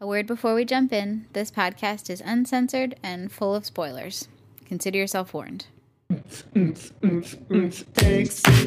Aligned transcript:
A 0.00 0.06
word 0.06 0.28
before 0.28 0.54
we 0.54 0.64
jump 0.64 0.92
in 0.92 1.26
this 1.32 1.50
podcast 1.50 2.08
is 2.08 2.22
uncensored 2.24 2.94
and 3.02 3.32
full 3.32 3.52
of 3.54 3.66
spoilers. 3.66 4.28
Consider 4.64 4.96
yourself 4.98 5.34
warned. 5.34 5.66
Takes 6.10 6.92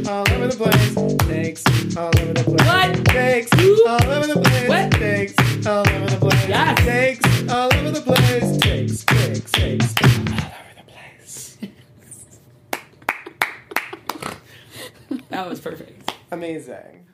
all 0.07 0.25
over 0.29 0.47
the 0.47 0.55
place. 0.57 1.63
Takes 1.63 1.95
all 1.95 2.11
over 2.19 2.33
the 2.33 2.43
place. 2.43 2.67
What? 2.67 3.05
Takes 3.05 3.51
all 3.87 4.03
over 4.11 4.27
the 4.27 4.41
place. 4.41 4.69
What? 4.69 4.91
Takes 4.91 5.65
all 5.65 5.89
over 5.89 6.05
the 6.07 6.17
place. 6.17 6.47
Yes. 6.49 6.85
Takes 6.85 7.51
all 7.51 7.73
over 7.73 7.91
the 7.91 8.01
place. 8.01 8.57
Takes, 8.57 9.05
takes, 9.05 9.51
takes 9.51 9.93
all 10.01 10.07
over 10.35 10.73
the 10.75 10.83
place. 10.91 11.57
That 15.29 15.47
was 15.47 15.61
perfect. 15.61 16.13
Amazing. 16.31 17.05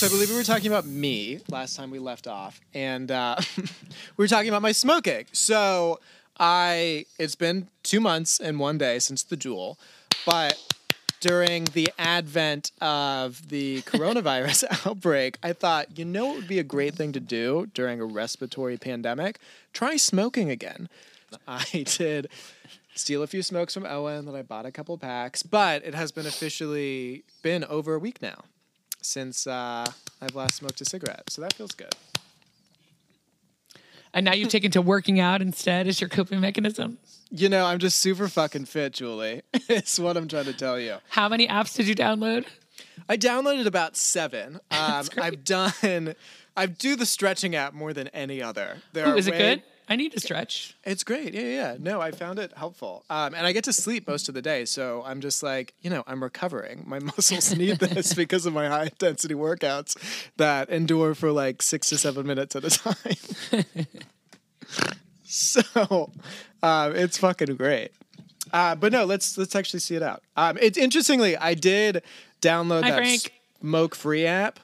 So 0.00 0.06
I 0.06 0.08
believe 0.08 0.30
we 0.30 0.36
were 0.36 0.44
talking 0.44 0.68
about 0.68 0.86
me 0.86 1.40
last 1.50 1.76
time 1.76 1.90
we 1.90 1.98
left 1.98 2.26
off, 2.26 2.58
and 2.72 3.10
uh, 3.10 3.36
we 4.16 4.22
were 4.24 4.28
talking 4.28 4.48
about 4.48 4.62
my 4.62 4.72
smoking. 4.72 5.26
So 5.32 6.00
I, 6.38 7.04
it's 7.18 7.34
been 7.34 7.68
two 7.82 8.00
months 8.00 8.40
and 8.40 8.58
one 8.58 8.78
day 8.78 8.98
since 8.98 9.22
the 9.22 9.36
Juul, 9.36 9.76
but 10.24 10.58
during 11.20 11.64
the 11.64 11.90
advent 11.98 12.72
of 12.80 13.50
the 13.50 13.82
coronavirus 13.82 14.86
outbreak, 14.86 15.36
I 15.42 15.52
thought, 15.52 15.98
you 15.98 16.06
know, 16.06 16.32
it 16.32 16.36
would 16.36 16.48
be 16.48 16.58
a 16.58 16.64
great 16.64 16.94
thing 16.94 17.12
to 17.12 17.20
do 17.20 17.68
during 17.74 18.00
a 18.00 18.06
respiratory 18.06 18.78
pandemic? 18.78 19.38
Try 19.74 19.96
smoking 19.96 20.48
again. 20.48 20.88
I 21.46 21.84
did 21.98 22.30
steal 22.94 23.22
a 23.22 23.26
few 23.26 23.42
smokes 23.42 23.74
from 23.74 23.84
Owen, 23.84 24.24
then 24.24 24.34
I 24.34 24.40
bought 24.40 24.64
a 24.64 24.72
couple 24.72 24.96
packs, 24.96 25.42
but 25.42 25.84
it 25.84 25.94
has 25.94 26.10
been 26.10 26.24
officially 26.24 27.22
been 27.42 27.64
over 27.64 27.92
a 27.92 27.98
week 27.98 28.22
now 28.22 28.44
since 29.02 29.46
uh, 29.46 29.86
I've 30.20 30.34
last 30.34 30.56
smoked 30.56 30.80
a 30.80 30.84
cigarette. 30.84 31.30
So 31.30 31.42
that 31.42 31.52
feels 31.54 31.72
good. 31.72 31.94
And 34.12 34.24
now 34.24 34.34
you've 34.34 34.48
taken 34.48 34.70
to 34.72 34.82
working 34.82 35.20
out 35.20 35.40
instead 35.40 35.86
as 35.86 36.00
your 36.00 36.08
coping 36.08 36.40
mechanism. 36.40 36.98
You 37.30 37.48
know, 37.48 37.64
I'm 37.64 37.78
just 37.78 37.98
super 37.98 38.26
fucking 38.28 38.64
fit, 38.64 38.92
Julie. 38.92 39.42
it's 39.52 39.98
what 40.00 40.16
I'm 40.16 40.26
trying 40.26 40.46
to 40.46 40.52
tell 40.52 40.80
you. 40.80 40.96
How 41.10 41.28
many 41.28 41.46
apps 41.46 41.76
did 41.76 41.86
you 41.86 41.94
download? 41.94 42.44
I 43.08 43.16
downloaded 43.16 43.66
about 43.66 43.96
seven. 43.96 44.60
Um, 44.72 44.86
That's 44.92 45.08
great. 45.10 45.24
I've 45.24 45.44
done, 45.44 46.14
I 46.56 46.66
do 46.66 46.96
the 46.96 47.06
stretching 47.06 47.54
app 47.54 47.74
more 47.74 47.92
than 47.92 48.08
any 48.08 48.42
other. 48.42 48.78
There 48.92 49.06
Ooh, 49.06 49.12
are 49.12 49.16
is 49.16 49.26
it 49.26 49.32
good? 49.32 49.62
I 49.90 49.96
need 49.96 50.12
to 50.12 50.20
stretch. 50.20 50.76
It's 50.84 51.02
great. 51.02 51.34
Yeah, 51.34 51.42
yeah. 51.42 51.76
No, 51.80 52.00
I 52.00 52.12
found 52.12 52.38
it 52.38 52.52
helpful. 52.56 53.04
Um, 53.10 53.34
and 53.34 53.44
I 53.44 53.50
get 53.50 53.64
to 53.64 53.72
sleep 53.72 54.06
most 54.06 54.28
of 54.28 54.34
the 54.36 54.40
day. 54.40 54.64
So 54.64 55.02
I'm 55.04 55.20
just 55.20 55.42
like, 55.42 55.74
you 55.80 55.90
know, 55.90 56.04
I'm 56.06 56.22
recovering. 56.22 56.84
My 56.86 56.98
muscles 57.00 57.56
need 57.56 57.80
this 57.80 58.14
because 58.22 58.46
of 58.46 58.52
my 58.52 58.68
high 58.68 58.84
intensity 58.84 59.34
workouts 59.34 59.96
that 60.36 60.68
endure 60.70 61.16
for 61.16 61.32
like 61.32 61.60
six 61.60 61.88
to 61.88 61.98
seven 61.98 62.24
minutes 62.24 62.54
at 62.54 62.64
a 62.64 62.70
time. 62.70 63.64
so 65.24 66.12
um, 66.62 66.94
it's 66.94 67.18
fucking 67.18 67.56
great. 67.56 67.90
Uh, 68.52 68.76
but 68.76 68.92
no, 68.92 69.04
let's 69.04 69.36
let's 69.36 69.56
actually 69.56 69.80
see 69.80 69.96
it 69.96 70.02
out. 70.04 70.22
Um, 70.36 70.56
it's 70.60 70.78
interestingly, 70.78 71.36
I 71.36 71.54
did 71.54 72.02
download 72.40 72.84
Hi, 72.84 72.90
that 72.90 72.96
Frank. 72.98 73.32
smoke 73.60 73.96
free 73.96 74.24
app, 74.26 74.60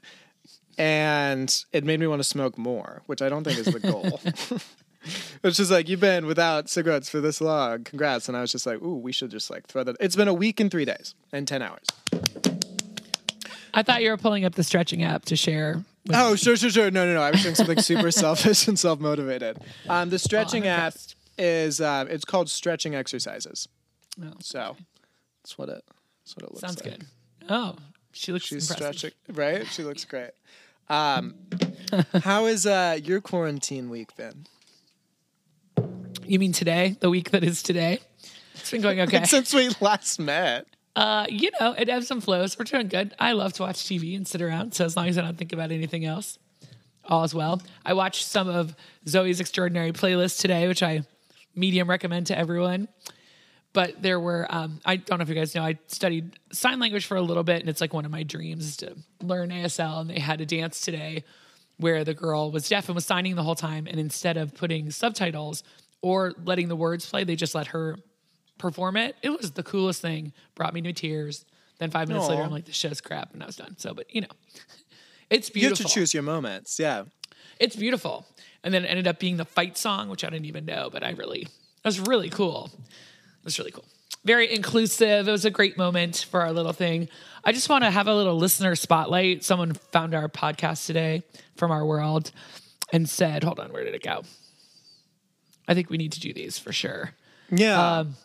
and 0.78 1.64
it 1.72 1.82
made 1.82 1.98
me 1.98 2.06
want 2.06 2.20
to 2.20 2.24
smoke 2.24 2.56
more, 2.56 3.02
which 3.06 3.22
I 3.22 3.28
don't 3.28 3.42
think 3.42 3.58
is 3.58 3.66
the 3.66 3.80
goal. 3.80 4.20
It's 5.44 5.56
just 5.58 5.70
like 5.70 5.88
you've 5.88 6.00
been 6.00 6.26
without 6.26 6.68
cigarettes 6.68 7.08
for 7.08 7.20
this 7.20 7.40
long. 7.40 7.84
Congrats! 7.84 8.28
And 8.28 8.36
I 8.36 8.40
was 8.40 8.50
just 8.50 8.66
like, 8.66 8.82
ooh, 8.82 8.96
we 8.96 9.12
should 9.12 9.30
just 9.30 9.48
like 9.50 9.66
throw 9.66 9.84
that. 9.84 9.96
It's 10.00 10.16
been 10.16 10.28
a 10.28 10.34
week 10.34 10.58
and 10.60 10.70
three 10.70 10.84
days 10.84 11.14
and 11.32 11.46
ten 11.46 11.62
hours. 11.62 11.86
I 13.74 13.82
thought 13.82 14.02
you 14.02 14.10
were 14.10 14.16
pulling 14.16 14.44
up 14.44 14.54
the 14.54 14.64
stretching 14.64 15.02
app 15.02 15.24
to 15.26 15.36
share. 15.36 15.84
With 16.06 16.16
Oh, 16.16 16.34
sure, 16.36 16.56
sure, 16.56 16.70
sure. 16.70 16.90
No, 16.90 17.04
no, 17.04 17.14
no. 17.14 17.22
I 17.22 17.30
was 17.30 17.42
doing 17.42 17.54
something 17.54 17.80
super 17.80 18.10
selfish 18.22 18.66
and 18.68 18.78
self 18.78 19.00
motivated. 19.00 19.58
Um, 19.88 20.08
the 20.10 20.18
stretching 20.18 20.62
I'm 20.64 20.68
app 20.70 20.94
is 21.38 21.80
uh, 21.80 22.06
it's 22.08 22.24
called 22.24 22.48
stretching 22.48 22.94
exercises. 22.94 23.68
Oh, 24.22 24.32
So 24.40 24.76
that's 25.42 25.58
what 25.58 25.68
it. 25.68 25.84
That's 26.24 26.36
what 26.36 26.44
it 26.44 26.50
looks 26.52 26.62
like. 26.62 26.70
sounds 26.70 26.84
like. 26.84 26.98
good. 27.00 27.06
Oh, 27.50 27.76
she 28.12 28.32
looks 28.32 28.46
She's 28.46 28.70
impressive. 28.70 28.98
stretching, 28.98 29.36
right? 29.36 29.66
She 29.66 29.82
looks 29.84 30.04
great. 30.06 30.30
Um, 30.88 31.34
how 32.22 32.46
has 32.46 32.64
uh, 32.64 32.98
your 33.02 33.20
quarantine 33.20 33.90
week 33.90 34.16
been? 34.16 34.46
You 36.24 36.38
mean 36.38 36.52
today? 36.52 36.96
The 37.00 37.10
week 37.10 37.30
that 37.30 37.44
is 37.44 37.62
today? 37.62 38.00
It's 38.54 38.70
been 38.70 38.82
going 38.82 39.00
okay. 39.02 39.24
Since 39.24 39.54
we 39.54 39.70
last 39.80 40.18
met. 40.18 40.66
Uh, 40.94 41.26
you 41.28 41.50
know, 41.60 41.72
it 41.72 41.88
ebbs 41.88 42.10
and 42.10 42.24
flows. 42.24 42.58
We're 42.58 42.64
doing 42.64 42.88
good. 42.88 43.14
I 43.18 43.32
love 43.32 43.52
to 43.54 43.62
watch 43.62 43.84
TV 43.84 44.16
and 44.16 44.26
sit 44.26 44.40
around. 44.40 44.72
So 44.74 44.84
as 44.84 44.96
long 44.96 45.08
as 45.08 45.18
I 45.18 45.22
don't 45.22 45.36
think 45.36 45.52
about 45.52 45.70
anything 45.70 46.04
else, 46.04 46.38
all 47.04 47.22
is 47.24 47.34
well. 47.34 47.60
I 47.84 47.92
watched 47.92 48.24
some 48.24 48.48
of 48.48 48.74
Zoey's 49.04 49.40
Extraordinary 49.40 49.92
playlist 49.92 50.40
today, 50.40 50.66
which 50.68 50.82
I 50.82 51.02
medium 51.54 51.88
recommend 51.88 52.28
to 52.28 52.38
everyone. 52.38 52.88
But 53.72 54.00
there 54.02 54.18
were, 54.18 54.46
um, 54.48 54.80
I 54.86 54.96
don't 54.96 55.18
know 55.18 55.22
if 55.22 55.28
you 55.28 55.34
guys 55.34 55.54
know, 55.54 55.62
I 55.62 55.78
studied 55.86 56.38
sign 56.50 56.80
language 56.80 57.04
for 57.04 57.18
a 57.18 57.20
little 57.20 57.44
bit, 57.44 57.60
and 57.60 57.68
it's 57.68 57.82
like 57.82 57.92
one 57.92 58.06
of 58.06 58.10
my 58.10 58.22
dreams 58.22 58.66
is 58.66 58.76
to 58.78 58.96
learn 59.20 59.50
ASL. 59.50 60.00
And 60.00 60.08
they 60.08 60.18
had 60.18 60.40
a 60.40 60.46
dance 60.46 60.80
today 60.80 61.24
where 61.76 62.04
the 62.04 62.14
girl 62.14 62.50
was 62.50 62.70
deaf 62.70 62.88
and 62.88 62.94
was 62.94 63.04
signing 63.04 63.34
the 63.34 63.42
whole 63.42 63.54
time. 63.54 63.86
And 63.86 64.00
instead 64.00 64.38
of 64.38 64.54
putting 64.54 64.90
subtitles 64.90 65.62
or 66.02 66.32
letting 66.44 66.68
the 66.68 66.76
words 66.76 67.08
play, 67.08 67.24
they 67.24 67.36
just 67.36 67.54
let 67.54 67.68
her 67.68 67.96
perform 68.58 68.96
it. 68.96 69.16
It 69.22 69.30
was 69.30 69.52
the 69.52 69.62
coolest 69.62 70.00
thing. 70.00 70.32
Brought 70.54 70.74
me 70.74 70.82
to 70.82 70.92
tears. 70.92 71.44
Then 71.78 71.90
five 71.90 72.08
minutes 72.08 72.28
later, 72.28 72.42
I'm 72.42 72.50
like, 72.50 72.64
this 72.64 72.76
show's 72.76 73.00
crap, 73.00 73.34
and 73.34 73.42
I 73.42 73.46
was 73.46 73.56
done. 73.56 73.76
So, 73.78 73.92
but 73.92 74.12
you 74.14 74.22
know, 74.22 74.28
it's 75.30 75.50
beautiful. 75.50 75.82
You 75.82 75.84
have 75.84 75.92
to 75.92 75.94
choose 75.94 76.14
your 76.14 76.22
moments. 76.22 76.78
Yeah. 76.78 77.04
It's 77.60 77.76
beautiful. 77.76 78.26
And 78.64 78.72
then 78.72 78.84
it 78.84 78.88
ended 78.88 79.06
up 79.06 79.18
being 79.18 79.36
the 79.36 79.44
fight 79.44 79.76
song, 79.76 80.08
which 80.08 80.24
I 80.24 80.30
didn't 80.30 80.46
even 80.46 80.64
know, 80.64 80.88
but 80.90 81.04
I 81.04 81.10
really, 81.10 81.42
it 81.42 81.84
was 81.84 82.00
really 82.00 82.30
cool. 82.30 82.70
It 82.74 83.44
was 83.44 83.58
really 83.58 83.70
cool. 83.70 83.84
Very 84.24 84.52
inclusive. 84.52 85.28
It 85.28 85.30
was 85.30 85.44
a 85.44 85.50
great 85.50 85.78
moment 85.78 86.26
for 86.28 86.40
our 86.40 86.52
little 86.52 86.72
thing. 86.72 87.08
I 87.44 87.52
just 87.52 87.68
want 87.68 87.84
to 87.84 87.90
have 87.90 88.08
a 88.08 88.14
little 88.14 88.36
listener 88.36 88.74
spotlight. 88.74 89.44
Someone 89.44 89.74
found 89.74 90.14
our 90.14 90.28
podcast 90.28 90.86
today 90.86 91.22
from 91.56 91.70
our 91.70 91.86
world 91.86 92.32
and 92.92 93.08
said, 93.08 93.44
hold 93.44 93.60
on, 93.60 93.72
where 93.72 93.84
did 93.84 93.94
it 93.94 94.02
go? 94.02 94.24
I 95.68 95.74
think 95.74 95.90
we 95.90 95.96
need 95.96 96.12
to 96.12 96.20
do 96.20 96.32
these 96.32 96.58
for 96.58 96.72
sure. 96.72 97.12
Yeah. 97.50 97.98
Um, 97.98 98.16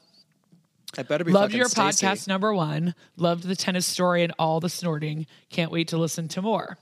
I 0.98 1.04
better 1.04 1.24
be 1.24 1.32
Loved 1.32 1.54
your 1.54 1.68
Stacey. 1.68 2.06
podcast 2.06 2.28
number 2.28 2.54
one. 2.54 2.96
Loved 3.16 3.44
the 3.44 3.56
tennis 3.56 3.86
story 3.86 4.24
and 4.24 4.34
all 4.38 4.60
the 4.60 4.70
snorting. 4.70 5.26
Can't 5.50 5.72
wait 5.72 5.88
to 5.90 5.98
listen 5.98 6.28
to 6.30 6.42
more. 6.42 6.78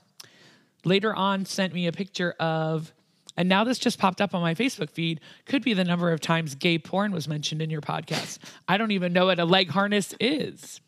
Later 0.84 1.14
on, 1.14 1.44
sent 1.44 1.72
me 1.74 1.86
a 1.86 1.92
picture 1.92 2.32
of, 2.40 2.92
and 3.36 3.48
now 3.48 3.62
this 3.64 3.78
just 3.78 3.98
popped 3.98 4.20
up 4.20 4.34
on 4.34 4.40
my 4.42 4.54
Facebook 4.54 4.90
feed. 4.90 5.20
Could 5.46 5.62
be 5.62 5.74
the 5.74 5.84
number 5.84 6.10
of 6.10 6.20
times 6.20 6.54
gay 6.56 6.78
porn 6.78 7.12
was 7.12 7.28
mentioned 7.28 7.62
in 7.62 7.70
your 7.70 7.82
podcast. 7.82 8.38
I 8.66 8.78
don't 8.78 8.90
even 8.90 9.12
know 9.12 9.26
what 9.26 9.38
a 9.38 9.44
leg 9.44 9.70
harness 9.70 10.14
is. 10.18 10.80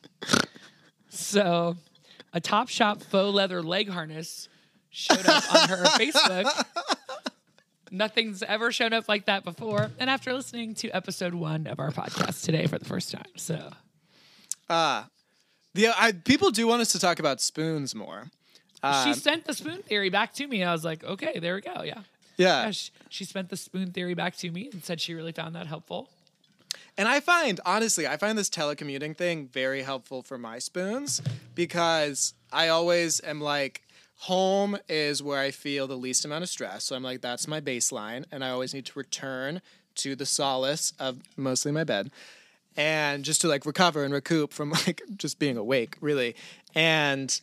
So, 1.10 1.76
a 2.32 2.40
Top 2.40 2.68
Shop 2.68 3.02
faux 3.02 3.34
leather 3.34 3.62
leg 3.62 3.88
harness 3.90 4.48
showed 4.90 5.26
up 5.26 5.54
on 5.54 5.68
her 5.68 5.84
Facebook. 5.98 6.64
Nothing's 7.92 8.42
ever 8.42 8.72
shown 8.72 8.94
up 8.94 9.06
like 9.06 9.26
that 9.26 9.44
before. 9.44 9.90
And 9.98 10.08
after 10.08 10.32
listening 10.32 10.74
to 10.76 10.88
episode 10.90 11.34
one 11.34 11.66
of 11.66 11.78
our 11.78 11.90
podcast 11.90 12.42
today 12.42 12.66
for 12.66 12.78
the 12.78 12.86
first 12.86 13.12
time. 13.12 13.26
So 13.36 13.70
uh, 14.70 15.04
Yeah, 15.74 15.92
I, 15.98 16.12
people 16.12 16.50
do 16.50 16.66
want 16.66 16.80
us 16.80 16.90
to 16.92 16.98
talk 16.98 17.18
about 17.18 17.42
spoons 17.42 17.94
more. 17.94 18.30
she 18.82 19.10
um, 19.10 19.14
sent 19.14 19.44
the 19.44 19.52
spoon 19.52 19.82
theory 19.82 20.08
back 20.08 20.32
to 20.34 20.46
me. 20.46 20.64
I 20.64 20.72
was 20.72 20.84
like, 20.84 21.04
okay, 21.04 21.38
there 21.38 21.54
we 21.54 21.60
go. 21.60 21.82
Yeah. 21.82 22.00
Yeah. 22.38 22.64
Yeah, 22.64 22.70
she, 22.70 22.90
she 23.10 23.24
spent 23.26 23.50
the 23.50 23.58
spoon 23.58 23.92
theory 23.92 24.14
back 24.14 24.36
to 24.38 24.50
me 24.50 24.70
and 24.72 24.82
said 24.82 24.98
she 24.98 25.12
really 25.12 25.32
found 25.32 25.54
that 25.54 25.66
helpful. 25.66 26.08
And 26.96 27.08
I 27.08 27.20
find, 27.20 27.60
honestly, 27.66 28.06
I 28.06 28.16
find 28.16 28.38
this 28.38 28.48
telecommuting 28.48 29.16
thing 29.16 29.48
very 29.48 29.82
helpful 29.82 30.22
for 30.22 30.38
my 30.38 30.58
spoons 30.58 31.20
because 31.54 32.32
I 32.50 32.68
always 32.68 33.20
am 33.22 33.40
like, 33.40 33.82
home 34.22 34.78
is 34.88 35.20
where 35.20 35.40
I 35.40 35.50
feel 35.50 35.88
the 35.88 35.96
least 35.96 36.24
amount 36.24 36.44
of 36.44 36.48
stress. 36.48 36.84
So 36.84 36.94
I'm 36.94 37.02
like, 37.02 37.20
that's 37.20 37.48
my 37.48 37.60
baseline. 37.60 38.24
And 38.30 38.44
I 38.44 38.50
always 38.50 38.72
need 38.72 38.86
to 38.86 38.98
return 38.98 39.60
to 39.96 40.14
the 40.14 40.26
solace 40.26 40.92
of 41.00 41.18
mostly 41.36 41.72
my 41.72 41.82
bed 41.82 42.08
and 42.76 43.24
just 43.24 43.40
to 43.40 43.48
like 43.48 43.66
recover 43.66 44.04
and 44.04 44.14
recoup 44.14 44.52
from 44.52 44.70
like 44.86 45.02
just 45.16 45.40
being 45.40 45.56
awake, 45.56 45.96
really. 46.00 46.36
And 46.72 47.38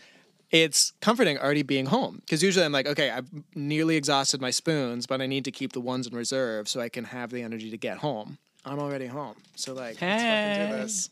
it's 0.52 0.94
comforting 1.02 1.38
already 1.38 1.64
being 1.64 1.88
home 1.88 2.22
because 2.22 2.42
usually 2.42 2.66
I'm 2.66 2.72
like, 2.72 2.88
okay, 2.88 3.10
I've 3.10 3.28
nearly 3.56 3.98
exhausted 3.98 4.40
my 4.40 4.52
spoons, 4.52 5.06
but 5.06 5.22
I 5.22 5.28
need 5.28 5.44
to 5.46 5.52
keep 5.52 5.74
the 5.74 5.82
ones 5.82 6.08
in 6.08 6.16
reserve 6.16 6.70
so 6.70 6.80
I 6.80 6.88
can 6.88 7.04
have 7.04 7.30
the 7.30 7.42
energy 7.42 7.70
to 7.72 7.78
get 7.78 7.98
home. 7.98 8.38
I'm 8.64 8.80
already 8.80 9.08
home, 9.08 9.36
so 9.56 9.74
like, 9.74 10.02
let's 10.02 10.24
fucking 10.24 10.70
do 10.70 10.82
this. 10.82 11.10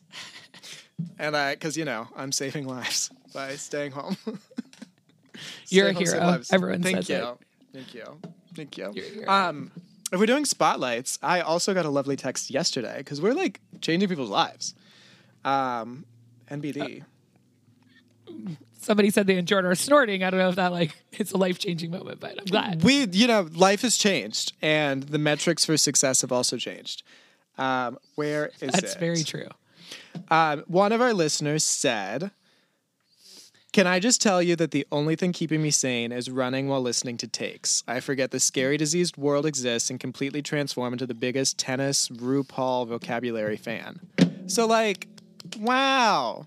And 1.18 1.36
I, 1.36 1.54
because 1.54 1.76
you 1.76 1.84
know, 1.84 2.08
I'm 2.16 2.32
saving 2.32 2.66
lives 2.68 3.10
by 3.34 3.56
staying 3.56 3.92
home. 3.92 4.16
You're 5.68 5.88
a 5.88 5.94
Stay 5.94 6.04
hero. 6.04 6.18
lives. 6.26 6.52
Everyone 6.52 6.82
Thank 6.82 6.96
says 6.96 7.08
you. 7.10 7.16
it. 7.16 7.38
Thank 7.72 7.94
you. 7.94 8.20
Thank 8.54 8.78
you. 8.78 8.90
You're 8.94 9.04
a 9.04 9.08
hero. 9.08 9.28
Um, 9.30 9.70
if 10.12 10.18
we're 10.18 10.26
doing 10.26 10.44
spotlights, 10.46 11.18
I 11.22 11.40
also 11.40 11.74
got 11.74 11.84
a 11.84 11.90
lovely 11.90 12.16
text 12.16 12.50
yesterday 12.50 12.96
because 12.98 13.20
we're 13.20 13.34
like 13.34 13.60
changing 13.80 14.08
people's 14.08 14.30
lives. 14.30 14.74
Um, 15.44 16.04
NBD. 16.50 17.04
somebody 18.80 19.10
said 19.10 19.26
they 19.26 19.36
enjoyed 19.36 19.64
our 19.64 19.74
snorting. 19.74 20.22
I 20.22 20.30
don't 20.30 20.38
know 20.40 20.48
if 20.48 20.56
that 20.56 20.72
like 20.72 20.94
it's 21.12 21.32
a 21.32 21.36
life 21.36 21.58
changing 21.58 21.90
moment, 21.90 22.20
but 22.20 22.38
I'm 22.38 22.44
glad. 22.46 22.82
we 22.82 23.06
you 23.08 23.26
know 23.26 23.48
life 23.54 23.82
has 23.82 23.96
changed 23.96 24.52
and 24.62 25.02
the 25.04 25.18
metrics 25.18 25.64
for 25.64 25.76
success 25.76 26.22
have 26.22 26.32
also 26.32 26.56
changed 26.56 27.02
um, 27.58 27.98
where 28.14 28.46
is 28.60 28.72
That's 28.72 28.94
it 28.94 29.00
very 29.00 29.22
true. 29.24 29.48
um, 30.30 30.64
one 30.68 30.92
of 30.92 31.00
our 31.00 31.12
listeners 31.12 31.64
said 31.64 32.30
can 33.72 33.86
i 33.86 33.98
just 33.98 34.20
tell 34.20 34.42
you 34.42 34.56
that 34.56 34.70
the 34.70 34.86
only 34.90 35.16
thing 35.16 35.32
keeping 35.32 35.62
me 35.62 35.70
sane 35.70 36.12
is 36.12 36.30
running 36.30 36.68
while 36.68 36.80
listening 36.80 37.16
to 37.18 37.26
takes. 37.28 37.82
I 37.86 38.00
forget 38.00 38.30
the 38.30 38.40
scary 38.40 38.76
diseased 38.76 39.16
world 39.16 39.46
exists 39.46 39.90
and 39.90 40.00
completely 40.00 40.42
transform 40.42 40.92
into 40.92 41.06
the 41.06 41.14
biggest 41.14 41.58
tennis 41.58 42.08
rupaul 42.08 42.86
vocabulary 42.88 43.56
fan. 43.56 44.00
So 44.46 44.66
like 44.66 45.08
wow. 45.58 46.46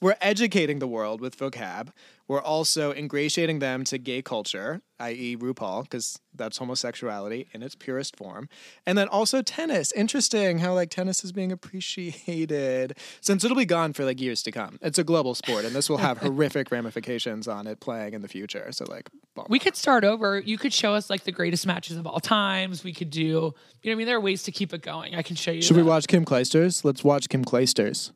We're 0.00 0.16
educating 0.22 0.78
the 0.78 0.86
world 0.86 1.20
with 1.20 1.38
vocab. 1.38 1.88
We're 2.30 2.40
also 2.40 2.92
ingratiating 2.92 3.58
them 3.58 3.82
to 3.86 3.98
gay 3.98 4.22
culture, 4.22 4.82
i.e., 5.00 5.36
RuPaul, 5.36 5.82
because 5.82 6.20
that's 6.32 6.58
homosexuality 6.58 7.48
in 7.52 7.60
its 7.60 7.74
purest 7.74 8.14
form. 8.14 8.48
And 8.86 8.96
then 8.96 9.08
also 9.08 9.42
tennis. 9.42 9.90
Interesting 9.90 10.60
how 10.60 10.74
like 10.74 10.90
tennis 10.90 11.24
is 11.24 11.32
being 11.32 11.50
appreciated 11.50 12.96
since 13.20 13.42
it'll 13.42 13.56
be 13.56 13.64
gone 13.64 13.94
for 13.94 14.04
like 14.04 14.20
years 14.20 14.44
to 14.44 14.52
come. 14.52 14.78
It's 14.80 14.96
a 14.96 15.02
global 15.02 15.34
sport, 15.34 15.64
and 15.64 15.74
this 15.74 15.90
will 15.90 15.96
have 15.96 16.18
horrific 16.22 16.70
ramifications 16.70 17.48
on 17.48 17.66
it 17.66 17.80
playing 17.80 18.14
in 18.14 18.22
the 18.22 18.28
future. 18.28 18.70
So 18.70 18.84
like, 18.88 19.10
bum. 19.34 19.46
We 19.48 19.58
could 19.58 19.74
start 19.74 20.04
over. 20.04 20.38
You 20.38 20.56
could 20.56 20.72
show 20.72 20.94
us 20.94 21.10
like 21.10 21.24
the 21.24 21.32
greatest 21.32 21.66
matches 21.66 21.96
of 21.96 22.06
all 22.06 22.20
times. 22.20 22.84
We 22.84 22.94
could 22.94 23.10
do, 23.10 23.20
you 23.20 23.52
know, 23.86 23.90
I 23.90 23.94
mean, 23.96 24.06
there 24.06 24.18
are 24.18 24.20
ways 24.20 24.44
to 24.44 24.52
keep 24.52 24.72
it 24.72 24.82
going. 24.82 25.16
I 25.16 25.22
can 25.22 25.34
show 25.34 25.50
you. 25.50 25.62
should 25.62 25.76
we 25.76 25.82
watch 25.82 26.06
Kim 26.06 26.24
Clijsters? 26.24 26.84
Let's 26.84 27.02
watch 27.02 27.28
Kim 27.28 27.44
Clijsters. 27.44 28.12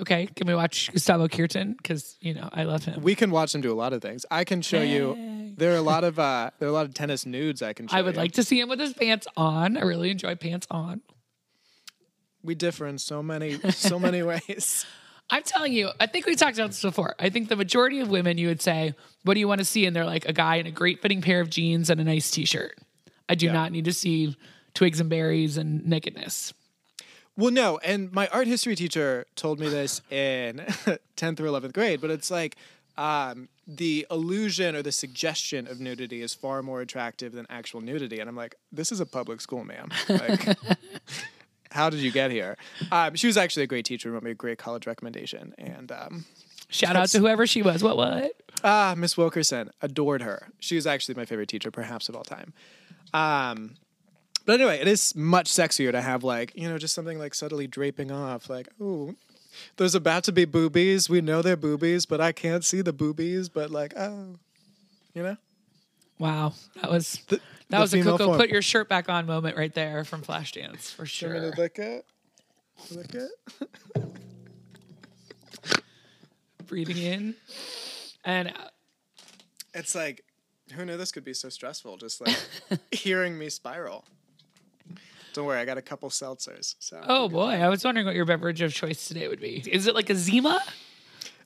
Okay, 0.00 0.26
can 0.34 0.46
we 0.48 0.54
watch 0.54 0.90
Gustavo 0.92 1.28
Kuerten? 1.28 1.76
Because 1.76 2.16
you 2.20 2.34
know 2.34 2.48
I 2.52 2.64
love 2.64 2.84
him. 2.84 3.00
We 3.02 3.14
can 3.14 3.30
watch 3.30 3.54
him 3.54 3.60
do 3.60 3.72
a 3.72 3.74
lot 3.78 3.92
of 3.92 4.02
things. 4.02 4.26
I 4.30 4.44
can 4.44 4.60
show 4.60 4.82
you. 4.82 5.52
There 5.56 5.72
are 5.72 5.76
a 5.76 5.82
lot 5.92 6.02
of 6.04 6.18
uh, 6.18 6.50
there 6.58 6.68
are 6.68 6.70
a 6.70 6.74
lot 6.74 6.86
of 6.86 6.94
tennis 6.94 7.24
nudes 7.26 7.62
I 7.62 7.72
can 7.74 7.86
show 7.86 7.96
I 7.96 8.02
would 8.02 8.14
you. 8.14 8.20
like 8.20 8.32
to 8.32 8.42
see 8.42 8.58
him 8.58 8.68
with 8.68 8.80
his 8.80 8.92
pants 8.92 9.26
on. 9.36 9.76
I 9.76 9.82
really 9.82 10.10
enjoy 10.10 10.34
pants 10.34 10.66
on. 10.70 11.00
we 12.42 12.54
differ 12.54 12.86
in 12.86 12.98
so 12.98 13.22
many 13.22 13.58
so 13.70 13.98
many 13.98 14.22
ways. 14.22 14.84
I'm 15.30 15.42
telling 15.42 15.72
you, 15.72 15.88
I 16.00 16.06
think 16.06 16.26
we 16.26 16.34
talked 16.34 16.58
about 16.58 16.70
this 16.70 16.82
before. 16.82 17.14
I 17.18 17.30
think 17.30 17.48
the 17.48 17.56
majority 17.56 18.00
of 18.00 18.10
women, 18.10 18.36
you 18.36 18.48
would 18.48 18.60
say, 18.60 18.94
"What 19.22 19.34
do 19.34 19.40
you 19.40 19.48
want 19.48 19.60
to 19.60 19.64
see?" 19.64 19.86
And 19.86 19.94
they're 19.94 20.04
like 20.04 20.28
a 20.28 20.32
guy 20.34 20.56
in 20.56 20.66
a 20.66 20.70
great 20.72 21.00
fitting 21.00 21.22
pair 21.22 21.40
of 21.40 21.48
jeans 21.50 21.88
and 21.88 22.00
a 22.00 22.04
nice 22.04 22.30
T-shirt. 22.30 22.76
I 23.28 23.34
do 23.36 23.50
not 23.50 23.72
need 23.72 23.86
to 23.86 23.92
see 23.92 24.36
twigs 24.74 24.98
and 25.00 25.08
berries 25.08 25.56
and 25.56 25.86
nakedness. 25.86 26.52
Well, 27.36 27.50
no, 27.50 27.78
and 27.78 28.12
my 28.12 28.28
art 28.28 28.46
history 28.46 28.76
teacher 28.76 29.26
told 29.34 29.58
me 29.58 29.68
this 29.68 30.00
in 30.10 30.58
10th 31.16 31.40
or 31.40 31.44
11th 31.44 31.72
grade, 31.72 32.00
but 32.00 32.10
it's 32.10 32.30
like 32.30 32.56
um, 32.96 33.48
the 33.66 34.06
illusion 34.10 34.76
or 34.76 34.82
the 34.82 34.92
suggestion 34.92 35.66
of 35.66 35.80
nudity 35.80 36.22
is 36.22 36.32
far 36.32 36.62
more 36.62 36.80
attractive 36.80 37.32
than 37.32 37.46
actual 37.50 37.80
nudity. 37.80 38.20
And 38.20 38.28
I'm 38.28 38.36
like, 38.36 38.54
this 38.70 38.92
is 38.92 39.00
a 39.00 39.06
public 39.06 39.40
school, 39.40 39.64
ma'am. 39.64 39.90
Like, 40.08 40.56
how 41.72 41.90
did 41.90 42.00
you 42.00 42.12
get 42.12 42.30
here? 42.30 42.56
Um, 42.92 43.16
she 43.16 43.26
was 43.26 43.36
actually 43.36 43.64
a 43.64 43.68
great 43.68 43.84
teacher, 43.84 44.12
wrote 44.12 44.22
me 44.22 44.30
a 44.30 44.34
great 44.34 44.58
college 44.58 44.86
recommendation. 44.86 45.54
And 45.58 45.90
um, 45.90 46.24
Shout 46.68 46.94
out 46.96 47.08
to 47.08 47.18
whoever 47.18 47.46
she 47.46 47.62
was. 47.62 47.82
What 47.82 47.96
what? 47.96 48.32
Ah, 48.62 48.94
Miss 48.96 49.16
Wilkerson, 49.16 49.70
adored 49.82 50.22
her. 50.22 50.48
She 50.60 50.76
was 50.76 50.86
actually 50.86 51.16
my 51.16 51.24
favorite 51.24 51.48
teacher, 51.48 51.70
perhaps 51.70 52.08
of 52.08 52.16
all 52.16 52.24
time. 52.24 52.52
Um, 53.12 53.74
but 54.46 54.60
anyway, 54.60 54.78
it 54.80 54.88
is 54.88 55.14
much 55.14 55.50
sexier 55.50 55.90
to 55.92 56.00
have 56.02 56.22
like 56.24 56.52
you 56.54 56.68
know 56.68 56.78
just 56.78 56.94
something 56.94 57.18
like 57.18 57.34
subtly 57.34 57.66
draping 57.66 58.10
off, 58.10 58.48
like 58.50 58.68
oh, 58.80 59.14
there's 59.76 59.94
about 59.94 60.24
to 60.24 60.32
be 60.32 60.44
boobies. 60.44 61.08
We 61.08 61.20
know 61.20 61.42
they're 61.42 61.56
boobies, 61.56 62.06
but 62.06 62.20
I 62.20 62.32
can't 62.32 62.64
see 62.64 62.80
the 62.82 62.92
boobies. 62.92 63.48
But 63.48 63.70
like 63.70 63.94
oh, 63.96 64.36
you 65.14 65.22
know, 65.22 65.36
Wow, 66.18 66.52
that 66.80 66.90
was 66.90 67.20
The- 67.28 67.40
that 67.70 67.78
the 67.78 67.80
was 67.82 67.94
a 67.94 68.02
Coco 68.02 68.26
form. 68.26 68.38
put 68.38 68.50
your 68.50 68.60
shirt 68.62 68.88
back 68.90 69.08
on 69.08 69.24
moment 69.26 69.56
right 69.56 69.72
there 69.74 70.04
from 70.04 70.22
Flashdance 70.22 70.92
for 70.94 71.06
sure. 71.06 71.40
look 71.56 71.78
at, 71.78 72.04
look 72.90 73.14
at. 73.14 73.30
Breathing 76.66 76.96
in 76.98 77.34
and 78.24 78.48
out. 78.48 78.70
It's 79.74 79.94
like 79.94 80.24
who 80.74 80.84
knew 80.84 80.96
this 80.96 81.12
could 81.12 81.24
be 81.24 81.34
so 81.34 81.48
stressful? 81.48 81.96
Just 81.98 82.20
like 82.20 82.36
hearing 82.92 83.36
me 83.38 83.48
spiral. 83.50 84.04
Don't 85.34 85.44
worry, 85.46 85.60
I 85.60 85.64
got 85.66 85.76
a 85.78 85.82
couple 85.82 86.08
seltzers. 86.08 86.76
So 86.78 87.00
Oh 87.06 87.28
boy, 87.28 87.50
I 87.50 87.68
was 87.68 87.84
wondering 87.84 88.06
what 88.06 88.14
your 88.14 88.24
beverage 88.24 88.62
of 88.62 88.72
choice 88.72 89.06
today 89.08 89.28
would 89.28 89.40
be. 89.40 89.62
Is 89.70 89.86
it 89.86 89.94
like 89.94 90.08
a 90.08 90.14
Zima? 90.14 90.62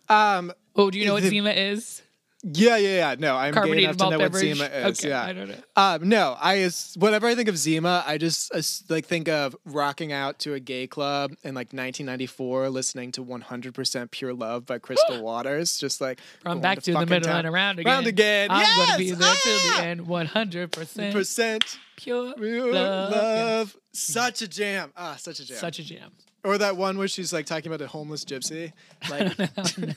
um, 0.08 0.52
Oh, 0.76 0.90
do 0.90 0.98
you 0.98 1.06
know 1.06 1.14
what 1.14 1.24
Zima 1.24 1.50
is? 1.50 2.02
Yeah, 2.44 2.76
yeah, 2.76 2.88
yeah. 3.10 3.16
No, 3.18 3.36
I'm 3.36 3.52
gay 3.52 3.82
enough 3.82 3.96
to 3.96 4.10
know 4.10 4.18
beverage. 4.18 4.32
what 4.32 4.56
Zima 4.56 4.64
is. 4.66 4.98
Okay, 5.00 5.08
yeah, 5.08 5.24
I 5.24 5.32
don't 5.32 5.48
know. 5.48 5.56
Um, 5.74 6.08
no, 6.08 6.36
I 6.40 6.54
is 6.58 6.94
whenever 6.96 7.26
I 7.26 7.34
think 7.34 7.48
of 7.48 7.58
Zima, 7.58 8.04
I 8.06 8.16
just 8.16 8.54
uh, 8.54 8.62
like 8.88 9.06
think 9.06 9.28
of 9.28 9.56
rocking 9.64 10.12
out 10.12 10.38
to 10.40 10.54
a 10.54 10.60
gay 10.60 10.86
club 10.86 11.32
in 11.42 11.54
like 11.56 11.72
1994, 11.72 12.68
listening 12.70 13.10
to 13.12 13.24
100% 13.24 14.10
Pure 14.12 14.34
Love 14.34 14.66
by 14.66 14.78
Crystal 14.78 15.20
Waters, 15.22 15.78
just 15.78 16.00
like 16.00 16.20
going 16.44 16.60
back 16.60 16.80
to, 16.82 16.92
the 16.92 17.06
middle 17.06 17.20
town. 17.22 17.38
and 17.44 17.48
around 17.48 17.80
again. 17.80 17.92
Round 17.92 18.06
again. 18.06 18.50
I'm 18.52 18.60
yes! 18.60 18.86
gonna 18.86 18.98
be 18.98 19.10
there 19.10 19.34
till 19.42 19.52
the 19.58 19.72
Ah! 19.74 19.82
end. 19.82 20.06
One 20.06 20.26
hundred 20.26 20.70
percent 20.70 21.12
Percent 21.14 21.78
pure 21.96 22.34
pure 22.34 22.72
love. 22.72 23.10
love. 23.12 23.74
Yeah. 23.74 23.80
Such 23.92 24.42
a 24.42 24.48
jam. 24.48 24.92
Ah, 24.96 25.16
such 25.18 25.40
a 25.40 25.44
jam. 25.44 25.56
Such 25.56 25.80
a 25.80 25.84
jam. 25.84 26.12
or 26.44 26.56
that 26.56 26.76
one 26.76 26.98
where 26.98 27.08
she's 27.08 27.32
like 27.32 27.46
talking 27.46 27.66
about 27.66 27.84
a 27.84 27.88
homeless 27.88 28.24
gypsy. 28.24 28.72
Like, 29.10 29.36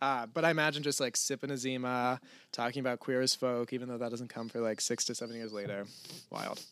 uh, 0.00 0.26
but 0.26 0.44
I 0.44 0.50
imagine 0.50 0.82
just 0.82 1.00
like 1.00 1.16
sipping 1.16 1.50
a 1.50 1.56
Zima, 1.56 2.20
talking 2.52 2.80
about 2.80 3.00
queer 3.00 3.20
as 3.20 3.34
folk, 3.34 3.72
even 3.72 3.88
though 3.88 3.98
that 3.98 4.10
doesn't 4.10 4.28
come 4.28 4.48
for 4.48 4.60
like 4.60 4.80
six 4.80 5.04
to 5.06 5.14
seven 5.14 5.36
years 5.36 5.52
later. 5.52 5.86
Wild. 6.30 6.62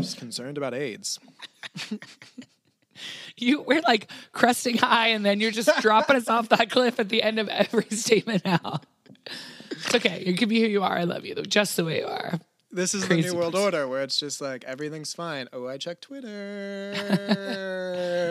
Just 0.00 0.18
concerned 0.18 0.58
about 0.58 0.74
AIDS. 0.74 1.18
You 3.36 3.62
we're 3.62 3.82
like 3.82 4.10
cresting 4.32 4.78
high, 4.78 5.08
and 5.08 5.24
then 5.24 5.40
you're 5.40 5.50
just 5.50 5.70
dropping 5.82 6.16
us 6.16 6.28
off 6.28 6.48
that 6.50 6.70
cliff 6.70 6.98
at 6.98 7.08
the 7.08 7.22
end 7.22 7.38
of 7.38 7.48
every 7.48 7.84
statement. 7.90 8.44
Now, 8.44 8.80
it's 9.70 9.94
okay. 9.94 10.24
You 10.24 10.34
can 10.34 10.48
be 10.48 10.60
who 10.60 10.66
you 10.66 10.82
are. 10.82 10.96
I 10.96 11.04
love 11.04 11.24
you, 11.24 11.34
though, 11.34 11.42
just 11.42 11.76
the 11.76 11.84
way 11.84 12.00
you 12.00 12.06
are. 12.06 12.40
This 12.72 12.94
is 12.94 13.06
the 13.08 13.16
new 13.16 13.34
world 13.34 13.52
person. 13.52 13.64
order 13.64 13.88
where 13.88 14.02
it's 14.02 14.18
just 14.18 14.40
like 14.40 14.64
everything's 14.64 15.14
fine. 15.14 15.48
Oh, 15.52 15.66
I 15.66 15.78
checked 15.78 16.02
Twitter. 16.02 16.92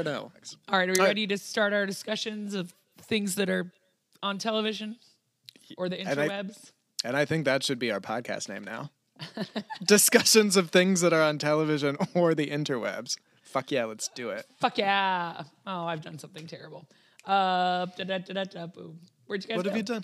no. 0.06 0.32
All 0.70 0.80
right, 0.80 0.90
are 0.90 0.92
we 0.92 1.00
right. 1.00 1.08
ready 1.08 1.28
to 1.28 1.38
start 1.38 1.74
our 1.74 1.86
discussions 1.86 2.54
of 2.54 2.74
things 3.02 3.36
that 3.36 3.50
are 3.50 3.72
on 4.26 4.38
television 4.40 4.98
or 5.78 5.88
the 5.88 6.00
And 6.00 6.20
I- 6.20 6.28
interwebs? 6.28 6.72
And 7.04 7.16
I 7.16 7.24
think 7.26 7.46
that 7.46 7.62
should 7.64 7.78
be 7.78 7.92
our 7.92 8.00
podcast 8.00 8.50
name 8.50 8.64
now. 8.64 8.90
Discussions 9.86 10.58
of 10.58 10.72
things 10.72 11.02
that 11.02 11.14
are 11.14 11.22
on 11.22 11.38
television 11.38 11.98
or 12.16 12.34
the 12.34 12.48
interwebs. 12.48 13.18
Fuck 13.44 13.72
yeah, 13.72 13.86
let's 13.86 14.10
do 14.10 14.30
it. 14.32 14.46
Fuck 14.60 14.78
yeah! 14.80 15.44
Oh, 15.66 15.86
I've 15.86 16.02
done 16.02 16.18
something 16.20 16.48
terrible. 16.48 16.86
Uh, 17.26 17.86
da, 17.98 18.04
da, 18.04 18.18
da, 18.18 18.44
da, 18.44 18.68
boom. 18.68 19.00
Where'd 19.28 19.44
you 19.44 19.48
guys 19.50 19.58
What 19.58 19.66
have 19.68 19.78
you 19.78 19.84
done? 19.84 20.04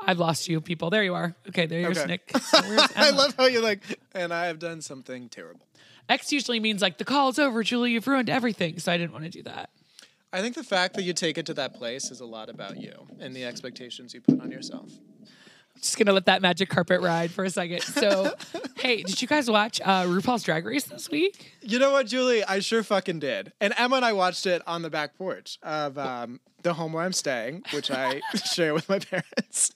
I've 0.00 0.18
lost 0.18 0.48
you, 0.48 0.60
people. 0.60 0.90
There 0.90 1.04
you 1.04 1.14
are. 1.14 1.34
Okay, 1.48 1.66
there's 1.66 1.98
Okay. 1.98 2.06
Nick. 2.06 2.30
I 2.52 3.10
love 3.10 3.34
how 3.36 3.46
you're 3.46 3.62
like, 3.62 3.82
and 4.14 4.32
I 4.32 4.46
have 4.46 4.58
done 4.58 4.80
something 4.80 5.28
terrible. 5.28 5.66
X 6.08 6.32
usually 6.32 6.60
means 6.60 6.80
like 6.82 6.98
the 6.98 7.04
call's 7.04 7.38
over, 7.38 7.62
Julie. 7.62 7.92
You've 7.92 8.06
ruined 8.06 8.30
everything. 8.30 8.78
So 8.78 8.90
I 8.90 8.96
didn't 8.96 9.12
want 9.12 9.24
to 9.24 9.30
do 9.30 9.42
that. 9.44 9.70
I 10.32 10.42
think 10.42 10.54
the 10.54 10.64
fact 10.64 10.94
that 10.94 11.02
you 11.02 11.12
take 11.12 11.38
it 11.38 11.46
to 11.46 11.54
that 11.54 11.74
place 11.74 12.10
is 12.10 12.20
a 12.20 12.26
lot 12.26 12.50
about 12.50 12.80
you 12.80 13.06
and 13.18 13.34
the 13.34 13.44
expectations 13.44 14.12
you 14.12 14.20
put 14.20 14.40
on 14.40 14.50
yourself. 14.50 14.90
Just 15.80 15.96
gonna 15.96 16.12
let 16.12 16.26
that 16.26 16.42
magic 16.42 16.68
carpet 16.68 17.00
ride 17.00 17.30
for 17.30 17.44
a 17.44 17.50
second. 17.50 17.82
So, 17.82 18.34
hey, 18.78 19.02
did 19.02 19.22
you 19.22 19.28
guys 19.28 19.48
watch 19.48 19.80
uh, 19.80 20.04
RuPaul's 20.04 20.42
Drag 20.42 20.66
Race 20.66 20.84
this 20.84 21.08
week? 21.08 21.52
You 21.62 21.78
know 21.78 21.92
what, 21.92 22.06
Julie? 22.08 22.42
I 22.44 22.58
sure 22.58 22.82
fucking 22.82 23.20
did. 23.20 23.52
And 23.60 23.72
Emma 23.76 23.96
and 23.96 24.04
I 24.04 24.12
watched 24.12 24.44
it 24.46 24.60
on 24.66 24.82
the 24.82 24.90
back 24.90 25.16
porch 25.16 25.56
of 25.62 25.96
um, 25.96 26.40
the 26.62 26.74
home 26.74 26.92
where 26.92 27.04
I'm 27.04 27.12
staying, 27.12 27.62
which 27.72 27.90
I 27.90 28.20
share 28.52 28.74
with 28.74 28.88
my 28.88 28.98
parents, 28.98 29.72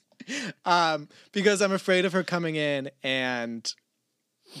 um, 0.65 1.07
because 1.31 1.61
I'm 1.61 1.71
afraid 1.71 2.03
of 2.03 2.11
her 2.11 2.23
coming 2.23 2.55
in 2.55 2.91
and 3.01 3.73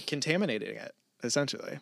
contaminating 0.07 0.77
it, 0.77 0.93
essentially. 1.23 1.79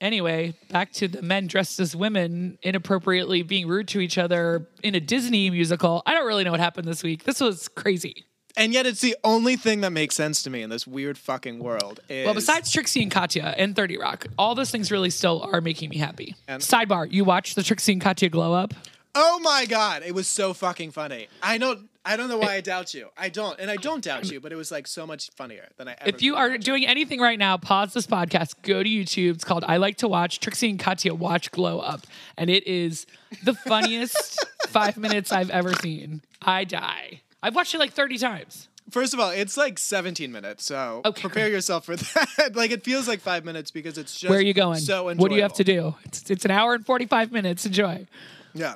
Anyway, 0.00 0.54
back 0.70 0.92
to 0.92 1.08
the 1.08 1.22
men 1.22 1.46
dressed 1.46 1.80
as 1.80 1.96
women 1.96 2.58
inappropriately 2.62 3.42
being 3.42 3.66
rude 3.66 3.88
to 3.88 4.00
each 4.00 4.18
other 4.18 4.68
in 4.82 4.94
a 4.94 5.00
Disney 5.00 5.48
musical. 5.48 6.02
I 6.04 6.12
don't 6.12 6.26
really 6.26 6.44
know 6.44 6.50
what 6.50 6.60
happened 6.60 6.86
this 6.86 7.02
week. 7.02 7.24
This 7.24 7.40
was 7.40 7.68
crazy. 7.68 8.26
And 8.58 8.72
yet, 8.72 8.86
it's 8.86 9.02
the 9.02 9.14
only 9.22 9.56
thing 9.56 9.82
that 9.82 9.90
makes 9.92 10.14
sense 10.14 10.42
to 10.44 10.50
me 10.50 10.62
in 10.62 10.70
this 10.70 10.86
weird 10.86 11.18
fucking 11.18 11.58
world. 11.58 12.00
Is, 12.08 12.24
Well, 12.24 12.32
besides 12.34 12.70
Trixie 12.72 13.02
and 13.02 13.10
Katya 13.10 13.54
and 13.58 13.76
30 13.76 13.98
Rock, 13.98 14.26
all 14.38 14.54
those 14.54 14.70
things 14.70 14.90
really 14.90 15.10
still 15.10 15.46
are 15.52 15.60
making 15.60 15.90
me 15.90 15.98
happy. 15.98 16.34
And- 16.48 16.62
Sidebar, 16.62 17.10
you 17.12 17.24
watched 17.24 17.54
the 17.54 17.62
Trixie 17.62 17.92
and 17.92 18.00
Katya 18.00 18.30
glow 18.30 18.54
up? 18.54 18.72
Oh 19.18 19.38
my 19.40 19.64
god, 19.64 20.02
it 20.04 20.14
was 20.14 20.28
so 20.28 20.52
fucking 20.52 20.90
funny. 20.90 21.28
I 21.42 21.56
don't 21.56 21.88
I 22.04 22.16
don't 22.16 22.28
know 22.28 22.38
why 22.38 22.54
I 22.54 22.60
doubt 22.60 22.94
you. 22.94 23.08
I 23.18 23.28
don't. 23.30 23.58
And 23.58 23.68
I 23.68 23.74
don't 23.76 24.04
doubt 24.04 24.30
you, 24.30 24.38
but 24.40 24.52
it 24.52 24.56
was 24.56 24.70
like 24.70 24.86
so 24.86 25.06
much 25.08 25.30
funnier 25.32 25.68
than 25.76 25.88
I 25.88 25.96
ever 25.98 26.08
If 26.08 26.22
you 26.22 26.36
are 26.36 26.56
doing 26.56 26.86
anything 26.86 27.18
right 27.18 27.38
now, 27.38 27.56
pause 27.56 27.94
this 27.94 28.06
podcast, 28.06 28.54
go 28.62 28.82
to 28.82 28.88
YouTube. 28.88 29.34
It's 29.34 29.44
called 29.44 29.64
I 29.66 29.78
Like 29.78 29.96
to 29.98 30.08
Watch 30.08 30.38
Trixie 30.38 30.70
and 30.70 30.78
Katya 30.78 31.14
Watch 31.14 31.50
Glow 31.50 31.80
Up. 31.80 32.06
And 32.36 32.48
it 32.48 32.64
is 32.64 33.06
the 33.42 33.54
funniest 33.54 34.46
five 34.68 34.96
minutes 34.96 35.32
I've 35.32 35.50
ever 35.50 35.74
seen. 35.74 36.22
I 36.40 36.62
die. 36.62 37.22
I've 37.42 37.56
watched 37.56 37.74
it 37.74 37.78
like 37.78 37.92
30 37.92 38.18
times. 38.18 38.68
First 38.90 39.12
of 39.12 39.18
all, 39.18 39.30
it's 39.30 39.56
like 39.56 39.76
17 39.80 40.30
minutes, 40.30 40.64
so 40.64 41.00
Okay, 41.04 41.22
prepare 41.22 41.48
yourself 41.48 41.86
for 41.86 41.96
that. 42.36 42.52
like 42.54 42.70
it 42.70 42.84
feels 42.84 43.08
like 43.08 43.18
five 43.18 43.44
minutes 43.44 43.72
because 43.72 43.98
it's 43.98 44.14
just 44.16 44.30
Where 44.30 44.38
are 44.38 44.42
you 44.42 44.54
going? 44.54 44.78
So 44.78 45.12
what 45.12 45.28
do 45.28 45.34
you 45.34 45.42
have 45.42 45.54
to 45.54 45.64
do? 45.64 45.96
It's, 46.04 46.30
it's 46.30 46.44
an 46.44 46.52
hour 46.52 46.74
and 46.74 46.86
45 46.86 47.32
minutes. 47.32 47.66
Enjoy. 47.66 48.06
Yeah. 48.54 48.74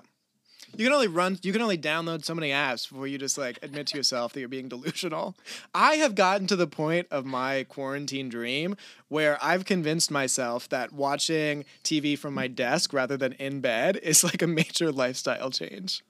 You 0.77 0.87
can 0.87 0.93
only 0.95 1.09
run 1.09 1.39
you 1.43 1.53
can 1.53 1.63
only 1.63 1.79
download 1.79 2.25
so 2.25 2.35
many 2.35 2.51
apps 2.51 2.89
before 2.89 3.07
you 3.07 3.19
just 3.19 3.37
like 3.37 3.59
admit 3.63 3.89
to 3.89 3.97
yourself 3.97 4.33
that 4.33 4.41
you're 4.41 4.49
being 4.49 4.69
delusional. 4.69 5.37
I 5.75 5.97
have 5.97 6.15
gotten 6.15 6.47
to 6.49 6.57
the 6.57 6.67
point 6.67 7.07
of 7.11 7.25
my 7.27 7.65
quarantine 7.69 8.29
dream 8.29 8.77
where 9.09 9.39
I've 9.43 9.65
convinced 9.65 10.11
myself 10.11 10.69
that 10.71 10.93
watching 10.93 11.65
TV 11.85 12.19
from 12.19 12.35
my 12.35 12.47
desk 12.47 12.93
rather 12.93 13.17
than 13.17 13.33
in 13.35 13.61
bed 13.61 13.99
is 14.03 14.25
like 14.25 14.43
a 14.43 14.47
major 14.47 14.93
lifestyle 14.93 15.51
change. 15.51 16.03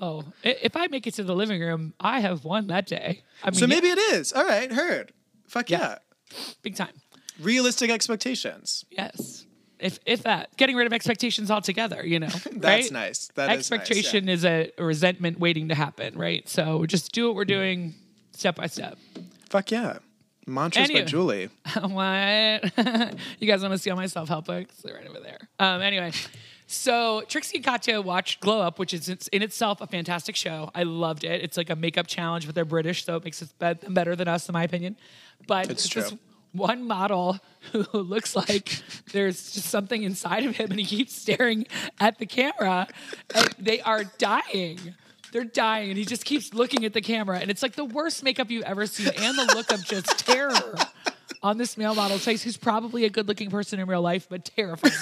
Oh, 0.00 0.24
if 0.42 0.76
I 0.76 0.86
make 0.86 1.06
it 1.06 1.14
to 1.14 1.24
the 1.24 1.34
living 1.34 1.60
room, 1.60 1.94
I 2.00 2.20
have 2.20 2.44
won 2.44 2.68
that 2.68 2.86
day. 2.86 3.22
I 3.42 3.50
mean, 3.50 3.54
So 3.54 3.66
maybe 3.66 3.88
yeah, 3.88 3.94
it 3.94 3.98
is. 4.14 4.32
All 4.32 4.44
right, 4.46 4.72
heard. 4.72 5.12
Fuck 5.46 5.68
yeah. 5.68 5.98
Yeah. 6.30 6.38
big 6.62 6.76
time. 6.76 6.94
Realistic 7.40 7.90
expectations. 7.90 8.84
Yes. 8.90 9.46
If 9.80 9.98
if 10.06 10.22
that, 10.24 10.56
getting 10.56 10.76
rid 10.76 10.86
of 10.86 10.92
expectations 10.92 11.50
altogether, 11.50 12.04
you 12.06 12.18
know. 12.18 12.28
That's 12.52 12.90
right? 12.90 12.92
nice. 12.92 13.28
That 13.34 13.44
is 13.44 13.48
nice, 13.48 13.58
Expectation 13.58 14.28
is 14.28 14.44
a 14.44 14.70
resentment 14.78 15.38
waiting 15.38 15.68
to 15.68 15.74
happen, 15.74 16.16
right? 16.18 16.48
So 16.48 16.86
just 16.86 17.12
do 17.12 17.26
what 17.26 17.36
we're 17.36 17.44
doing 17.44 17.94
step 18.32 18.56
by 18.56 18.66
step. 18.66 18.98
Fuck 19.48 19.70
yeah. 19.70 19.98
Mantras 20.46 20.90
by 20.90 21.02
Julie. 21.02 21.48
what? 21.80 22.72
you 23.38 23.46
guys 23.46 23.62
want 23.62 23.72
to 23.72 23.78
see 23.78 23.90
all 23.90 23.96
my 23.96 24.06
self 24.06 24.28
help 24.28 24.46
books? 24.46 24.76
They're 24.82 24.94
right 24.94 25.06
over 25.06 25.20
there. 25.20 25.38
Um, 25.58 25.80
anyway, 25.80 26.12
so 26.66 27.22
Trixie 27.28 27.58
and 27.58 27.64
Katya 27.64 28.00
watched 28.00 28.40
Glow 28.40 28.60
Up, 28.60 28.78
which 28.78 28.94
is 28.94 29.08
in 29.08 29.42
itself 29.42 29.80
a 29.80 29.86
fantastic 29.86 30.36
show. 30.36 30.70
I 30.74 30.82
loved 30.82 31.24
it. 31.24 31.42
It's 31.42 31.56
like 31.56 31.70
a 31.70 31.76
makeup 31.76 32.06
challenge, 32.06 32.46
but 32.46 32.54
they're 32.54 32.64
British, 32.64 33.04
so 33.04 33.16
it 33.16 33.24
makes 33.24 33.42
it 33.42 33.50
better 33.60 34.16
than 34.16 34.28
us, 34.28 34.48
in 34.48 34.52
my 34.52 34.64
opinion. 34.64 34.96
But 35.46 35.70
It's 35.70 35.88
this 35.88 36.08
true. 36.08 36.18
One 36.52 36.86
model 36.86 37.38
who 37.72 37.84
looks 37.92 38.34
like 38.34 38.82
there's 39.12 39.52
just 39.52 39.68
something 39.68 40.02
inside 40.02 40.44
of 40.44 40.56
him, 40.56 40.70
and 40.70 40.80
he 40.80 40.86
keeps 40.86 41.14
staring 41.14 41.66
at 41.98 42.18
the 42.18 42.26
camera, 42.26 42.88
and 43.34 43.54
they 43.58 43.80
are 43.80 44.04
dying. 44.18 44.94
They're 45.32 45.44
dying, 45.44 45.90
and 45.90 45.98
he 45.98 46.04
just 46.04 46.24
keeps 46.24 46.52
looking 46.54 46.84
at 46.84 46.92
the 46.92 47.00
camera, 47.00 47.38
and 47.38 47.50
it's 47.50 47.62
like 47.62 47.76
the 47.76 47.84
worst 47.84 48.22
makeup 48.22 48.50
you've 48.50 48.64
ever 48.64 48.86
seen, 48.86 49.08
and 49.08 49.38
the 49.38 49.52
look 49.54 49.72
of 49.72 49.84
just 49.84 50.18
terror 50.26 50.74
on 51.42 51.58
this 51.58 51.76
male 51.76 51.94
model's 51.94 52.24
face, 52.24 52.42
who's 52.42 52.56
probably 52.56 53.04
a 53.04 53.10
good-looking 53.10 53.50
person 53.50 53.80
in 53.80 53.88
real 53.88 54.02
life, 54.02 54.26
but 54.28 54.44
terrifying. 54.44 54.92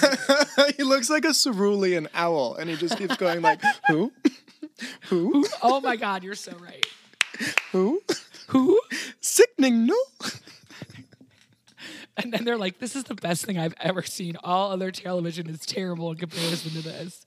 he 0.77 0.83
looks 0.83 1.09
like 1.09 1.25
a 1.25 1.33
cerulean 1.33 2.07
owl 2.13 2.55
and 2.55 2.69
he 2.69 2.75
just 2.75 2.97
keeps 2.97 3.17
going 3.17 3.41
like, 3.41 3.61
who? 3.87 4.11
who? 5.07 5.45
oh 5.61 5.81
my 5.81 5.95
God, 5.95 6.23
you're 6.23 6.35
so 6.35 6.53
right. 6.61 6.85
Who? 7.71 8.01
Who? 8.47 8.79
Sickening, 9.19 9.85
no? 9.85 9.95
And 12.23 12.33
then 12.33 12.43
they're 12.43 12.57
like, 12.57 12.79
"This 12.79 12.95
is 12.95 13.05
the 13.05 13.15
best 13.15 13.45
thing 13.45 13.57
I've 13.57 13.75
ever 13.79 14.01
seen. 14.03 14.35
All 14.43 14.71
other 14.71 14.91
television 14.91 15.49
is 15.49 15.65
terrible 15.65 16.11
in 16.11 16.17
comparison 16.17 16.71
to 16.71 16.81
this." 16.81 17.25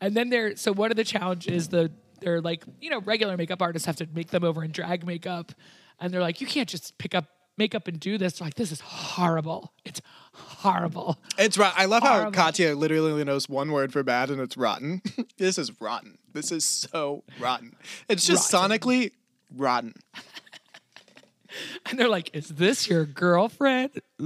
And 0.00 0.16
then 0.16 0.30
they're 0.30 0.56
so 0.56 0.72
one 0.72 0.90
of 0.90 0.96
the 0.96 1.04
challenges 1.04 1.68
the 1.68 1.90
they're 2.20 2.40
like 2.40 2.64
you 2.80 2.90
know 2.90 3.00
regular 3.00 3.36
makeup 3.36 3.62
artists 3.62 3.86
have 3.86 3.96
to 3.96 4.08
make 4.14 4.30
them 4.30 4.44
over 4.44 4.64
in 4.64 4.72
drag 4.72 5.06
makeup, 5.06 5.52
and 6.00 6.12
they're 6.12 6.20
like, 6.20 6.40
"You 6.40 6.46
can't 6.46 6.68
just 6.68 6.98
pick 6.98 7.14
up 7.14 7.26
makeup 7.56 7.86
and 7.88 8.00
do 8.00 8.18
this." 8.18 8.38
They're 8.38 8.46
like, 8.46 8.54
"This 8.54 8.72
is 8.72 8.80
horrible. 8.80 9.72
It's 9.84 10.00
horrible." 10.32 11.18
It's 11.38 11.56
right. 11.58 11.72
I 11.76 11.84
love 11.84 12.02
how 12.02 12.14
Horrible. 12.14 12.32
Katya 12.32 12.74
literally 12.74 13.22
knows 13.24 13.48
one 13.48 13.70
word 13.70 13.92
for 13.92 14.02
bad, 14.02 14.30
and 14.30 14.40
it's 14.40 14.56
rotten. 14.56 15.02
this 15.38 15.58
is 15.58 15.80
rotten. 15.80 16.18
This 16.32 16.50
is 16.50 16.64
so 16.64 17.22
rotten. 17.38 17.76
It's 18.08 18.26
just 18.26 18.52
Rotten. 18.52 18.70
sonically 18.78 19.12
rotten. 19.56 19.94
And 21.86 21.98
they're 21.98 22.08
like, 22.08 22.34
"Is 22.34 22.48
this 22.48 22.88
your 22.88 23.04
girlfriend? 23.04 23.90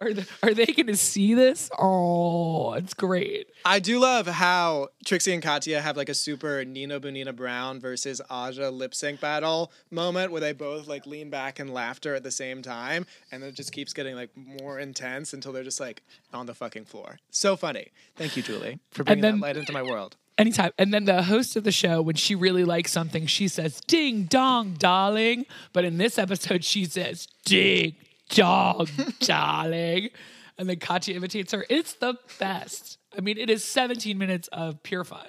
Are 0.00 0.12
they, 0.14 0.24
are 0.42 0.54
they 0.54 0.66
going 0.66 0.86
to 0.86 0.96
see 0.96 1.34
this? 1.34 1.70
Oh, 1.78 2.72
it's 2.74 2.94
great." 2.94 3.48
I 3.64 3.78
do 3.78 3.98
love 3.98 4.26
how 4.26 4.88
Trixie 5.04 5.32
and 5.34 5.42
Katya 5.42 5.80
have 5.80 5.96
like 5.96 6.08
a 6.08 6.14
super 6.14 6.64
Nina 6.64 7.00
Bonina 7.00 7.34
Brown 7.34 7.80
versus 7.80 8.20
Aja 8.30 8.70
lip 8.70 8.94
sync 8.94 9.20
battle 9.20 9.70
moment 9.90 10.32
where 10.32 10.40
they 10.40 10.52
both 10.52 10.88
like 10.88 11.06
lean 11.06 11.30
back 11.30 11.60
in 11.60 11.68
laughter 11.72 12.14
at 12.14 12.22
the 12.22 12.30
same 12.30 12.62
time, 12.62 13.06
and 13.30 13.42
it 13.44 13.54
just 13.54 13.72
keeps 13.72 13.92
getting 13.92 14.14
like 14.16 14.30
more 14.36 14.78
intense 14.78 15.32
until 15.32 15.52
they're 15.52 15.64
just 15.64 15.80
like 15.80 16.02
on 16.32 16.46
the 16.46 16.54
fucking 16.54 16.86
floor. 16.86 17.18
So 17.30 17.56
funny. 17.56 17.88
Thank 18.16 18.36
you, 18.36 18.42
Julie, 18.42 18.80
for 18.90 19.04
bringing 19.04 19.22
then- 19.22 19.40
that 19.40 19.46
light 19.46 19.56
into 19.56 19.72
my 19.72 19.82
world. 19.82 20.16
Anytime. 20.40 20.70
And 20.78 20.92
then 20.94 21.04
the 21.04 21.22
host 21.24 21.54
of 21.56 21.64
the 21.64 21.72
show, 21.72 22.00
when 22.00 22.16
she 22.16 22.34
really 22.34 22.64
likes 22.64 22.90
something, 22.90 23.26
she 23.26 23.46
says, 23.46 23.80
ding 23.86 24.24
dong, 24.24 24.74
darling. 24.78 25.44
But 25.74 25.84
in 25.84 25.98
this 25.98 26.18
episode, 26.18 26.64
she 26.64 26.86
says, 26.86 27.28
ding 27.44 27.94
dong, 28.30 28.88
darling. 29.20 30.08
And 30.56 30.68
then 30.68 30.78
Katya 30.78 31.14
imitates 31.14 31.52
her. 31.52 31.66
It's 31.68 31.92
the 31.92 32.14
best. 32.38 32.98
I 33.16 33.20
mean, 33.20 33.36
it 33.36 33.50
is 33.50 33.62
17 33.64 34.16
minutes 34.16 34.48
of 34.48 34.82
pure 34.82 35.04
fun. 35.04 35.28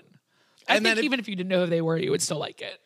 I 0.69 0.75
And 0.77 0.85
think 0.85 0.99
it- 0.99 1.03
even 1.03 1.19
if 1.19 1.27
you 1.27 1.35
didn't 1.35 1.49
know 1.49 1.65
who 1.65 1.69
they 1.69 1.81
were, 1.81 1.97
you 1.97 2.11
would 2.11 2.21
still 2.21 2.39
like 2.39 2.61
it. 2.61 2.79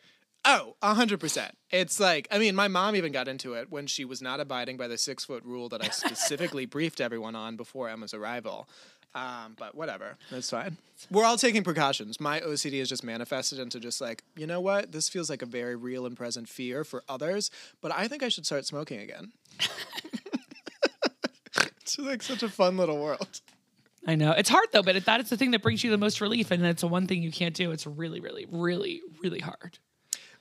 Oh, 0.48 0.76
a 0.80 0.94
hundred 0.94 1.18
percent. 1.18 1.56
It's 1.70 1.98
like 1.98 2.28
I 2.30 2.38
mean, 2.38 2.54
my 2.54 2.68
mom 2.68 2.94
even 2.94 3.10
got 3.10 3.26
into 3.26 3.54
it 3.54 3.68
when 3.68 3.88
she 3.88 4.04
was 4.04 4.22
not 4.22 4.38
abiding 4.38 4.76
by 4.76 4.86
the 4.86 4.96
six 4.96 5.24
foot 5.24 5.42
rule 5.44 5.68
that 5.70 5.84
I 5.84 5.88
specifically 5.88 6.66
briefed 6.76 7.00
everyone 7.00 7.34
on 7.34 7.56
before 7.56 7.88
Emma's 7.88 8.14
arrival. 8.14 8.68
Um, 9.16 9.54
but 9.58 9.74
whatever, 9.74 10.18
that's 10.30 10.50
fine. 10.50 10.76
We're 11.10 11.24
all 11.24 11.38
taking 11.38 11.62
precautions. 11.64 12.20
My 12.20 12.40
OCD 12.40 12.74
is 12.74 12.88
just 12.88 13.02
manifested 13.02 13.58
into 13.58 13.80
just 13.80 13.98
like, 14.00 14.22
you 14.36 14.46
know 14.46 14.60
what? 14.60 14.92
This 14.92 15.08
feels 15.08 15.30
like 15.30 15.40
a 15.40 15.46
very 15.46 15.74
real 15.74 16.04
and 16.04 16.14
present 16.14 16.48
fear 16.50 16.84
for 16.84 17.02
others, 17.08 17.50
but 17.80 17.92
I 17.92 18.08
think 18.08 18.22
I 18.22 18.28
should 18.28 18.44
start 18.44 18.66
smoking 18.66 19.00
again. 19.00 19.32
it's 21.80 21.98
like 21.98 22.22
such 22.22 22.42
a 22.42 22.48
fun 22.48 22.76
little 22.76 22.98
world. 22.98 23.40
I 24.06 24.14
know. 24.16 24.32
It's 24.32 24.50
hard 24.50 24.66
though, 24.72 24.82
but 24.82 25.04
that 25.04 25.20
is 25.20 25.30
the 25.30 25.36
thing 25.36 25.50
that 25.52 25.62
brings 25.62 25.82
you 25.82 25.90
the 25.90 25.98
most 25.98 26.20
relief. 26.20 26.50
And 26.50 26.64
it's 26.66 26.82
the 26.82 26.88
one 26.88 27.06
thing 27.06 27.22
you 27.22 27.32
can't 27.32 27.54
do. 27.54 27.70
It's 27.72 27.86
really, 27.86 28.20
really, 28.20 28.46
really, 28.50 29.00
really 29.22 29.40
hard. 29.40 29.78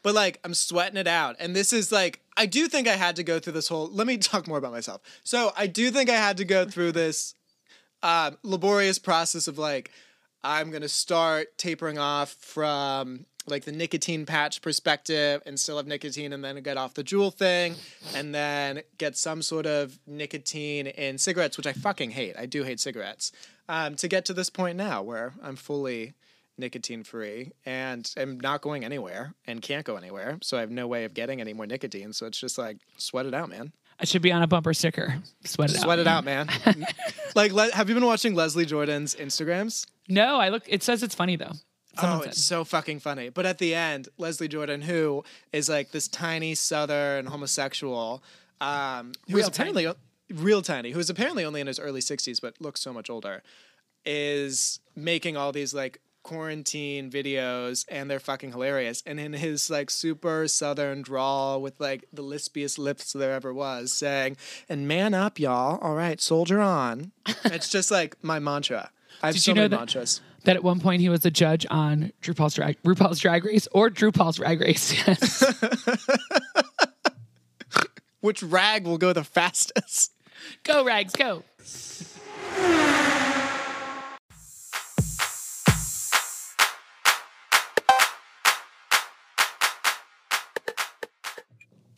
but 0.03 0.13
like 0.13 0.39
I'm 0.43 0.53
sweating 0.53 0.97
it 0.97 1.07
out. 1.07 1.35
And 1.39 1.55
this 1.55 1.73
is 1.73 1.91
like 1.91 2.19
I 2.37 2.45
do 2.45 2.67
think 2.67 2.87
I 2.87 2.95
had 2.95 3.15
to 3.15 3.23
go 3.23 3.39
through 3.39 3.53
this 3.53 3.67
whole 3.69 3.87
let 3.87 4.05
me 4.05 4.17
talk 4.17 4.47
more 4.47 4.57
about 4.59 4.71
myself. 4.71 5.01
So 5.23 5.51
I 5.57 5.65
do 5.67 5.89
think 5.91 6.09
I 6.09 6.15
had 6.15 6.37
to 6.37 6.45
go 6.45 6.65
through 6.65 6.91
this 6.91 7.33
um, 8.03 8.37
laborious 8.43 8.99
process 8.99 9.47
of 9.47 9.57
like 9.57 9.91
I'm 10.43 10.71
gonna 10.71 10.89
start 10.89 11.57
tapering 11.57 11.97
off 11.97 12.31
from 12.31 13.25
like 13.47 13.65
the 13.65 13.71
nicotine 13.71 14.25
patch 14.25 14.61
perspective 14.61 15.41
and 15.45 15.59
still 15.59 15.77
have 15.77 15.87
nicotine 15.87 16.33
and 16.33 16.43
then 16.43 16.61
get 16.63 16.77
off 16.77 16.93
the 16.95 17.03
Juul 17.03 17.33
thing 17.33 17.75
and 18.15 18.33
then 18.33 18.81
get 18.97 19.15
some 19.15 19.41
sort 19.41 19.65
of 19.65 19.99
nicotine 20.07 20.87
in 20.87 21.17
cigarettes, 21.17 21.57
which 21.57 21.67
I 21.67 21.73
fucking 21.73 22.11
hate. 22.11 22.35
I 22.37 22.45
do 22.45 22.63
hate 22.63 22.79
cigarettes. 22.79 23.31
Um, 23.67 23.95
to 23.95 24.07
get 24.07 24.25
to 24.25 24.33
this 24.33 24.49
point 24.49 24.77
now 24.77 25.01
where 25.01 25.33
I'm 25.41 25.55
fully 25.55 26.13
nicotine 26.57 27.03
free 27.03 27.51
and 27.65 28.09
am 28.17 28.39
not 28.39 28.61
going 28.61 28.85
anywhere 28.85 29.33
and 29.45 29.61
can't 29.61 29.85
go 29.85 29.95
anywhere. 29.95 30.37
So 30.41 30.57
I 30.57 30.61
have 30.61 30.71
no 30.71 30.87
way 30.87 31.03
of 31.03 31.13
getting 31.13 31.41
any 31.41 31.53
more 31.53 31.65
nicotine. 31.65 32.13
So 32.13 32.25
it's 32.25 32.39
just 32.39 32.57
like 32.57 32.77
sweat 32.97 33.25
it 33.25 33.33
out, 33.33 33.49
man. 33.49 33.73
I 33.99 34.05
should 34.05 34.21
be 34.21 34.31
on 34.31 34.41
a 34.41 34.47
bumper 34.47 34.73
sticker. 34.73 35.15
Sweat 35.43 35.71
it 35.71 35.77
out. 35.77 35.83
Sweat 35.83 35.99
out. 35.99 36.01
it 36.01 36.07
out, 36.07 36.25
man. 36.25 36.49
like, 37.35 37.51
le- 37.53 37.71
have 37.71 37.87
you 37.87 37.95
been 37.95 38.05
watching 38.05 38.35
Leslie 38.35 38.65
Jordan's 38.65 39.15
Instagrams? 39.15 39.87
No, 40.09 40.37
I 40.37 40.49
look. 40.49 40.63
It 40.67 40.83
says 40.83 41.01
it's 41.01 41.15
funny 41.15 41.35
though. 41.35 41.53
Someone 41.97 42.19
oh, 42.19 42.21
said. 42.23 42.31
it's 42.31 42.43
so 42.43 42.65
fucking 42.65 42.99
funny. 42.99 43.29
But 43.29 43.45
at 43.45 43.57
the 43.57 43.73
end, 43.73 44.09
Leslie 44.17 44.49
Jordan, 44.49 44.81
who 44.81 45.23
is 45.53 45.69
like 45.69 45.91
this 45.91 46.09
tiny 46.09 46.53
Southern 46.53 47.27
homosexual, 47.27 48.21
um, 48.59 49.13
who's 49.27 49.35
Real 49.35 49.47
apparently 49.47 49.87
real 50.29 50.61
tiny, 50.61 50.91
who's 50.91 51.09
apparently 51.09 51.45
only 51.45 51.61
in 51.61 51.67
his 51.67 51.79
early 51.79 52.01
sixties, 52.01 52.39
but 52.39 52.59
looks 52.59 52.81
so 52.81 52.91
much 52.91 53.09
older, 53.09 53.43
is 54.05 54.79
making 54.95 55.37
all 55.37 55.53
these 55.53 55.73
like 55.73 56.01
quarantine 56.25 57.09
videos 57.11 57.85
and 57.87 58.09
they're 58.09 58.19
fucking 58.19 58.51
hilarious. 58.51 59.01
And 59.05 59.19
in 59.19 59.33
his 59.33 59.69
like 59.69 59.89
super 59.91 60.47
southern 60.47 61.01
drawl 61.03 61.61
with 61.61 61.79
like 61.79 62.03
the 62.11 62.23
lispiest 62.23 62.77
lips 62.79 63.13
there 63.13 63.31
ever 63.31 63.53
was, 63.53 63.91
saying, 63.93 64.37
And 64.67 64.87
man 64.87 65.13
up, 65.13 65.39
y'all. 65.39 65.77
All 65.81 65.93
right, 65.95 66.19
soldier 66.19 66.59
on. 66.59 67.11
it's 67.45 67.69
just 67.69 67.91
like 67.91 68.17
my 68.23 68.39
mantra. 68.39 68.89
I 69.23 69.27
have 69.27 69.35
Did 69.35 69.41
so 69.43 69.51
you 69.51 69.55
know 69.55 69.61
many 69.61 69.69
that- 69.69 69.77
mantras. 69.77 70.21
that 70.43 70.55
at 70.57 70.63
one 70.63 70.79
point 70.79 70.99
he 71.01 71.09
was 71.09 71.23
a 71.25 71.31
judge 71.31 71.65
on 71.69 72.11
RuPaul's 72.23 72.55
Drag 72.55 72.81
RuPaul's 72.83 73.19
Drag 73.19 73.45
Race 73.45 73.67
or 73.71 73.89
RuPaul's 73.89 74.37
Drag 74.37 74.59
Race. 74.61 74.93
Yes. 75.07 75.43
Which 78.21 78.41
rag 78.41 78.85
will 78.85 78.97
go 78.97 79.13
the 79.13 79.23
fastest? 79.23 80.11
go 80.63 80.83
Rags, 80.83 81.13
go. 81.15 81.43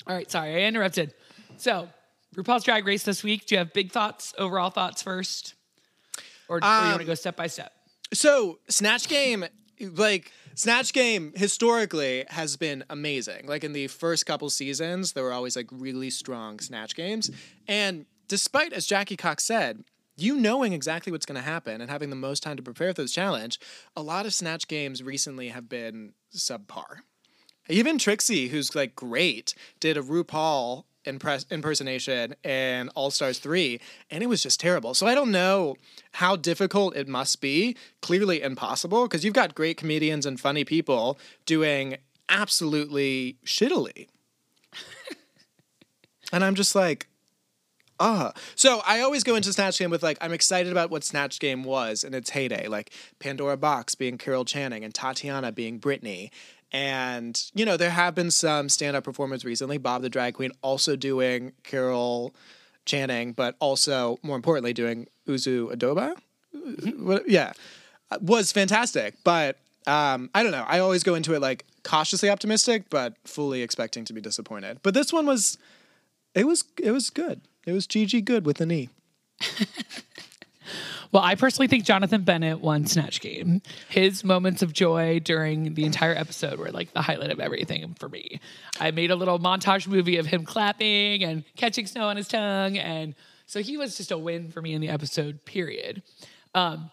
All 0.07 0.15
right, 0.15 0.29
sorry, 0.29 0.63
I 0.63 0.67
interrupted. 0.67 1.13
So, 1.57 1.89
RuPaul's 2.35 2.63
Drag 2.63 2.85
Race 2.85 3.03
this 3.03 3.23
week. 3.23 3.45
Do 3.45 3.55
you 3.55 3.59
have 3.59 3.73
big 3.73 3.91
thoughts, 3.91 4.33
overall 4.37 4.69
thoughts 4.69 5.01
first? 5.01 5.53
Or, 6.47 6.57
or 6.57 6.59
you 6.59 6.65
want 6.65 6.95
to 6.95 7.01
Um, 7.01 7.05
go 7.07 7.13
step 7.15 7.35
by 7.35 7.47
step? 7.47 7.73
So, 8.13 8.59
Snatch 8.69 9.07
Game 9.07 9.45
like 9.79 10.31
Snatch 10.55 10.93
Game 10.93 11.33
historically 11.35 12.25
has 12.29 12.57
been 12.57 12.83
amazing. 12.89 13.45
Like 13.47 13.63
in 13.63 13.73
the 13.73 13.87
first 13.87 14.25
couple 14.25 14.49
seasons, 14.49 15.13
there 15.13 15.23
were 15.23 15.33
always 15.33 15.55
like 15.55 15.67
really 15.71 16.09
strong 16.09 16.59
Snatch 16.59 16.95
Games. 16.95 17.29
And 17.67 18.05
despite, 18.27 18.73
as 18.73 18.87
Jackie 18.87 19.17
Cox 19.17 19.43
said, 19.43 19.83
you 20.15 20.35
knowing 20.35 20.73
exactly 20.73 21.11
what's 21.11 21.27
going 21.27 21.35
to 21.35 21.43
happen 21.43 21.79
and 21.79 21.91
having 21.91 22.09
the 22.09 22.15
most 22.15 22.41
time 22.41 22.57
to 22.57 22.63
prepare 22.63 22.91
for 22.93 23.03
this 23.03 23.11
challenge, 23.11 23.59
a 23.95 24.01
lot 24.01 24.25
of 24.25 24.33
Snatch 24.33 24.67
Games 24.67 25.03
recently 25.03 25.49
have 25.49 25.69
been 25.69 26.13
subpar. 26.35 27.01
Even 27.69 27.97
Trixie, 27.97 28.47
who's 28.47 28.75
like 28.75 28.95
great, 28.95 29.53
did 29.79 29.97
a 29.97 30.01
RuPaul 30.01 30.83
impres- 31.05 31.49
impersonation 31.51 32.35
in 32.43 32.89
All 32.89 33.11
Stars 33.11 33.39
3, 33.39 33.79
and 34.11 34.23
it 34.23 34.27
was 34.27 34.43
just 34.43 34.59
terrible. 34.59 34.93
So 34.93 35.07
I 35.07 35.15
don't 35.15 35.31
know 35.31 35.75
how 36.13 36.35
difficult 36.35 36.95
it 36.95 37.07
must 37.07 37.41
be. 37.41 37.75
Clearly 38.01 38.41
impossible, 38.41 39.03
because 39.03 39.25
you've 39.25 39.33
got 39.33 39.55
great 39.55 39.77
comedians 39.77 40.25
and 40.25 40.39
funny 40.39 40.63
people 40.63 41.17
doing 41.45 41.97
absolutely 42.29 43.37
shittily. 43.45 44.07
and 46.33 46.43
I'm 46.43 46.55
just 46.55 46.75
like, 46.75 47.07
Ah, 47.99 48.33
so 48.53 48.81
I 48.85 48.99
always 48.99 49.23
go 49.23 49.33
into 49.33 49.51
Snatch 49.51 49.79
Game 49.79 49.89
with 49.89 50.03
like 50.03 50.19
I'm 50.21 50.31
excited 50.31 50.71
about 50.71 50.91
what 50.91 51.03
Snatch 51.03 51.39
Game 51.39 51.63
was 51.63 52.03
in 52.03 52.13
its 52.13 52.29
heyday, 52.29 52.67
like 52.67 52.91
Pandora 53.17 53.57
Boxx 53.57 53.97
being 53.97 54.19
Carol 54.19 54.45
Channing 54.45 54.83
and 54.83 54.93
Tatiana 54.93 55.51
being 55.51 55.79
Britney, 55.79 56.29
and 56.71 57.41
you 57.53 57.65
know 57.65 57.77
there 57.77 57.89
have 57.89 58.15
been 58.15 58.31
some 58.31 58.69
stand-up 58.69 59.03
performers 59.03 59.45
recently. 59.45 59.77
Bob 59.77 60.01
the 60.01 60.09
Drag 60.09 60.33
Queen 60.33 60.51
also 60.61 60.95
doing 60.95 61.53
Carol 61.63 62.33
Channing, 62.85 63.33
but 63.33 63.55
also 63.59 64.19
more 64.23 64.35
importantly 64.35 64.73
doing 64.73 65.07
Uzo 65.27 65.73
Aduba. 65.73 66.15
What, 66.97 67.29
yeah, 67.29 67.53
was 68.21 68.51
fantastic, 68.51 69.15
but 69.23 69.57
um, 69.87 70.29
I 70.35 70.43
don't 70.43 70.51
know. 70.51 70.65
I 70.67 70.79
always 70.79 71.03
go 71.03 71.15
into 71.15 71.33
it 71.33 71.41
like 71.41 71.65
cautiously 71.83 72.29
optimistic, 72.29 72.89
but 72.89 73.15
fully 73.23 73.61
expecting 73.61 74.05
to 74.05 74.13
be 74.13 74.21
disappointed. 74.21 74.79
But 74.83 74.93
this 74.93 75.13
one 75.13 75.25
was, 75.25 75.57
it 76.35 76.45
was, 76.45 76.65
it 76.81 76.91
was 76.91 77.09
good. 77.09 77.41
It 77.65 77.71
was 77.71 77.87
Gigi 77.87 78.21
Goode 78.21 78.45
with 78.45 78.59
an 78.59 78.71
E. 78.71 78.89
Well, 81.11 81.23
I 81.23 81.35
personally 81.35 81.67
think 81.67 81.85
Jonathan 81.85 82.23
Bennett 82.23 82.59
won 82.59 82.85
Snatch 82.85 83.21
Game. 83.21 83.61
His 83.89 84.23
moments 84.23 84.61
of 84.61 84.73
joy 84.73 85.19
during 85.19 85.73
the 85.73 85.85
entire 85.85 86.13
episode 86.13 86.59
were 86.59 86.71
like 86.71 86.93
the 86.93 87.01
highlight 87.01 87.31
of 87.31 87.39
everything 87.39 87.95
for 87.99 88.09
me. 88.09 88.39
I 88.79 88.91
made 88.91 89.11
a 89.11 89.15
little 89.15 89.39
montage 89.39 89.87
movie 89.87 90.17
of 90.17 90.25
him 90.25 90.43
clapping 90.43 91.23
and 91.23 91.43
catching 91.55 91.87
snow 91.87 92.07
on 92.07 92.17
his 92.17 92.27
tongue. 92.27 92.77
And 92.77 93.15
so 93.45 93.61
he 93.61 93.77
was 93.77 93.97
just 93.97 94.11
a 94.11 94.17
win 94.17 94.51
for 94.51 94.61
me 94.61 94.73
in 94.73 94.81
the 94.81 94.89
episode, 94.89 95.45
period. 95.45 96.03
Um, 96.53 96.91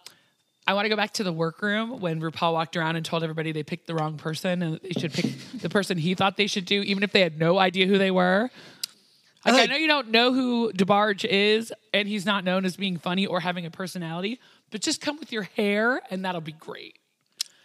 I 0.67 0.73
want 0.73 0.87
to 0.87 0.89
go 0.89 0.97
back 0.97 1.13
to 1.15 1.25
the 1.25 1.33
workroom 1.33 2.01
when 2.01 2.21
RuPaul 2.21 2.55
walked 2.55 2.77
around 2.77 2.97
and 2.97 3.05
told 3.05 3.23
everybody 3.23 3.53
they 3.53 3.63
picked 3.63 3.87
the 3.87 3.95
wrong 3.95 4.17
person 4.17 4.63
and 4.63 4.81
they 4.83 4.99
should 4.99 5.13
pick 5.13 5.27
the 5.61 5.69
person 5.69 5.99
he 5.99 6.15
thought 6.15 6.39
they 6.39 6.47
should 6.47 6.65
do, 6.65 6.81
even 6.83 7.03
if 7.03 7.13
they 7.13 7.21
had 7.21 7.39
no 7.39 7.59
idea 7.59 7.87
who 7.87 7.99
they 7.99 8.11
were. 8.11 8.51
Like, 9.45 9.69
I 9.69 9.73
know 9.73 9.77
you 9.77 9.87
don't 9.87 10.09
know 10.11 10.33
who 10.33 10.73
DeBarge 10.73 11.25
is, 11.25 11.73
and 11.93 12.09
he's 12.09 12.25
not 12.25 12.45
known 12.45 12.65
as 12.65 12.77
being 12.77 12.97
funny 12.97 13.27
or 13.27 13.41
having 13.41 13.67
a 13.67 13.71
personality, 13.71 14.41
but 14.71 14.81
just 14.81 15.01
come 15.01 15.19
with 15.19 15.33
your 15.33 15.43
hair, 15.43 16.01
and 16.11 16.25
that'll 16.25 16.41
be 16.41 16.53
great. 16.53 16.99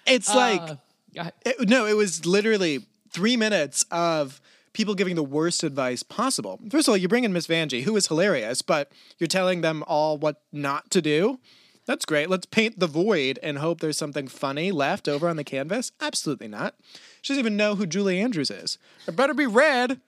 It's 0.05 0.33
like 0.33 0.62
Uh, 0.62 0.75
yeah. 1.12 1.29
it, 1.45 1.69
no, 1.69 1.86
it 1.86 1.95
was 1.95 2.25
literally 2.25 2.86
three 3.12 3.38
minutes 3.38 3.86
of 3.91 4.41
people 4.74 4.93
giving 4.93 5.15
the 5.15 5.24
worst 5.24 5.63
advice 5.63 6.03
possible. 6.03 6.59
First 6.69 6.88
of 6.88 6.91
all, 6.91 6.98
you 6.98 7.07
bring 7.07 7.24
in 7.24 7.33
Miss 7.33 7.48
Vanjie, 7.48 7.83
who 7.83 7.95
is 7.95 8.07
hilarious, 8.07 8.62
but 8.62 8.91
you're 9.17 9.27
telling 9.27 9.62
them 9.62 9.83
all 9.88 10.17
what 10.17 10.41
not 10.51 10.89
to 10.91 11.01
do. 11.01 11.39
That's 11.86 12.05
great. 12.05 12.29
Let's 12.29 12.45
paint 12.45 12.79
the 12.79 12.86
void 12.88 13.39
and 13.41 13.57
hope 13.57 13.79
there's 13.79 13.98
something 13.98 14.27
funny 14.27 14.71
left 14.71 15.07
over 15.07 15.27
on 15.27 15.38
the 15.38 15.43
canvas. 15.43 15.91
Absolutely 16.00 16.48
not. 16.48 16.75
She 17.24 17.33
doesn't 17.33 17.39
even 17.39 17.57
know 17.57 17.75
who 17.75 17.87
Julie 17.87 18.20
Andrews 18.22 18.51
is. 18.51 18.77
It 19.07 19.15
better 19.15 19.33
be 19.33 19.48
red, 19.48 20.00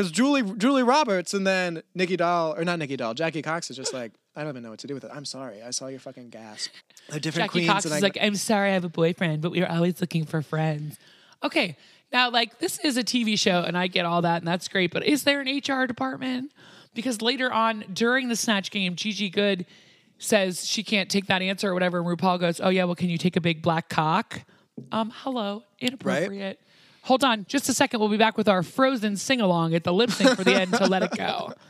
because 0.00 0.12
Julie 0.12 0.42
Julie 0.56 0.82
Roberts 0.82 1.34
and 1.34 1.46
then 1.46 1.82
Nicky 1.94 2.16
Doll 2.16 2.54
or 2.56 2.64
not 2.64 2.78
Nicky 2.78 2.96
Doll, 2.96 3.12
Jackie 3.12 3.42
Cox 3.42 3.70
is 3.70 3.76
just 3.76 3.92
like 3.92 4.12
I 4.34 4.40
don't 4.40 4.50
even 4.50 4.62
know 4.62 4.70
what 4.70 4.78
to 4.78 4.86
do 4.86 4.94
with 4.94 5.04
it. 5.04 5.10
I'm 5.12 5.26
sorry. 5.26 5.62
I 5.62 5.70
saw 5.70 5.88
your 5.88 6.00
fucking 6.00 6.30
gasp. 6.30 6.70
They're 7.10 7.20
different 7.20 7.50
Jackie 7.50 7.66
queens, 7.66 7.68
Cox 7.68 7.84
and 7.84 7.94
is 7.94 8.02
I, 8.02 8.06
like, 8.06 8.18
I'm 8.20 8.36
sorry, 8.36 8.70
I 8.70 8.74
have 8.74 8.84
a 8.84 8.88
boyfriend, 8.88 9.42
but 9.42 9.50
we 9.50 9.62
are 9.62 9.70
always 9.70 10.00
looking 10.00 10.24
for 10.24 10.40
friends. 10.40 10.98
Okay, 11.42 11.76
now 12.12 12.30
like 12.30 12.58
this 12.60 12.78
is 12.78 12.96
a 12.96 13.04
TV 13.04 13.38
show, 13.38 13.62
and 13.62 13.76
I 13.76 13.88
get 13.88 14.06
all 14.06 14.22
that, 14.22 14.38
and 14.38 14.48
that's 14.48 14.68
great. 14.68 14.90
But 14.90 15.04
is 15.04 15.24
there 15.24 15.40
an 15.40 15.48
HR 15.48 15.86
department? 15.86 16.52
Because 16.94 17.20
later 17.20 17.52
on 17.52 17.84
during 17.92 18.28
the 18.28 18.36
snatch 18.36 18.70
game, 18.70 18.96
Gigi 18.96 19.28
Goode 19.28 19.66
says 20.18 20.66
she 20.66 20.82
can't 20.82 21.10
take 21.10 21.26
that 21.26 21.42
answer 21.42 21.70
or 21.70 21.74
whatever, 21.74 21.98
and 21.98 22.06
RuPaul 22.06 22.40
goes, 22.40 22.58
"Oh 22.60 22.70
yeah, 22.70 22.84
well, 22.84 22.94
can 22.94 23.10
you 23.10 23.18
take 23.18 23.36
a 23.36 23.40
big 23.40 23.60
black 23.60 23.90
cock?" 23.90 24.44
Um, 24.92 25.12
hello, 25.14 25.64
inappropriate. 25.78 26.58
Hold 27.02 27.24
on, 27.24 27.46
just 27.48 27.68
a 27.68 27.74
second. 27.74 28.00
We'll 28.00 28.08
be 28.08 28.16
back 28.16 28.36
with 28.36 28.48
our 28.48 28.62
Frozen 28.62 29.16
sing 29.16 29.40
along 29.40 29.74
at 29.74 29.84
the 29.84 29.92
lip 29.92 30.10
sync 30.10 30.36
for 30.36 30.44
the 30.44 30.54
end 30.54 30.72
to 30.74 30.86
Let 30.86 31.02
It 31.02 31.16
Go. 31.16 31.52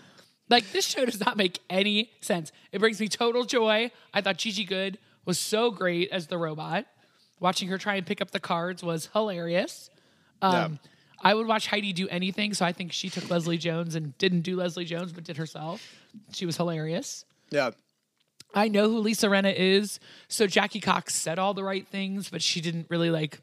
Like 0.48 0.72
this 0.72 0.84
show 0.84 1.04
does 1.06 1.20
not 1.24 1.36
make 1.36 1.60
any 1.70 2.10
sense. 2.20 2.50
It 2.72 2.80
brings 2.80 2.98
me 2.98 3.06
total 3.06 3.44
joy. 3.44 3.92
I 4.12 4.20
thought 4.20 4.36
Gigi 4.36 4.64
Goode 4.64 4.98
was 5.24 5.38
so 5.38 5.70
great 5.70 6.10
as 6.10 6.26
the 6.26 6.36
robot. 6.38 6.86
Watching 7.38 7.68
her 7.68 7.78
try 7.78 7.94
and 7.94 8.04
pick 8.04 8.20
up 8.20 8.32
the 8.32 8.40
cards 8.40 8.82
was 8.82 9.08
hilarious. 9.12 9.90
Um, 10.42 10.80
I 11.22 11.34
would 11.34 11.46
watch 11.46 11.68
Heidi 11.68 11.92
do 11.92 12.08
anything, 12.08 12.52
so 12.52 12.66
I 12.66 12.72
think 12.72 12.92
she 12.92 13.08
took 13.08 13.30
Leslie 13.30 13.58
Jones 13.58 13.94
and 13.94 14.18
didn't 14.18 14.40
do 14.40 14.56
Leslie 14.56 14.84
Jones, 14.84 15.12
but 15.12 15.22
did 15.22 15.36
herself. 15.36 15.86
She 16.32 16.46
was 16.46 16.56
hilarious. 16.56 17.24
yeah. 17.50 17.70
I 18.52 18.66
know 18.66 18.88
who 18.88 18.98
Lisa 18.98 19.28
Rinna 19.28 19.54
is, 19.56 20.00
so 20.26 20.48
Jackie 20.48 20.80
Cox 20.80 21.14
said 21.14 21.38
all 21.38 21.54
the 21.54 21.62
right 21.62 21.86
things, 21.86 22.28
but 22.28 22.42
she 22.42 22.60
didn't 22.60 22.86
really 22.90 23.10
like 23.10 23.38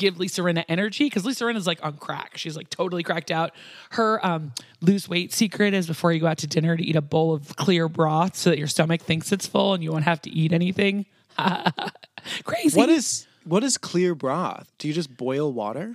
give 0.00 0.18
Lisa 0.18 0.40
Rinna 0.40 0.64
energy 0.68 1.04
because 1.04 1.24
Lisa 1.24 1.44
Rinna's 1.44 1.66
like 1.66 1.84
on 1.84 1.96
crack. 1.98 2.36
She's 2.36 2.56
like 2.56 2.68
totally 2.70 3.02
cracked 3.02 3.30
out. 3.30 3.52
Her 3.90 4.24
um, 4.26 4.52
lose 4.80 5.08
weight 5.08 5.32
secret 5.32 5.74
is 5.74 5.86
before 5.86 6.12
you 6.12 6.20
go 6.20 6.26
out 6.26 6.38
to 6.38 6.48
dinner 6.48 6.76
to 6.76 6.82
eat 6.82 6.96
a 6.96 7.02
bowl 7.02 7.32
of 7.32 7.54
clear 7.56 7.88
broth 7.88 8.34
so 8.34 8.50
that 8.50 8.58
your 8.58 8.66
stomach 8.66 9.02
thinks 9.02 9.30
it's 9.30 9.46
full 9.46 9.74
and 9.74 9.84
you 9.84 9.92
won't 9.92 10.04
have 10.04 10.20
to 10.22 10.30
eat 10.30 10.52
anything. 10.52 11.06
Crazy. 12.44 12.76
What 12.76 12.88
is 12.88 13.26
what 13.44 13.62
is 13.62 13.78
clear 13.78 14.14
broth? 14.14 14.70
Do 14.78 14.88
you 14.88 14.94
just 14.94 15.16
boil 15.16 15.52
water? 15.52 15.94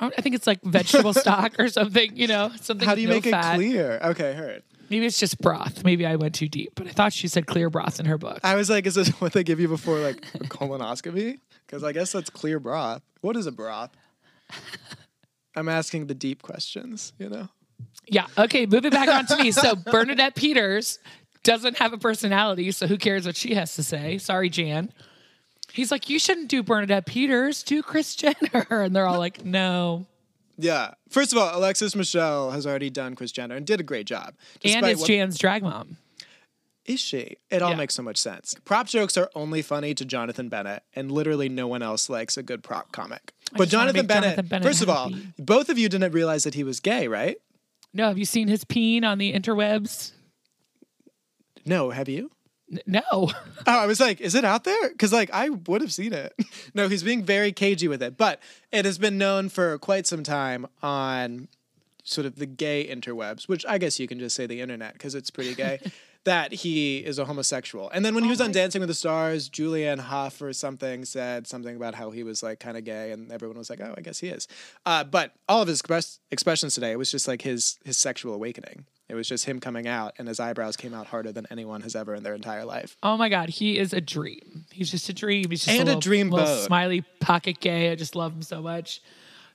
I 0.00 0.20
think 0.20 0.34
it's 0.34 0.46
like 0.48 0.60
vegetable 0.62 1.14
stock 1.14 1.54
or 1.60 1.68
something. 1.68 2.16
You 2.16 2.26
know, 2.26 2.50
something. 2.60 2.86
How 2.86 2.94
do 2.94 3.00
you 3.00 3.08
no 3.08 3.14
make 3.14 3.24
fat. 3.24 3.54
it 3.54 3.56
clear? 3.56 4.00
Okay, 4.02 4.32
heard. 4.34 4.62
Maybe 4.92 5.06
it's 5.06 5.18
just 5.18 5.40
broth. 5.40 5.84
Maybe 5.84 6.04
I 6.04 6.16
went 6.16 6.34
too 6.34 6.48
deep, 6.48 6.72
but 6.74 6.86
I 6.86 6.90
thought 6.90 7.14
she 7.14 7.26
said 7.26 7.46
clear 7.46 7.70
broth 7.70 7.98
in 7.98 8.04
her 8.04 8.18
book. 8.18 8.40
I 8.44 8.56
was 8.56 8.68
like, 8.68 8.84
is 8.84 8.94
this 8.94 9.08
what 9.22 9.32
they 9.32 9.42
give 9.42 9.58
you 9.58 9.66
before 9.66 9.98
like 9.98 10.16
a 10.34 10.40
colonoscopy? 10.40 11.38
Because 11.66 11.82
I 11.82 11.92
guess 11.92 12.12
that's 12.12 12.28
clear 12.28 12.60
broth. 12.60 13.00
What 13.22 13.34
is 13.34 13.46
a 13.46 13.52
broth? 13.52 13.88
I'm 15.56 15.70
asking 15.70 16.08
the 16.08 16.14
deep 16.14 16.42
questions, 16.42 17.14
you 17.18 17.30
know? 17.30 17.48
Yeah. 18.06 18.26
Okay. 18.36 18.66
Moving 18.66 18.90
back 18.90 19.08
on 19.08 19.24
to 19.28 19.36
me. 19.42 19.50
So 19.50 19.76
Bernadette 19.76 20.34
Peters 20.34 20.98
doesn't 21.42 21.78
have 21.78 21.94
a 21.94 21.98
personality, 21.98 22.70
so 22.70 22.86
who 22.86 22.98
cares 22.98 23.24
what 23.24 23.34
she 23.34 23.54
has 23.54 23.74
to 23.76 23.82
say? 23.82 24.18
Sorry, 24.18 24.50
Jan. 24.50 24.92
He's 25.72 25.90
like, 25.90 26.10
you 26.10 26.18
shouldn't 26.18 26.48
do 26.48 26.62
Bernadette 26.62 27.06
Peters, 27.06 27.62
do 27.62 27.82
Kris 27.82 28.14
Jenner, 28.14 28.36
and 28.70 28.94
they're 28.94 29.06
all 29.06 29.18
like, 29.18 29.42
no. 29.42 30.04
Yeah. 30.58 30.92
First 31.08 31.32
of 31.32 31.38
all, 31.38 31.56
Alexis 31.58 31.94
Michelle 31.96 32.50
has 32.50 32.66
already 32.66 32.90
done 32.90 33.14
Kris 33.14 33.32
Jenner 33.32 33.56
and 33.56 33.66
did 33.66 33.80
a 33.80 33.82
great 33.82 34.06
job. 34.06 34.34
and 34.64 34.84
it's 34.86 35.00
what- 35.00 35.06
Jan's 35.08 35.38
drag 35.38 35.62
mom. 35.62 35.96
Is 36.84 36.98
she? 37.00 37.36
It 37.48 37.62
all 37.62 37.70
Yeah. 37.70 37.76
makes 37.76 37.94
so 37.94 38.02
much 38.02 38.18
sense. 38.18 38.56
Prop 38.64 38.88
jokes 38.88 39.16
are 39.16 39.30
only 39.36 39.62
funny 39.62 39.94
to 39.94 40.04
Jonathan 40.04 40.48
Bennett, 40.48 40.82
and 40.96 41.12
literally 41.12 41.48
no 41.48 41.68
one 41.68 41.80
else 41.80 42.08
likes 42.10 42.36
a 42.36 42.42
good 42.42 42.64
prop 42.64 42.90
comic. 42.90 43.32
But 43.52 43.68
Jonathan 43.68 44.04
Bennett, 44.06 44.22
Jonathan 44.36 44.46
Bennett 44.46 44.66
first 44.66 44.82
of 44.82 44.90
all, 44.90 45.12
both 45.38 45.68
of 45.68 45.78
you 45.78 45.88
didn't 45.88 46.10
realize 46.12 46.42
that 46.42 46.54
he 46.54 46.64
was 46.64 46.80
gay, 46.80 47.06
right? 47.06 47.36
No, 47.94 48.08
have 48.08 48.18
you 48.18 48.24
seen 48.24 48.48
his 48.48 48.64
peen 48.64 49.04
on 49.04 49.18
the 49.18 49.32
interwebs? 49.32 50.10
No, 51.64 51.90
have 51.90 52.08
you? 52.08 52.32
No. 52.86 53.02
Oh, 53.64 53.78
I 53.78 53.86
was 53.86 54.00
like, 54.00 54.20
is 54.20 54.34
it 54.34 54.44
out 54.44 54.64
there? 54.64 54.88
Because 54.88 55.12
like 55.12 55.30
I 55.32 55.48
would 55.48 55.82
have 55.82 55.92
seen 55.92 56.12
it. 56.12 56.34
no, 56.74 56.88
he's 56.88 57.04
being 57.04 57.22
very 57.22 57.52
cagey 57.52 57.86
with 57.86 58.02
it, 58.02 58.16
but 58.16 58.40
it 58.72 58.84
has 58.84 58.98
been 58.98 59.18
known 59.18 59.48
for 59.50 59.78
quite 59.78 60.04
some 60.04 60.24
time 60.24 60.66
on 60.82 61.46
sort 62.02 62.26
of 62.26 62.34
the 62.36 62.46
gay 62.46 62.84
interwebs, 62.84 63.46
which 63.46 63.64
I 63.68 63.78
guess 63.78 64.00
you 64.00 64.08
can 64.08 64.18
just 64.18 64.34
say 64.34 64.46
the 64.46 64.60
internet 64.60 64.94
because 64.94 65.14
it's 65.14 65.30
pretty 65.30 65.54
gay. 65.54 65.78
that 66.24 66.52
he 66.52 66.98
is 66.98 67.18
a 67.18 67.24
homosexual. 67.24 67.90
And 67.90 68.04
then 68.04 68.14
when 68.14 68.24
he 68.24 68.30
was 68.30 68.40
on 68.40 68.52
Dancing 68.52 68.80
with 68.80 68.88
the 68.88 68.94
Stars, 68.94 69.48
Julianne 69.48 69.98
Hough 69.98 70.40
or 70.40 70.52
something 70.52 71.04
said 71.04 71.46
something 71.46 71.74
about 71.76 71.94
how 71.94 72.10
he 72.10 72.22
was 72.22 72.42
like 72.42 72.60
kind 72.60 72.76
of 72.76 72.84
gay, 72.84 73.10
and 73.12 73.30
everyone 73.32 73.58
was 73.58 73.70
like, 73.70 73.80
"Oh, 73.80 73.94
I 73.96 74.00
guess 74.00 74.18
he 74.20 74.28
is." 74.28 74.46
Uh, 74.86 75.04
but 75.04 75.32
all 75.48 75.62
of 75.62 75.68
his 75.68 75.80
express- 75.80 76.20
expressions 76.30 76.74
today, 76.74 76.92
it 76.92 76.98
was 76.98 77.10
just 77.10 77.26
like 77.26 77.42
his 77.42 77.78
his 77.84 77.96
sexual 77.96 78.34
awakening. 78.34 78.86
It 79.08 79.14
was 79.14 79.28
just 79.28 79.44
him 79.44 79.60
coming 79.60 79.86
out, 79.86 80.14
and 80.18 80.26
his 80.26 80.40
eyebrows 80.40 80.76
came 80.76 80.94
out 80.94 81.06
harder 81.08 81.32
than 81.32 81.46
anyone 81.50 81.82
has 81.82 81.94
ever 81.94 82.14
in 82.14 82.22
their 82.22 82.34
entire 82.34 82.64
life. 82.64 82.96
Oh 83.02 83.16
my 83.16 83.28
God, 83.28 83.50
he 83.50 83.78
is 83.78 83.92
a 83.92 84.00
dream. 84.00 84.64
He's 84.72 84.90
just 84.90 85.08
a 85.08 85.12
dream. 85.12 85.50
He's 85.50 85.64
just 85.64 85.70
And 85.70 85.82
a 85.82 85.84
little, 85.84 86.00
dream 86.00 86.30
little 86.30 86.46
boat. 86.46 86.64
smiley 86.64 87.02
pocket 87.20 87.60
gay. 87.60 87.90
I 87.90 87.94
just 87.94 88.14
love 88.16 88.32
him 88.32 88.42
so 88.42 88.62
much. 88.62 89.02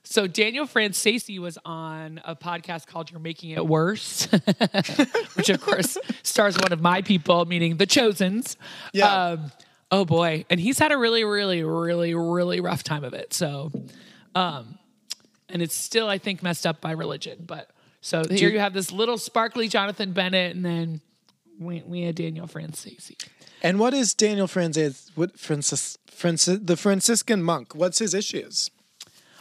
So 0.04 0.26
Daniel 0.26 0.64
Franzese 0.64 1.38
was 1.40 1.58
on 1.64 2.20
a 2.24 2.36
podcast 2.36 2.86
called 2.86 3.10
"You're 3.10 3.20
Making 3.20 3.50
It 3.50 3.66
Worse," 3.66 4.26
which 5.34 5.48
of 5.48 5.60
course 5.60 5.98
stars 6.22 6.56
one 6.56 6.72
of 6.72 6.80
my 6.80 7.02
people, 7.02 7.44
meaning 7.44 7.76
the 7.78 7.86
Chosen's. 7.86 8.56
Yeah. 8.92 9.12
Um, 9.32 9.52
Oh 9.90 10.04
boy, 10.04 10.44
and 10.50 10.60
he's 10.60 10.78
had 10.78 10.92
a 10.92 10.98
really, 10.98 11.24
really, 11.24 11.62
really, 11.64 12.14
really 12.14 12.60
rough 12.60 12.82
time 12.84 13.04
of 13.04 13.14
it. 13.14 13.32
So, 13.32 13.72
um, 14.34 14.78
and 15.48 15.62
it's 15.62 15.74
still, 15.74 16.10
I 16.10 16.18
think, 16.18 16.42
messed 16.42 16.66
up 16.66 16.82
by 16.82 16.90
religion. 16.90 17.44
But 17.46 17.70
so 18.00 18.24
here 18.28 18.48
you 18.50 18.58
have 18.60 18.72
this 18.72 18.92
little 18.92 19.18
sparkly 19.18 19.68
Jonathan 19.68 20.12
Bennett, 20.12 20.54
and 20.54 20.64
then 20.64 21.00
we, 21.58 21.82
we 21.86 22.02
had 22.02 22.14
Daniel 22.14 22.46
Franzese. 22.46 23.14
And 23.62 23.78
what 23.78 23.92
is 23.94 24.14
Daniel 24.14 24.46
Francis? 24.46 25.10
What 25.14 25.38
Francis? 25.38 25.98
Francis? 26.06 26.60
The 26.62 26.76
Franciscan 26.76 27.42
monk. 27.42 27.74
What's 27.74 27.98
his 27.98 28.14
issues? 28.14 28.70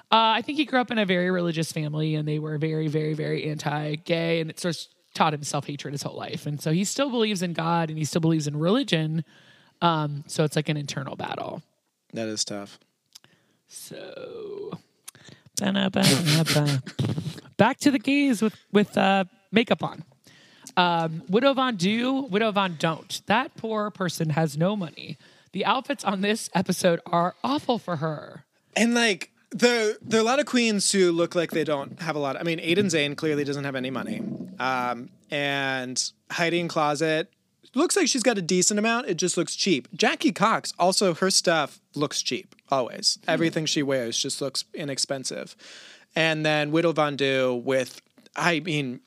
Uh, 0.09 0.39
I 0.39 0.41
think 0.41 0.57
he 0.57 0.65
grew 0.65 0.79
up 0.79 0.89
in 0.89 0.97
a 0.97 1.05
very 1.05 1.29
religious 1.29 1.71
family, 1.71 2.15
and 2.15 2.27
they 2.27 2.39
were 2.39 2.57
very, 2.57 2.87
very, 2.87 3.13
very 3.13 3.49
anti-gay, 3.49 4.39
and 4.39 4.49
it 4.49 4.59
sort 4.59 4.75
of 4.75 4.81
taught 5.13 5.33
him 5.33 5.43
self-hatred 5.43 5.93
his 5.93 6.03
whole 6.03 6.15
life. 6.15 6.45
And 6.45 6.61
so 6.61 6.71
he 6.71 6.83
still 6.83 7.09
believes 7.09 7.41
in 7.41 7.53
God, 7.53 7.89
and 7.89 7.97
he 7.97 8.05
still 8.05 8.21
believes 8.21 8.47
in 8.47 8.57
religion. 8.57 9.25
Um, 9.81 10.23
so 10.27 10.43
it's 10.43 10.55
like 10.55 10.69
an 10.69 10.77
internal 10.77 11.15
battle. 11.15 11.61
That 12.13 12.27
is 12.27 12.45
tough. 12.45 12.79
So. 13.67 14.79
Back 17.57 17.79
to 17.79 17.91
the 17.91 17.99
gays 17.99 18.41
with 18.41 18.55
with 18.71 18.97
uh, 18.97 19.25
makeup 19.51 19.83
on. 19.83 20.03
Um, 20.75 21.23
Widow 21.27 21.53
Von'Du, 21.55 22.29
Widow 22.29 22.51
Von 22.51 22.75
Don't. 22.77 23.21
That 23.25 23.55
poor 23.57 23.89
person 23.89 24.29
has 24.31 24.57
no 24.57 24.75
money. 24.75 25.17
The 25.53 25.65
outfits 25.65 26.03
on 26.03 26.21
this 26.21 26.49
episode 26.53 26.99
are 27.07 27.33
awful 27.43 27.79
for 27.79 27.95
her. 27.95 28.45
And 28.75 28.93
like 28.93 29.31
there, 29.49 29.95
there 30.01 30.19
are 30.19 30.23
a 30.23 30.25
lot 30.25 30.39
of 30.39 30.45
queens 30.45 30.91
who 30.91 31.11
look 31.11 31.33
like 31.33 31.51
they 31.51 31.63
don't 31.63 31.99
have 32.01 32.15
a 32.15 32.19
lot. 32.19 32.37
I 32.37 32.43
mean, 32.43 32.59
Aiden 32.59 32.85
Zhane 32.85 33.15
clearly 33.15 33.43
doesn't 33.43 33.63
have 33.63 33.75
any 33.75 33.89
money, 33.89 34.21
um, 34.59 35.09
and 35.31 36.11
Heidi 36.29 36.59
N 36.59 36.67
Closet 36.67 37.31
looks 37.77 37.95
like 37.95 38.07
she's 38.07 38.23
got 38.23 38.37
a 38.37 38.41
decent 38.41 38.79
amount. 38.79 39.07
It 39.07 39.15
just 39.15 39.37
looks 39.37 39.55
cheap. 39.55 39.87
Jackie 39.95 40.31
Cox 40.31 40.73
also 40.77 41.13
her 41.13 41.31
stuff 41.31 41.79
looks 41.95 42.21
cheap 42.21 42.55
always. 42.69 43.19
Hmm. 43.23 43.31
Everything 43.31 43.65
she 43.65 43.83
wears 43.83 44.17
just 44.17 44.41
looks 44.41 44.65
inexpensive. 44.73 45.55
And 46.15 46.45
then 46.45 46.71
Widow 46.71 46.93
Von'Du 46.93 47.63
with, 47.63 48.01
I 48.35 48.59
mean, 48.59 49.01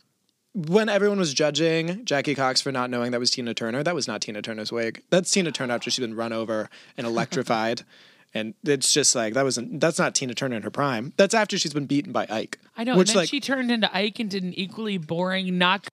when 0.54 0.88
everyone 0.88 1.18
was 1.18 1.35
judging 1.35 2.04
Jackie 2.04 2.35
Cox 2.35 2.61
for 2.61 2.72
not 2.72 2.90
knowing 2.90 3.12
that 3.12 3.20
was 3.20 3.30
Tina 3.30 3.54
Turner, 3.54 3.83
that 3.83 3.94
was 3.94 4.09
not 4.09 4.20
Tina 4.20 4.42
Turner's 4.42 4.72
wig. 4.72 5.02
That's 5.11 5.30
Tina 5.30 5.52
Turner 5.52 5.74
after 5.74 5.90
she's 5.90 6.04
been 6.04 6.16
run 6.16 6.33
over 6.33 6.68
and 6.96 7.06
electrified. 7.06 7.83
and 8.35 8.54
it's 8.64 8.92
just 8.92 9.14
like 9.14 9.35
that 9.35 9.44
wasn't 9.44 9.80
that's 9.80 9.98
not 9.98 10.14
Tina 10.14 10.35
Turner 10.35 10.56
in 10.56 10.62
her 10.62 10.70
prime. 10.70 11.12
That's 11.16 11.35
after 11.35 11.59
she's 11.59 11.74
been 11.74 11.87
beaten 11.87 12.12
by 12.12 12.26
Ike. 12.30 12.59
I 12.76 12.85
know. 12.85 12.96
Which 12.96 13.09
and 13.11 13.16
then 13.16 13.22
like 13.22 13.28
she 13.28 13.40
turned 13.40 13.70
into 13.70 13.94
Ike 13.94 14.20
and 14.20 14.30
did 14.30 14.42
an 14.42 14.54
equally 14.54 14.98
boring, 14.98 15.59
not 15.59 15.88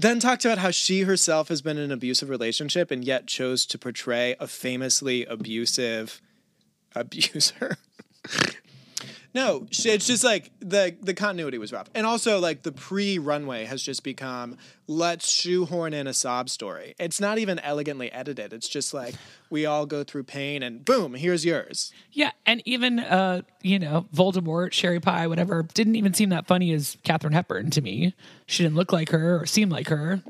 then 0.00 0.20
talked 0.20 0.44
about 0.44 0.58
how 0.58 0.70
she 0.70 1.02
herself 1.02 1.48
has 1.48 1.62
been 1.62 1.76
in 1.76 1.84
an 1.84 1.92
abusive 1.92 2.28
relationship 2.28 2.90
and 2.90 3.04
yet 3.04 3.26
chose 3.26 3.66
to 3.66 3.78
portray 3.78 4.36
a 4.38 4.46
famously 4.46 5.24
abusive 5.26 6.20
abuser. 6.94 7.76
no, 9.32 9.66
it's 9.70 10.06
just 10.06 10.24
like 10.24 10.50
the 10.58 10.96
the 11.00 11.14
continuity 11.14 11.58
was 11.58 11.72
rough, 11.72 11.88
and 11.94 12.04
also 12.04 12.40
like 12.40 12.62
the 12.62 12.72
pre 12.72 13.18
runway 13.18 13.64
has 13.64 13.82
just 13.82 14.02
become 14.02 14.56
let's 14.88 15.30
shoehorn 15.30 15.94
in 15.94 16.08
a 16.08 16.12
sob 16.12 16.50
story. 16.50 16.94
It's 16.98 17.20
not 17.20 17.38
even 17.38 17.60
elegantly 17.60 18.10
edited. 18.10 18.52
It's 18.52 18.68
just 18.68 18.92
like 18.92 19.14
we 19.48 19.66
all 19.66 19.86
go 19.86 20.02
through 20.02 20.24
pain, 20.24 20.62
and 20.64 20.84
boom, 20.84 21.14
here's 21.14 21.44
yours. 21.44 21.92
Yeah, 22.12 22.32
and 22.44 22.60
even 22.64 22.98
uh, 22.98 23.42
you 23.62 23.78
know, 23.78 24.06
Voldemort, 24.12 24.72
Sherry 24.72 25.00
Pie, 25.00 25.28
whatever, 25.28 25.62
didn't 25.62 25.94
even 25.94 26.12
seem 26.12 26.30
that 26.30 26.46
funny 26.46 26.72
as 26.72 26.96
Katharine 27.04 27.32
Hepburn 27.32 27.70
to 27.70 27.80
me. 27.80 28.14
She 28.46 28.64
didn't 28.64 28.76
look 28.76 28.92
like 28.92 29.10
her 29.10 29.40
or 29.40 29.46
seem 29.46 29.70
like 29.70 29.88
her. 29.88 30.22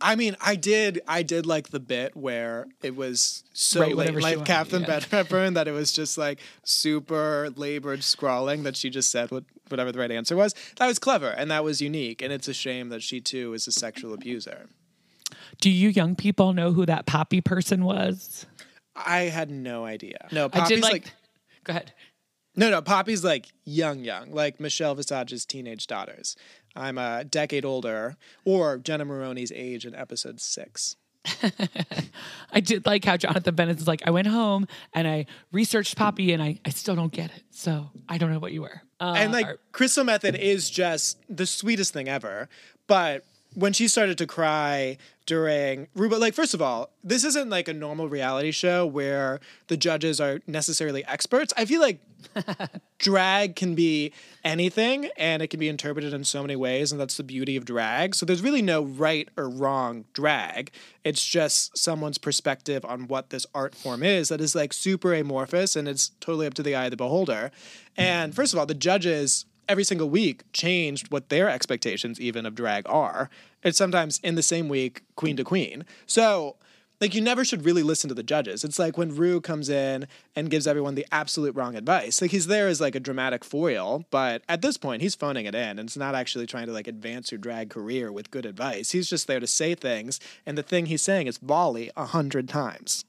I 0.00 0.16
mean, 0.16 0.36
I 0.40 0.56
did, 0.56 1.00
I 1.06 1.22
did 1.22 1.46
like 1.46 1.68
the 1.70 1.80
bit 1.80 2.16
where 2.16 2.66
it 2.82 2.96
was 2.96 3.44
so 3.52 3.80
Right, 3.82 3.96
late, 3.96 4.14
like 4.14 4.36
wanted, 4.36 4.46
Captain 4.46 4.82
yeah. 4.82 5.00
Hepburn, 5.10 5.54
that 5.54 5.68
it 5.68 5.72
was 5.72 5.92
just 5.92 6.16
like 6.16 6.38
super 6.64 7.50
labored 7.56 8.02
scrawling 8.02 8.62
that 8.62 8.76
she 8.76 8.90
just 8.90 9.10
said 9.10 9.30
what, 9.30 9.44
whatever 9.68 9.92
the 9.92 9.98
right 9.98 10.10
answer 10.10 10.36
was. 10.36 10.54
That 10.76 10.86
was 10.86 10.98
clever 10.98 11.28
and 11.28 11.50
that 11.50 11.64
was 11.64 11.80
unique, 11.80 12.22
and 12.22 12.32
it's 12.32 12.48
a 12.48 12.54
shame 12.54 12.88
that 12.88 13.02
she 13.02 13.20
too 13.20 13.52
is 13.52 13.66
a 13.66 13.72
sexual 13.72 14.14
abuser. 14.14 14.68
Do 15.60 15.70
you 15.70 15.88
young 15.90 16.16
people 16.16 16.52
know 16.52 16.72
who 16.72 16.86
that 16.86 17.06
Poppy 17.06 17.40
person 17.40 17.84
was? 17.84 18.46
I 18.96 19.22
had 19.22 19.50
no 19.50 19.84
idea. 19.84 20.28
No, 20.32 20.46
I 20.46 20.48
Poppy's 20.48 20.68
did 20.68 20.82
like, 20.82 20.92
like, 20.92 21.12
Go 21.64 21.70
ahead. 21.72 21.92
no, 22.56 22.70
no, 22.70 22.82
Poppy's 22.82 23.22
like 23.24 23.46
young, 23.64 24.04
young, 24.04 24.32
like 24.32 24.58
Michelle 24.60 24.94
Visage's 24.94 25.44
teenage 25.46 25.86
daughters. 25.86 26.36
I'm 26.76 26.98
a 26.98 27.24
decade 27.24 27.64
older, 27.64 28.16
or 28.44 28.78
Jenna 28.78 29.04
Maroney's 29.04 29.52
age 29.52 29.84
in 29.84 29.94
episode 29.94 30.40
six. 30.40 30.96
I 32.52 32.60
did 32.60 32.86
like 32.86 33.04
how 33.04 33.16
Jonathan 33.16 33.54
Bennett 33.54 33.78
is 33.78 33.86
like, 33.86 34.02
I 34.06 34.10
went 34.10 34.26
home 34.26 34.66
and 34.94 35.06
I 35.06 35.26
researched 35.52 35.96
Poppy 35.96 36.32
and 36.32 36.42
I, 36.42 36.58
I 36.64 36.70
still 36.70 36.96
don't 36.96 37.12
get 37.12 37.30
it. 37.36 37.42
So 37.50 37.90
I 38.08 38.16
don't 38.16 38.32
know 38.32 38.38
what 38.38 38.52
you 38.52 38.62
were. 38.62 38.80
Uh, 38.98 39.14
and 39.18 39.30
like 39.30 39.46
or- 39.46 39.58
Crystal 39.72 40.04
Methyd 40.04 40.38
is 40.38 40.70
just 40.70 41.18
the 41.28 41.44
sweetest 41.44 41.92
thing 41.92 42.08
ever 42.08 42.48
but 42.90 43.24
when 43.54 43.72
she 43.72 43.88
started 43.88 44.16
to 44.18 44.26
cry 44.26 44.96
during 45.26 45.88
Ruba, 45.94 46.16
like 46.16 46.34
first 46.34 46.54
of 46.54 46.62
all, 46.62 46.90
this 47.02 47.24
isn't 47.24 47.50
like 47.50 47.68
a 47.68 47.74
normal 47.74 48.08
reality 48.08 48.50
show 48.50 48.86
where 48.86 49.40
the 49.68 49.76
judges 49.76 50.20
are 50.20 50.40
necessarily 50.46 51.04
experts. 51.06 51.52
I 51.56 51.64
feel 51.64 51.80
like 51.80 52.00
drag 52.98 53.56
can 53.56 53.74
be 53.74 54.12
anything 54.44 55.08
and 55.16 55.42
it 55.42 55.48
can 55.48 55.60
be 55.60 55.68
interpreted 55.68 56.12
in 56.12 56.24
so 56.24 56.42
many 56.42 56.56
ways, 56.56 56.92
and 56.92 57.00
that's 57.00 57.16
the 57.16 57.22
beauty 57.22 57.56
of 57.56 57.64
drag. 57.64 58.14
So 58.14 58.26
there's 58.26 58.42
really 58.42 58.62
no 58.62 58.82
right 58.82 59.28
or 59.36 59.48
wrong 59.48 60.04
drag. 60.12 60.72
It's 61.04 61.24
just 61.24 61.76
someone's 61.76 62.18
perspective 62.18 62.84
on 62.84 63.08
what 63.08 63.30
this 63.30 63.46
art 63.54 63.74
form 63.74 64.02
is 64.02 64.28
that 64.28 64.40
is 64.40 64.54
like 64.54 64.72
super 64.72 65.14
amorphous 65.14 65.76
and 65.76 65.88
it's 65.88 66.10
totally 66.20 66.46
up 66.46 66.54
to 66.54 66.62
the 66.62 66.74
eye 66.74 66.84
of 66.84 66.90
the 66.90 66.96
beholder. 66.96 67.50
And 67.96 68.34
first 68.34 68.52
of 68.52 68.58
all, 68.58 68.66
the 68.66 68.74
judges 68.74 69.44
every 69.70 69.84
single 69.84 70.10
week 70.10 70.42
changed 70.52 71.12
what 71.12 71.28
their 71.28 71.48
expectations 71.48 72.20
even 72.20 72.44
of 72.44 72.56
drag 72.56 72.88
are. 72.88 73.30
It's 73.62 73.78
sometimes 73.78 74.18
in 74.24 74.34
the 74.34 74.42
same 74.42 74.68
week, 74.68 75.02
queen 75.14 75.36
to 75.36 75.44
queen. 75.44 75.84
So 76.06 76.56
like 77.00 77.14
you 77.14 77.20
never 77.20 77.44
should 77.44 77.64
really 77.64 77.84
listen 77.84 78.08
to 78.08 78.14
the 78.14 78.24
judges. 78.24 78.64
It's 78.64 78.78
like 78.78 78.98
when 78.98 79.14
Rue 79.14 79.40
comes 79.40 79.68
in 79.68 80.08
and 80.34 80.50
gives 80.50 80.66
everyone 80.66 80.96
the 80.96 81.06
absolute 81.12 81.54
wrong 81.54 81.76
advice. 81.76 82.20
Like 82.20 82.32
he's 82.32 82.48
there 82.48 82.66
as 82.66 82.80
like 82.80 82.96
a 82.96 83.00
dramatic 83.00 83.44
foil, 83.44 84.04
but 84.10 84.42
at 84.48 84.60
this 84.60 84.76
point 84.76 85.02
he's 85.02 85.14
phoning 85.14 85.46
it 85.46 85.54
in 85.54 85.78
and 85.78 85.88
it's 85.88 85.96
not 85.96 86.16
actually 86.16 86.46
trying 86.46 86.66
to 86.66 86.72
like 86.72 86.88
advance 86.88 87.30
your 87.30 87.38
drag 87.38 87.70
career 87.70 88.10
with 88.10 88.32
good 88.32 88.44
advice. 88.44 88.90
He's 88.90 89.08
just 89.08 89.28
there 89.28 89.40
to 89.40 89.46
say 89.46 89.76
things 89.76 90.18
and 90.44 90.58
the 90.58 90.64
thing 90.64 90.86
he's 90.86 91.02
saying 91.02 91.28
is 91.28 91.38
volley 91.38 91.92
a 91.96 92.06
hundred 92.06 92.48
times. 92.48 93.04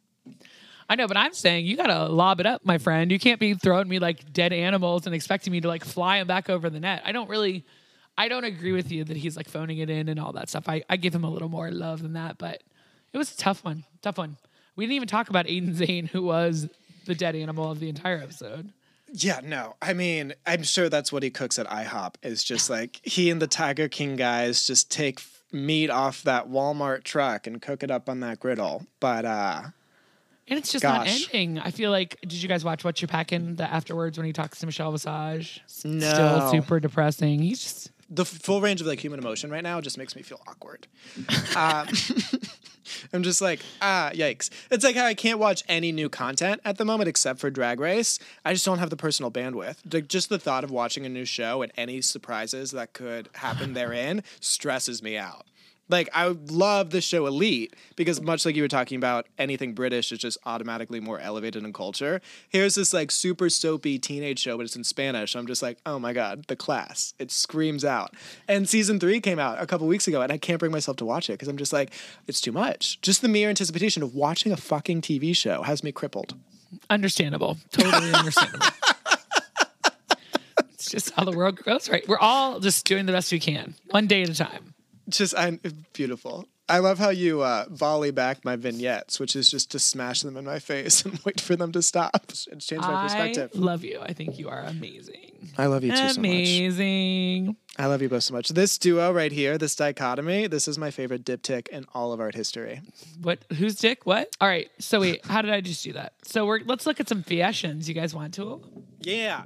I 0.91 0.95
know, 0.95 1.07
but 1.07 1.15
I'm 1.15 1.33
saying 1.33 1.67
you 1.67 1.77
gotta 1.77 2.07
lob 2.07 2.41
it 2.41 2.45
up, 2.45 2.65
my 2.65 2.77
friend. 2.77 3.13
You 3.13 3.17
can't 3.17 3.39
be 3.39 3.53
throwing 3.53 3.87
me 3.87 3.97
like 3.99 4.33
dead 4.33 4.51
animals 4.51 5.05
and 5.05 5.15
expecting 5.15 5.53
me 5.53 5.61
to 5.61 5.69
like 5.69 5.85
fly 5.85 6.17
them 6.17 6.27
back 6.27 6.49
over 6.49 6.69
the 6.69 6.81
net. 6.81 7.01
I 7.05 7.13
don't 7.13 7.29
really, 7.29 7.63
I 8.17 8.27
don't 8.27 8.43
agree 8.43 8.73
with 8.73 8.91
you 8.91 9.05
that 9.05 9.15
he's 9.15 9.37
like 9.37 9.47
phoning 9.47 9.77
it 9.77 9.89
in 9.89 10.09
and 10.09 10.19
all 10.19 10.33
that 10.33 10.49
stuff. 10.49 10.67
I, 10.67 10.83
I 10.89 10.97
give 10.97 11.15
him 11.15 11.23
a 11.23 11.29
little 11.29 11.47
more 11.47 11.71
love 11.71 12.01
than 12.01 12.11
that, 12.13 12.37
but 12.37 12.61
it 13.13 13.17
was 13.17 13.31
a 13.31 13.37
tough 13.37 13.63
one, 13.63 13.85
tough 14.01 14.17
one. 14.17 14.35
We 14.75 14.83
didn't 14.83 14.97
even 14.97 15.07
talk 15.07 15.29
about 15.29 15.45
Aiden 15.45 15.77
Zhane, 15.77 16.09
who 16.09 16.23
was 16.23 16.67
the 17.05 17.15
dead 17.15 17.37
animal 17.37 17.71
of 17.71 17.79
the 17.79 17.87
entire 17.87 18.17
episode. 18.17 18.73
Yeah, 19.13 19.39
no. 19.41 19.77
I 19.81 19.93
mean, 19.93 20.33
I'm 20.45 20.63
sure 20.63 20.89
that's 20.89 21.09
what 21.09 21.23
he 21.23 21.29
cooks 21.29 21.57
at 21.57 21.69
IHOP. 21.69 22.15
Is 22.21 22.43
just 22.43 22.69
like 22.69 22.99
he 23.03 23.29
and 23.29 23.41
the 23.41 23.47
Tiger 23.47 23.87
King 23.87 24.17
guys 24.17 24.67
just 24.67 24.91
take 24.91 25.21
meat 25.53 25.89
off 25.89 26.23
that 26.23 26.49
Walmart 26.49 27.05
truck 27.05 27.47
and 27.47 27.61
cook 27.61 27.81
it 27.81 27.91
up 27.91 28.09
on 28.09 28.19
that 28.19 28.41
griddle. 28.41 28.87
But 28.99 29.23
uh 29.23 29.61
And 30.47 30.57
it's 30.59 30.71
just 30.71 30.83
not 30.83 31.07
ending. 31.07 31.59
I 31.59 31.71
feel 31.71 31.91
like, 31.91 32.19
did 32.21 32.33
you 32.33 32.49
guys 32.49 32.65
watch 32.65 32.83
What 32.83 33.01
You're 33.01 33.07
Packing 33.07 33.55
the 33.55 33.63
afterwards 33.63 34.17
when 34.17 34.25
he 34.25 34.33
talks 34.33 34.59
to 34.59 34.65
Michelle 34.65 34.91
Visage? 34.91 35.61
No. 35.85 36.13
Still 36.13 36.51
super 36.51 36.79
depressing. 36.79 37.41
He's 37.41 37.61
just, 37.61 37.91
the 38.09 38.25
full 38.25 38.59
range 38.59 38.81
of 38.81 38.87
like 38.87 38.99
human 38.99 39.19
emotion 39.19 39.49
right 39.49 39.63
now 39.63 39.79
just 39.79 39.97
makes 39.97 40.15
me 40.15 40.21
feel 40.21 40.41
awkward. 40.47 40.87
um, 41.55 41.87
I'm 43.13 43.23
just 43.23 43.41
like, 43.41 43.61
ah, 43.81 44.11
yikes. 44.13 44.49
It's 44.69 44.83
like 44.83 44.95
how 44.95 45.05
I 45.05 45.13
can't 45.13 45.39
watch 45.39 45.63
any 45.69 45.91
new 45.91 46.09
content 46.09 46.61
at 46.65 46.77
the 46.77 46.85
moment 46.85 47.07
except 47.07 47.39
for 47.39 47.49
Drag 47.49 47.79
Race. 47.79 48.19
I 48.43 48.53
just 48.53 48.65
don't 48.65 48.79
have 48.79 48.89
the 48.89 48.97
personal 48.97 49.31
bandwidth. 49.31 49.77
Like, 49.91 50.07
just 50.07 50.29
the 50.29 50.39
thought 50.39 50.63
of 50.63 50.71
watching 50.71 51.05
a 51.05 51.09
new 51.09 51.25
show 51.25 51.61
and 51.61 51.71
any 51.77 52.01
surprises 52.01 52.71
that 52.71 52.93
could 52.93 53.29
happen 53.35 53.73
therein 53.73 54.23
stresses 54.39 55.01
me 55.01 55.17
out. 55.17 55.45
Like, 55.91 56.09
I 56.13 56.27
love 56.49 56.89
the 56.91 57.01
show 57.01 57.27
Elite 57.27 57.75
because, 57.95 58.21
much 58.21 58.45
like 58.45 58.55
you 58.55 58.61
were 58.61 58.67
talking 58.67 58.97
about, 58.97 59.27
anything 59.37 59.73
British 59.73 60.11
is 60.11 60.19
just 60.19 60.37
automatically 60.45 60.99
more 60.99 61.19
elevated 61.19 61.63
in 61.63 61.73
culture. 61.73 62.21
Here's 62.49 62.75
this 62.75 62.93
like 62.93 63.11
super 63.11 63.49
soapy 63.49 63.99
teenage 63.99 64.39
show, 64.39 64.57
but 64.57 64.63
it's 64.63 64.75
in 64.75 64.83
Spanish. 64.83 65.35
I'm 65.35 65.47
just 65.47 65.61
like, 65.61 65.77
oh 65.85 65.99
my 65.99 66.13
God, 66.13 66.45
the 66.47 66.55
class. 66.55 67.13
It 67.19 67.29
screams 67.31 67.83
out. 67.83 68.15
And 68.47 68.67
season 68.67 68.99
three 68.99 69.19
came 69.19 69.37
out 69.37 69.61
a 69.61 69.67
couple 69.67 69.85
weeks 69.87 70.07
ago, 70.07 70.21
and 70.21 70.31
I 70.31 70.37
can't 70.37 70.59
bring 70.59 70.71
myself 70.71 70.97
to 70.97 71.05
watch 71.05 71.29
it 71.29 71.33
because 71.33 71.47
I'm 71.47 71.57
just 71.57 71.73
like, 71.73 71.91
it's 72.27 72.41
too 72.41 72.51
much. 72.51 73.01
Just 73.01 73.21
the 73.21 73.27
mere 73.27 73.49
anticipation 73.49 74.01
of 74.01 74.15
watching 74.15 74.51
a 74.51 74.57
fucking 74.57 75.01
TV 75.01 75.35
show 75.35 75.63
has 75.63 75.83
me 75.83 75.91
crippled. 75.91 76.35
Understandable. 76.89 77.57
Totally 77.71 78.13
understandable. 78.13 78.65
it's 80.73 80.89
just 80.89 81.11
how 81.11 81.25
the 81.25 81.31
world 81.31 81.61
goes, 81.63 81.89
right? 81.89 82.07
We're 82.07 82.19
all 82.19 82.59
just 82.59 82.85
doing 82.85 83.05
the 83.05 83.11
best 83.11 83.31
we 83.31 83.39
can, 83.39 83.75
one 83.89 84.07
day 84.07 84.21
at 84.23 84.29
a 84.29 84.35
time. 84.35 84.70
Just, 85.09 85.37
I'm 85.37 85.59
beautiful. 85.93 86.45
I 86.71 86.79
love 86.79 86.99
how 86.99 87.09
you 87.09 87.41
uh, 87.41 87.65
volley 87.69 88.11
back 88.11 88.45
my 88.45 88.55
vignettes, 88.55 89.19
which 89.19 89.35
is 89.35 89.51
just 89.51 89.71
to 89.71 89.79
smash 89.79 90.21
them 90.21 90.37
in 90.37 90.45
my 90.45 90.59
face 90.59 91.03
and 91.05 91.19
wait 91.25 91.41
for 91.41 91.57
them 91.57 91.73
to 91.73 91.81
stop. 91.81 92.27
It's 92.29 92.45
changed 92.65 92.87
my 92.87 92.93
I 92.93 93.03
perspective. 93.03 93.51
love 93.55 93.83
you. 93.83 93.99
I 94.01 94.13
think 94.13 94.39
you 94.39 94.47
are 94.47 94.61
amazing. 94.61 95.49
I 95.57 95.65
love 95.65 95.83
you 95.83 95.91
too 95.91 95.97
so 95.97 96.03
much. 96.05 96.17
Amazing. 96.17 97.57
I 97.77 97.87
love 97.87 98.01
you 98.01 98.07
both 98.07 98.23
so 98.23 98.33
much. 98.33 98.49
This 98.49 98.77
duo 98.77 99.11
right 99.11 99.33
here, 99.33 99.57
this 99.57 99.75
dichotomy, 99.75 100.47
this 100.47 100.67
is 100.69 100.77
my 100.77 100.91
favorite 100.91 101.25
diptych 101.25 101.67
in 101.69 101.85
all 101.93 102.13
of 102.13 102.21
art 102.21 102.35
history. 102.35 102.81
What? 103.21 103.39
Who's 103.57 103.75
dick? 103.75 104.05
What? 104.05 104.29
All 104.39 104.47
right. 104.47 104.69
So 104.79 105.01
wait, 105.01 105.25
how 105.25 105.41
did 105.41 105.51
I 105.51 105.59
just 105.59 105.83
do 105.83 105.91
that? 105.93 106.13
So 106.23 106.45
we're 106.45 106.61
let's 106.65 106.85
look 106.85 107.01
at 107.01 107.09
some 107.09 107.23
fashions. 107.23 107.89
You 107.89 107.95
guys 107.95 108.15
want 108.15 108.33
to? 108.35 108.61
Yeah. 109.01 109.43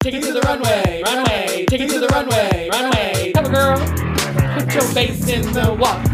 Take 0.00 0.14
it 0.14 0.22
to 0.22 0.32
the 0.34 0.40
runway, 0.42 1.02
runway. 1.04 1.66
Take 1.68 1.80
it 1.80 1.90
to 1.90 1.98
the 1.98 2.08
runway, 2.08 2.68
runway. 2.70 3.32
Come 3.34 3.46
on, 3.46 3.52
girl. 3.52 4.13
Put 4.54 4.74
your 4.74 4.82
face 4.82 5.28
in 5.28 5.42
the 5.52 5.74
walk. 5.78 6.06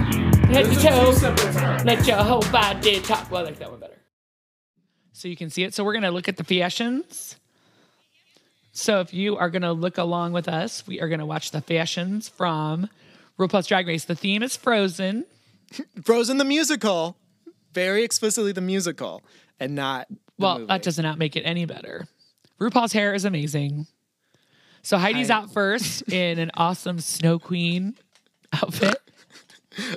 Head 0.50 0.66
to 0.66 0.74
toe. 0.80 1.84
Let 1.84 2.06
your 2.06 2.16
whole 2.18 2.42
body 2.50 3.00
talk. 3.00 3.30
Well, 3.30 3.42
I 3.42 3.44
like 3.46 3.58
that 3.58 3.70
one 3.70 3.80
better. 3.80 3.98
So 5.12 5.28
you 5.28 5.36
can 5.36 5.50
see 5.50 5.62
it. 5.64 5.74
So 5.74 5.84
we're 5.84 5.92
gonna 5.92 6.10
look 6.10 6.28
at 6.28 6.36
the 6.36 6.44
fashions. 6.44 7.36
So 8.72 9.00
if 9.00 9.12
you 9.12 9.36
are 9.36 9.50
gonna 9.50 9.72
look 9.72 9.98
along 9.98 10.32
with 10.32 10.48
us, 10.48 10.86
we 10.86 11.00
are 11.00 11.08
gonna 11.08 11.26
watch 11.26 11.50
the 11.50 11.60
fashions 11.60 12.28
from 12.28 12.88
RuPaul's 13.38 13.66
Drag 13.66 13.86
Race. 13.86 14.04
The 14.04 14.14
theme 14.14 14.42
is 14.42 14.56
Frozen. 14.56 15.26
Frozen 16.02 16.38
the 16.38 16.44
musical, 16.44 17.16
very 17.72 18.02
explicitly 18.04 18.52
the 18.52 18.60
musical, 18.60 19.22
and 19.58 19.74
not. 19.74 20.08
The 20.08 20.16
Well, 20.38 20.54
movie. 20.60 20.66
that 20.68 20.82
does 20.82 20.98
not 20.98 21.18
make 21.18 21.36
it 21.36 21.42
any 21.42 21.64
better. 21.66 22.08
RuPaul's 22.60 22.92
hair 22.92 23.14
is 23.14 23.24
amazing. 23.24 23.86
So 24.82 24.96
Heidi's 24.98 25.28
I- 25.30 25.34
out 25.36 25.52
first 25.52 26.02
in 26.10 26.38
an 26.38 26.50
awesome 26.54 26.98
Snow 27.00 27.38
Queen 27.38 27.94
outfit. 28.52 28.98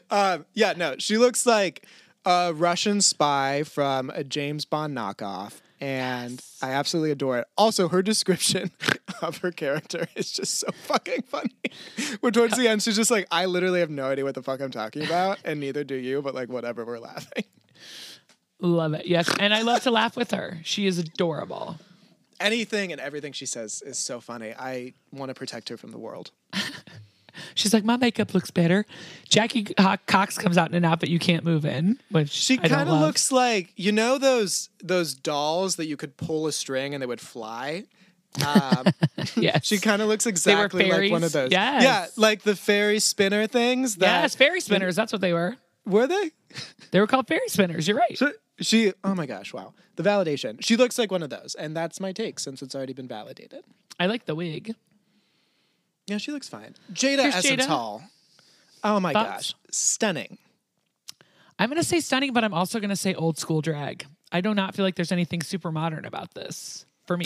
Um, 0.10 0.46
yeah, 0.54 0.74
no, 0.78 0.96
she 1.00 1.18
looks 1.18 1.46
like 1.46 1.86
a 2.26 2.54
Russian 2.54 3.02
spy 3.02 3.64
from 3.64 4.10
a 4.12 4.24
James 4.24 4.66
Bond 4.66 4.96
knockoff, 4.96 5.62
and 5.82 6.42
I 6.62 6.72
absolutely 6.72 7.12
adore 7.12 7.40
it. 7.40 7.48
Also, 7.58 7.90
her 7.90 8.02
description 8.02 8.72
of 9.22 9.38
her 9.40 9.52
character 9.52 10.08
is 10.16 10.32
just 10.32 10.60
so 10.60 10.68
fucking 10.72 11.24
funny. 11.24 11.56
Where 12.20 12.32
towards 12.32 12.58
the 12.58 12.68
end, 12.68 12.84
she's 12.84 12.96
just 12.96 13.12
like, 13.12 13.28
"I 13.32 13.46
literally 13.46 13.80
have 13.80 13.90
no 13.90 14.06
idea 14.06 14.24
what 14.24 14.36
the 14.36 14.44
fuck 14.44 14.62
I'm 14.62 14.72
talking 14.72 15.04
about, 15.04 15.40
and 15.44 15.60
neither 15.60 15.84
do 15.84 15.96
you." 15.96 16.22
But 16.22 16.36
like, 16.36 16.50
whatever, 16.50 16.86
we're 16.86 17.00
laughing. 17.00 17.44
Love 18.60 18.94
it. 18.94 19.06
Yes. 19.08 19.30
And 19.40 19.54
I 19.54 19.62
love 19.62 19.84
to 19.84 19.92
laugh 19.92 20.16
with 20.16 20.32
her. 20.32 20.60
She 20.64 20.88
is 20.88 20.98
adorable. 20.98 21.78
Anything 22.40 22.94
and 22.94 23.02
everything 23.02 23.34
she 23.34 23.46
says 23.46 23.84
is 23.86 24.00
so 24.00 24.22
funny. 24.22 24.54
I 24.58 24.94
want 25.12 25.30
to 25.30 25.34
protect 25.34 25.68
her 25.68 25.76
from 25.76 25.92
the 25.92 25.98
world. 25.98 26.32
She's 27.56 27.74
like, 27.74 27.84
my 27.84 27.98
makeup 27.98 28.34
looks 28.34 28.52
better. 28.52 28.86
Jackie 29.30 29.64
Cox 29.64 30.38
comes 30.38 30.58
out 30.58 30.70
in 30.70 30.76
an 30.76 30.86
outfit 30.86 31.10
you 31.10 31.20
can't 31.20 31.44
move 31.44 31.66
in, 31.66 32.00
which 32.10 32.30
She 32.30 32.58
kind 32.58 32.90
of 32.90 33.00
looks 33.00 33.32
like 33.32 33.72
you 33.76 33.92
know 33.92 34.18
those 34.18 34.70
those 34.84 35.14
dolls 35.14 35.76
that 35.78 35.86
you 35.86 35.98
could 35.98 36.18
pull 36.18 36.48
a 36.48 36.52
string 36.52 36.94
and 36.94 37.02
they 37.02 37.08
would 37.08 37.22
fly. 37.22 37.86
Um, 38.46 38.86
yes. 39.36 39.66
She 39.66 39.78
kind 39.78 40.02
of 40.02 40.08
looks 40.08 40.26
exactly 40.26 40.90
like 40.90 41.12
one 41.12 41.24
of 41.24 41.32
those. 41.32 41.52
Yes. 41.52 41.84
Yeah, 41.84 42.08
like 42.16 42.42
the 42.42 42.56
fairy 42.56 43.00
spinner 43.00 43.48
things. 43.48 43.98
That, 43.98 44.22
yes, 44.24 44.36
fairy 44.36 44.62
spinners. 44.62 44.96
That's 44.96 45.12
what 45.12 45.22
they 45.22 45.34
were. 45.34 45.56
Were 45.86 46.08
they? 46.08 46.32
They 46.92 47.00
were 47.00 47.08
called 47.08 47.28
fairy 47.28 47.48
spinners. 47.48 47.88
You're 47.88 47.98
right. 47.98 48.18
So 48.18 48.32
she, 48.60 48.94
oh 49.04 49.16
my 49.16 49.26
gosh, 49.26 49.54
wow. 49.54 49.74
The 49.96 50.04
validation. 50.04 50.64
She 50.64 50.78
looks 50.78 50.98
like 50.98 51.12
one 51.12 51.24
of 51.24 51.30
those. 51.30 51.56
And 51.58 51.76
that's 51.76 52.00
my 52.00 52.12
take 52.12 52.40
since 52.40 52.62
it's 52.62 52.74
already 52.74 52.94
been 52.94 53.08
validated. 53.08 53.64
I 54.00 54.08
like 54.08 54.26
the 54.26 54.36
wig. 54.36 54.76
Yeah, 56.08 56.18
she 56.18 56.32
looks 56.32 56.50
fine. 56.50 56.76
Jada 56.92 57.22
Here's 57.24 57.36
Essence 57.36 57.64
Jada. 57.64 57.68
Hall. 57.68 58.04
Oh 58.84 59.00
my 59.00 59.14
Thoughts? 59.14 59.54
gosh. 59.54 59.56
Stunning. 59.72 60.38
I'm 61.60 61.70
going 61.70 61.82
to 61.82 61.88
say 61.88 62.00
stunning, 62.00 62.34
but 62.34 62.44
I'm 62.44 62.54
also 62.54 62.80
going 62.80 62.90
to 62.90 62.96
say 62.96 63.14
old 63.14 63.38
school 63.38 63.62
drag. 63.62 64.06
I 64.32 64.42
do 64.42 64.54
not 64.54 64.76
feel 64.76 64.84
like 64.84 64.96
there's 64.96 65.12
anything 65.12 65.42
super 65.42 65.72
modern 65.72 66.06
about 66.06 66.34
this 66.34 66.86
for 67.06 67.16
me. 67.16 67.26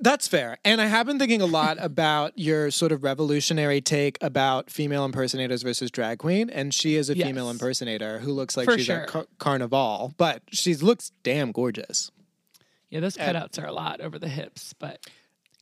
That's 0.00 0.28
fair. 0.28 0.58
And 0.64 0.80
I 0.80 0.86
have 0.86 1.06
been 1.06 1.18
thinking 1.18 1.40
a 1.40 1.46
lot 1.46 1.78
about 1.80 2.38
your 2.38 2.70
sort 2.70 2.92
of 2.92 3.02
revolutionary 3.02 3.80
take 3.80 4.18
about 4.22 4.70
female 4.70 5.04
impersonators 5.04 5.62
versus 5.62 5.90
drag 5.90 6.18
queen. 6.18 6.50
And 6.50 6.72
she 6.74 6.96
is 6.96 7.08
a 7.08 7.16
Yes. 7.16 7.26
female 7.26 7.48
impersonator 7.50 8.18
who 8.20 8.32
looks 8.32 8.56
like 8.56 8.66
For 8.66 8.76
she's 8.76 8.86
sure. 8.86 9.02
at 9.02 9.08
Car- 9.08 9.26
Carnival, 9.38 10.14
but 10.18 10.42
she 10.52 10.74
looks 10.76 11.12
damn 11.22 11.50
gorgeous. 11.50 12.10
Yeah, 12.90 13.00
those 13.00 13.16
cutouts 13.16 13.60
are 13.62 13.66
a 13.66 13.72
lot 13.72 14.00
over 14.00 14.18
the 14.18 14.28
hips, 14.28 14.74
but 14.78 15.00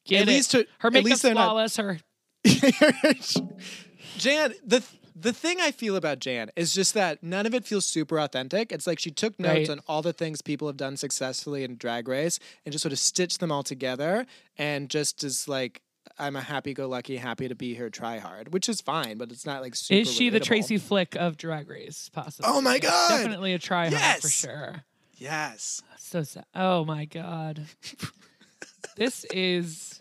get 0.04 0.22
At 0.22 0.28
it. 0.28 0.32
least 0.32 0.52
her- 0.52 0.64
her 0.78 0.90
makeup's 0.90 1.22
they're 1.22 1.34
not- 1.34 1.46
flawless. 1.50 1.76
Her 1.76 1.98
Jan, 4.18 4.54
the 4.64 4.82
the 5.16 5.32
thing 5.32 5.60
I 5.60 5.70
feel 5.70 5.96
about 5.96 6.18
Jan 6.18 6.50
is 6.56 6.72
just 6.74 6.92
that 6.94 7.22
none 7.22 7.46
of 7.46 7.54
it 7.54 7.64
feels 7.64 7.84
super 7.86 8.18
authentic. 8.18 8.72
It's 8.72 8.86
like 8.86 8.98
she 8.98 9.10
took 9.10 9.38
notes 9.38 9.68
Right. 9.68 9.70
on 9.70 9.80
all 9.86 10.02
the 10.02 10.12
things 10.12 10.42
people 10.42 10.66
have 10.68 10.76
done 10.76 10.96
successfully 10.96 11.64
in 11.64 11.76
Drag 11.76 12.08
Race 12.08 12.38
and 12.66 12.72
just 12.72 12.82
sort 12.82 12.92
of 12.92 12.98
stitched 12.98 13.40
them 13.40 13.50
all 13.52 13.62
together 13.62 14.26
and 14.58 14.90
just 14.90 15.22
is 15.24 15.48
like 15.48 15.80
I'm 16.18 16.36
a 16.36 16.42
happy-go-lucky, 16.42 17.16
happy 17.16 17.48
to 17.48 17.54
be 17.54 17.74
here, 17.74 17.88
try 17.88 18.18
hard, 18.18 18.52
which 18.52 18.68
is 18.68 18.80
fine, 18.82 19.16
but 19.16 19.30
it's 19.32 19.46
not 19.46 19.62
like 19.62 19.74
super. 19.74 20.00
is 20.02 20.12
she 20.12 20.28
the. 20.28 20.38
Tracy 20.38 20.76
Flick 20.78 21.16
of 21.16 21.36
Drag 21.38 21.68
Race? 21.70 22.10
Possibly. 22.12 22.50
Oh 22.52 22.60
my 22.60 22.78
God! 22.78 23.08
Definitely 23.08 23.54
a 23.54 23.58
try 23.58 23.88
hard 23.88 24.20
for 24.20 24.28
sure. 24.28 24.84
Yes. 25.16 25.80
So 25.98 26.22
sad. 26.24 26.44
Oh 26.54 26.84
my 26.84 27.04
god. 27.06 27.62
this 28.96 29.24
is. 29.32 30.00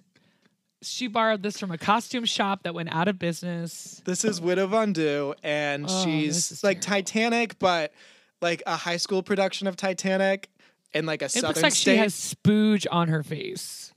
She 0.82 1.08
borrowed 1.08 1.42
this 1.44 1.58
from 1.58 1.72
a 1.72 1.78
costume 1.78 2.26
shop 2.26 2.64
that 2.64 2.74
went 2.74 2.94
out 2.94 3.08
of 3.08 3.18
business. 3.18 4.02
This 4.04 4.26
is 4.26 4.42
Widow 4.42 4.68
Von 4.68 4.92
Du, 4.92 5.34
and 5.42 5.86
Oh, 5.88 6.04
she's 6.04 6.62
like 6.62 6.82
terrible. 6.82 7.04
Titanic, 7.06 7.58
but 7.60 7.94
like 8.42 8.62
a 8.68 8.76
high 8.76 8.98
school 8.98 9.24
production 9.24 9.68
of 9.68 9.78
Titanic 9.78 10.50
in 10.94 11.06
like 11.06 11.22
a 11.22 11.26
It 11.26 11.32
southern 11.32 11.48
looks 11.50 11.64
like 11.64 11.72
state. 11.72 11.92
she 11.94 11.98
has 11.98 12.14
spooge 12.14 12.86
on 12.92 13.08
her 13.08 13.24
face. 13.24 13.94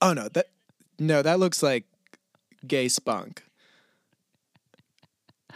Oh 0.00 0.12
no, 0.12 0.28
that 0.28 0.46
no, 1.00 1.22
that 1.22 1.40
looks 1.40 1.60
like 1.60 1.86
gay 2.66 2.86
spunk. 2.86 3.42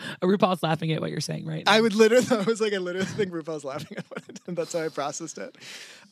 RuPaul's 0.22 0.62
laughing 0.62 0.92
at 0.92 1.00
what 1.00 1.10
you're 1.10 1.20
saying, 1.20 1.46
right? 1.46 1.64
I 1.66 1.80
would 1.80 1.94
literally, 1.94 2.26
I 2.30 2.42
was 2.42 2.60
like, 2.60 2.72
I 2.72 2.78
literally 2.78 3.06
think 3.06 3.32
RuPaul's 3.32 3.64
laughing 3.64 3.98
at 3.98 4.04
what 4.08 4.22
I 4.28 4.32
did. 4.32 4.56
That's 4.56 4.72
how 4.72 4.80
I 4.80 4.88
processed 4.88 5.38
it. 5.38 5.56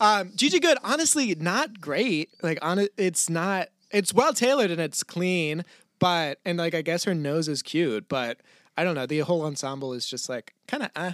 Um, 0.01 0.33
Gigi 0.35 0.61
Goode, 0.61 0.79
honestly, 0.83 1.35
not 1.35 1.81
great. 1.81 2.31
Like, 2.42 2.59
on 2.62 2.87
it's 2.97 3.29
not. 3.29 3.68
It's 3.90 4.12
well 4.12 4.33
tailored 4.33 4.73
and 4.73 4.81
it's 4.81 5.05
clean, 5.05 5.64
but 6.01 6.38
and 6.44 6.59
like 6.59 6.75
I 6.75 6.83
guess 6.83 7.05
her 7.05 7.14
nose 7.14 7.49
is 7.49 7.62
cute, 7.62 8.09
but 8.09 8.38
I 8.77 8.83
don't 8.83 8.94
know. 8.97 9.07
The 9.07 9.20
whole 9.20 9.42
ensemble 9.42 9.92
is 9.92 10.07
just 10.07 10.29
like 10.29 10.55
kind 10.66 10.83
of 10.83 10.90
uh. 10.97 11.12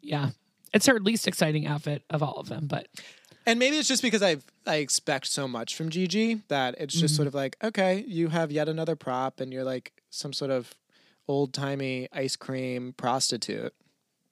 yeah. 0.00 0.30
It's 0.74 0.86
her 0.86 0.98
least 0.98 1.28
exciting 1.28 1.66
outfit 1.66 2.02
of 2.10 2.22
all 2.22 2.34
of 2.34 2.48
them, 2.48 2.66
but 2.66 2.88
And 3.46 3.58
maybe 3.58 3.76
it's 3.76 3.88
just 3.88 4.02
because 4.02 4.22
I 4.22 4.38
I 4.66 4.76
expect 4.76 5.26
so 5.26 5.46
much 5.46 5.76
from 5.76 5.90
Gigi 5.90 6.42
that 6.48 6.74
it's 6.78 6.94
just 6.94 7.16
sort 7.16 7.28
of 7.28 7.34
like, 7.34 7.56
okay, 7.62 8.04
you 8.06 8.28
have 8.28 8.50
yet 8.52 8.68
another 8.68 8.96
prop 8.96 9.40
and 9.40 9.52
you're 9.52 9.64
like 9.64 9.92
some 10.10 10.32
sort 10.32 10.50
of 10.50 10.74
old 11.28 11.52
timey 11.54 12.08
ice 12.12 12.36
cream 12.36 12.94
prostitute. 12.96 13.72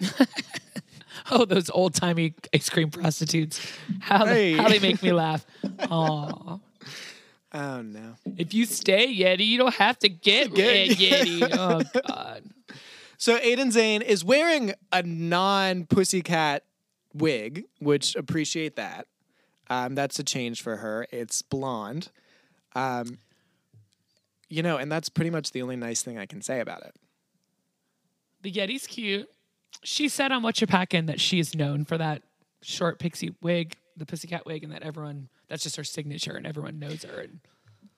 oh, 1.31 1.45
those 1.45 1.71
old 1.71 1.95
timey 1.95 2.35
ice 2.55 2.69
cream 2.69 2.91
prostitutes. 2.91 3.61
How 4.01 4.27
Hey. 4.27 4.55
they, 4.55 4.63
how 4.63 4.69
they 4.69 4.79
make 4.79 5.03
me 5.03 5.13
laugh. 5.13 5.45
Aw. 5.91 6.59
Oh 7.53 7.83
no. 7.83 8.15
If 8.37 8.55
you 8.55 8.65
stay 8.65 9.15
Yeti, 9.15 9.47
you 9.47 9.59
don't 9.59 9.75
have 9.75 9.99
to 10.01 10.09
get, 10.09 10.55
Get- 10.55 10.91
Yeti. 10.91 11.49
Oh 11.53 11.83
God. 12.07 12.45
So 13.19 13.39
Aiden 13.39 13.67
Zhane 13.73 14.03
is 14.03 14.25
wearing 14.25 14.73
a 14.93 15.03
non 15.03 15.85
pussycat 15.87 16.65
wig, 17.13 17.65
which 17.81 18.17
appreciate 18.17 18.77
that. 18.77 19.07
Um, 19.69 19.95
that's 19.95 20.19
a 20.19 20.25
change 20.25 20.63
for 20.63 20.77
her. 20.79 21.07
It's 21.13 21.43
blonde. 21.43 22.11
Um, 22.75 23.19
you 24.51 24.63
know, 24.63 24.77
and 24.77 24.91
that's 24.93 25.09
pretty 25.09 25.31
much 25.31 25.53
the 25.53 25.63
only 25.63 25.77
nice 25.77 26.03
thing 26.03 26.19
I 26.19 26.27
can 26.27 26.43
say 26.43 26.61
about 26.61 26.83
it. 26.83 26.95
The 28.43 28.51
Yeti's 28.53 28.87
cute. 28.87 29.29
She 29.83 30.09
said 30.09 30.33
on 30.33 30.43
What 30.43 30.61
You 30.61 30.67
Packin' 30.67 31.07
that 31.07 31.21
she 31.21 31.39
is 31.39 31.55
known 31.55 31.85
for 31.85 31.97
that 31.97 32.23
short 32.63 32.99
pixie 32.99 33.35
wig, 33.41 33.77
the 33.97 34.05
pussycat 34.05 34.45
wig, 34.47 34.65
and 34.65 34.73
that 34.73 34.83
everyone 34.83 35.29
that's 35.49 35.63
just 35.63 35.77
her 35.77 35.85
signature 35.85 36.35
and 36.37 36.47
everyone 36.47 36.79
knows 36.79 37.05
her. 37.05 37.21
And 37.21 37.41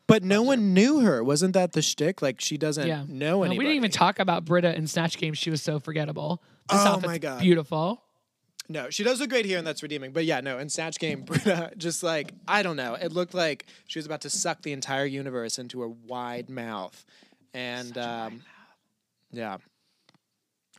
But 0.06 0.22
no 0.22 0.42
one 0.42 0.74
knew 0.74 1.00
her. 1.00 1.22
Wasn't 1.24 1.54
that 1.54 1.72
the 1.72 1.82
shtick? 1.82 2.22
Like 2.22 2.40
she 2.40 2.56
doesn't 2.58 2.86
yeah. 2.86 3.04
know 3.08 3.38
No, 3.38 3.42
anybody. 3.44 3.58
we 3.58 3.64
didn't 3.64 3.76
even 3.76 3.90
talk 3.90 4.18
about 4.18 4.44
Brita 4.44 4.74
in 4.76 4.86
Snatch 4.86 5.16
Game. 5.18 5.34
She 5.34 5.50
was 5.50 5.62
so 5.62 5.78
forgettable. 5.80 6.42
This 6.70 6.80
Oh 6.82 7.00
my 7.00 7.18
God. 7.18 7.40
beautiful. 7.40 8.02
No, 8.68 8.90
she 8.90 9.02
does 9.04 9.20
look 9.20 9.30
great 9.30 9.44
here, 9.44 9.58
and 9.58 9.66
that's 9.66 9.82
redeeming. 9.82 10.12
But 10.12 10.24
yeah, 10.24 10.40
no, 10.40 10.58
in 10.58 10.68
Snatch 10.68 10.98
Game, 10.98 11.22
Brita 11.26 11.72
just 11.76 12.02
like 12.02 12.32
I 12.48 12.62
don't 12.62 12.76
know. 12.76 12.94
It 12.94 13.12
looked 13.12 13.34
like 13.34 13.66
she 13.86 13.98
was 13.98 14.06
about 14.06 14.20
to 14.22 14.30
suck 14.30 14.62
the 14.62 14.72
entire 14.72 15.04
universe 15.04 15.58
into 15.58 15.80
her 15.80 15.88
wide 15.88 16.48
mouth, 16.48 17.04
and 17.52 17.96
um, 17.98 18.42
yeah, 19.32 19.58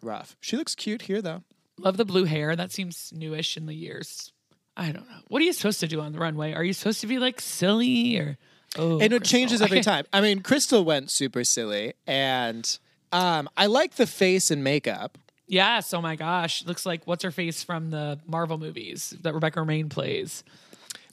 rough. 0.01 0.35
She 0.41 0.57
looks 0.57 0.75
cute 0.75 1.03
here 1.03 1.21
though. 1.21 1.43
Love 1.77 1.97
the 1.97 2.05
blue 2.05 2.25
hair. 2.25 2.55
That 2.55 2.71
seems 2.71 3.11
newish 3.15 3.57
in 3.57 3.65
the 3.65 3.73
years. 3.73 4.31
I 4.77 4.91
don't 4.91 5.07
know. 5.09 5.17
What 5.27 5.41
are 5.41 5.45
you 5.45 5.53
supposed 5.53 5.79
to 5.81 5.87
do 5.87 6.01
on 6.01 6.13
the 6.13 6.19
runway? 6.19 6.53
Are 6.53 6.63
you 6.63 6.73
supposed 6.73 7.01
to 7.01 7.07
be 7.07 7.19
like 7.19 7.41
silly 7.41 8.17
or? 8.17 8.37
Oh, 8.77 8.93
and 8.99 9.13
it 9.13 9.19
Crystal. 9.19 9.37
changes 9.39 9.61
every 9.61 9.81
time. 9.91 10.05
I 10.11 10.21
mean, 10.21 10.41
Crystal 10.41 10.83
went 10.83 11.11
super 11.11 11.43
silly, 11.43 11.93
and 12.07 12.77
Um, 13.11 13.47
I 13.55 13.67
like 13.67 13.95
the 13.95 14.07
face 14.07 14.49
and 14.49 14.63
makeup. 14.63 15.17
Yes. 15.53 15.93
Oh 15.93 16.01
my 16.01 16.15
gosh. 16.15 16.65
Looks 16.65 16.85
like 16.85 17.05
what's 17.05 17.23
her 17.23 17.31
face 17.31 17.63
from 17.63 17.89
the 17.91 18.19
Marvel 18.27 18.57
movies 18.57 19.13
that 19.21 19.33
Rebecca 19.33 19.59
Romijn 19.59 19.89
plays. 19.89 20.43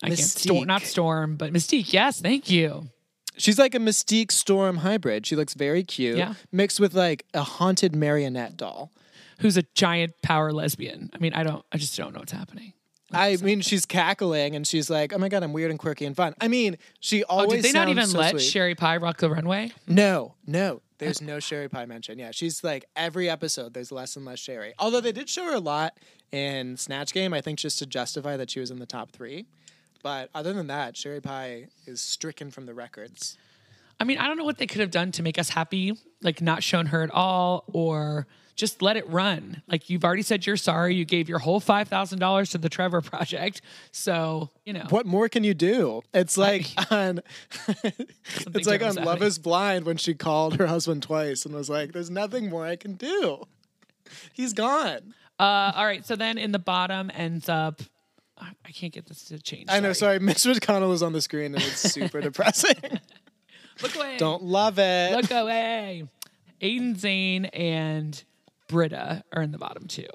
I 0.03 0.09
can't 0.09 0.19
Storm, 0.19 0.67
not 0.67 0.83
Storm, 0.83 1.37
but 1.37 1.53
Mystique. 1.53 1.93
Yes, 1.93 2.21
thank 2.21 2.51
you. 2.51 2.89
She's 3.37 3.59
like 3.59 3.75
a 3.75 3.79
Mystique 3.79 4.33
Storm 4.33 4.79
hybrid. 4.79 5.27
She 5.27 5.37
looks 5.37 5.55
very 5.55 5.85
cute, 5.85 6.17
Yeah. 6.19 6.35
mixed 6.53 6.81
with 6.81 6.95
like 6.95 7.27
a 7.35 7.43
haunted 7.43 7.95
marionette 7.95 8.57
doll. 8.57 8.91
Who's 9.41 9.57
a 9.57 9.63
giant 9.75 10.13
power 10.23 10.53
lesbian? 10.53 11.11
I 11.15 11.19
mean, 11.19 11.33
I 11.35 11.43
don't. 11.43 11.65
I 11.73 11.79
just 11.79 11.97
don't 11.97 12.13
know 12.13 12.21
what's 12.21 12.33
happening. 12.33 12.73
I 13.13 13.37
mean, 13.39 13.61
she's 13.61 13.87
cackling 13.87 14.55
and 14.55 14.67
she's 14.67 14.89
like, 14.91 15.13
"Oh 15.13 15.19
my 15.19 15.29
god, 15.29 15.43
I'm 15.43 15.53
weird 15.53 15.71
and 15.71 15.79
quirky 15.81 16.05
and 16.05 16.15
fun." 16.15 16.35
I 16.41 16.49
mean, 16.49 16.77
she 17.01 17.25
Oh, 17.25 17.41
always. 17.41 17.63
did 17.63 17.65
they 17.75 17.79
not 17.79 17.89
even 17.89 18.07
so 18.07 18.19
let 18.19 18.31
sweet. 18.33 18.43
Sherry 18.43 18.75
Pie 18.75 18.99
rock 18.99 19.17
the 19.19 19.29
runway? 19.31 19.73
No, 19.89 20.35
no. 20.47 20.81
There's 21.01 21.21
no 21.21 21.41
Sherry 21.41 21.69
Pie 21.69 21.87
mention. 21.87 22.19
Yeah, 22.19 22.31
she's 22.31 22.63
like 22.63 22.85
every 22.95 23.29
episode. 23.29 23.75
There's 23.75 23.91
less 23.91 24.17
and 24.17 24.25
less 24.25 24.39
Sherry. 24.39 24.75
Although 24.79 25.01
they 25.01 25.13
did 25.13 25.29
show 25.29 25.45
her 25.47 25.55
a 25.55 25.61
lot 25.61 25.99
in 26.31 26.77
Snatch 26.77 27.13
Game, 27.13 27.35
I 27.35 27.41
think 27.41 27.59
just 27.59 27.79
to 27.81 27.87
justify 27.87 28.37
that 28.37 28.51
she 28.51 28.61
was 28.61 28.71
in 28.71 28.79
the 28.79 28.87
top 28.87 29.11
three. 29.11 29.47
But 30.03 30.31
other 30.35 30.53
than 30.53 30.67
that, 30.69 30.97
Sherry 30.97 31.21
Pie 31.21 31.69
is 31.87 32.01
stricken 32.01 32.51
from 32.51 32.67
the 32.67 32.75
records. 32.75 33.37
I 33.99 34.05
mean, 34.05 34.19
I 34.19 34.27
don't 34.27 34.39
know 34.39 34.45
what 34.45 34.59
they 34.59 34.67
could 34.67 34.81
have 34.81 34.91
done 34.91 35.13
to 35.13 35.23
make 35.23 35.39
us 35.39 35.51
happy, 35.51 35.95
like 36.23 36.41
not 36.41 36.63
shown 36.63 36.87
her 36.87 37.03
at 37.03 37.11
all, 37.11 37.65
or 37.73 38.27
just 38.57 38.83
let 38.83 38.97
it 38.97 39.09
run. 39.09 39.63
Like 39.69 39.89
you've 39.91 40.05
already 40.05 40.23
said 40.23 40.47
you're 40.47 40.57
sorry. 40.57 40.95
You 40.95 41.05
gave 41.05 41.29
your 41.29 41.39
whole 41.39 41.61
five 41.61 41.89
thousand 41.89 42.19
dollars 42.19 42.51
to 42.51 42.59
the 42.59 42.69
Trevor 42.69 43.01
Project, 43.01 43.63
so 43.93 44.51
you 44.65 44.73
know. 44.73 44.87
What 44.91 45.07
more 45.07 45.29
can 45.29 45.45
you 45.45 45.55
do? 45.55 46.03
It's 46.13 46.37
like 46.37 46.67
on, 46.91 47.21
it's 47.85 48.67
like 48.67 48.83
on 48.83 48.97
Love. 48.97 49.23
Is 49.23 49.39
Blind 49.39 49.87
when 49.87 49.97
she 49.97 50.15
called 50.15 50.57
her 50.57 50.67
husband 50.67 51.03
twice 51.03 51.45
and 51.47 51.55
was 51.55 51.71
like, 51.71 51.93
"There's 51.93 52.11
nothing 52.11 52.51
more 52.51 52.65
I 52.67 52.77
can 52.77 52.95
do. 52.95 53.45
He's 54.33 54.53
gone." 54.53 55.15
Uh, 55.39 55.73
all 55.75 55.87
right, 55.87 56.05
so 56.05 56.17
then 56.17 56.37
in 56.37 56.53
the 56.53 56.59
bottom 56.59 57.11
ends 57.15 57.49
up. 57.49 57.81
I 58.43 58.73
can't 58.73 58.93
get 58.93 59.07
this 59.07 59.25
to 59.27 59.39
change. 59.39 59.67
I 59.69 59.81
know. 59.81 59.93
Sorry, 59.93 60.19
Mitch 60.21 60.39
McConnell 60.39 60.95
is 60.95 61.03
on 61.03 61.13
the 61.13 61.21
screen 61.21 61.55
and 61.55 61.63
it's 61.63 61.81
super 61.81 62.21
depressing. 62.23 62.75
Look 63.83 63.95
away. 63.97 64.17
Don't 64.19 64.43
love 64.43 64.79
it. 64.79 65.13
look 65.13 65.31
away. 65.31 66.05
Aiden 66.61 66.97
Zhane 66.97 67.49
and 67.53 68.23
Brita 68.71 69.25
are 69.33 69.43
in 69.43 69.53
the 69.53 69.59
bottom 69.59 69.87
two. 69.87 70.07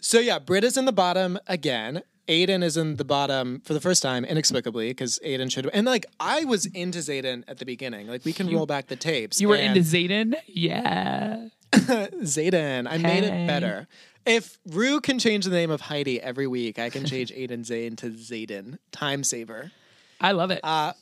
So 0.00 0.18
yeah, 0.18 0.38
Brita's 0.38 0.76
in 0.76 0.84
the 0.84 0.92
bottom 0.92 1.38
again. 1.46 2.02
Aiden 2.28 2.62
is 2.62 2.76
in 2.76 2.94
the 2.94 3.04
bottom 3.04 3.60
for 3.64 3.74
the 3.74 3.80
first 3.80 4.02
time, 4.04 4.24
inexplicably, 4.24 4.90
because 4.90 5.18
Aiden 5.26 5.50
should 5.50 5.64
have. 5.64 5.74
And 5.74 5.84
like, 5.84 6.06
I 6.20 6.44
was 6.44 6.64
into 6.66 7.00
Zayden 7.00 7.42
at 7.48 7.58
the 7.58 7.64
beginning. 7.66 8.06
Like, 8.06 8.24
we 8.24 8.32
can 8.32 8.48
roll 8.54 8.66
back 8.66 8.86
the 8.86 8.94
tapes. 8.94 9.40
You 9.40 9.48
were 9.48 9.56
and 9.56 9.76
into 9.76 9.80
Zayden, 9.80 10.34
yeah. 10.46 11.48
Zayden. 11.72 12.86
I 12.88 12.98
made 12.98 13.24
it 13.24 13.46
better. 13.48 13.88
If 14.24 14.58
Rue 14.68 15.00
can 15.00 15.18
change 15.18 15.44
the 15.44 15.50
name 15.50 15.70
of 15.72 15.80
Heidi 15.80 16.20
every 16.20 16.46
week, 16.46 16.78
I 16.78 16.88
can 16.88 17.04
change 17.04 17.32
Aiden 17.34 17.60
Zhane 17.60 17.96
to 17.96 18.10
Zayden. 18.10 18.78
Time 18.92 19.24
saver. 19.24 19.72
I 20.20 20.30
love 20.32 20.52
it. 20.52 20.60
Uh, 20.62 20.92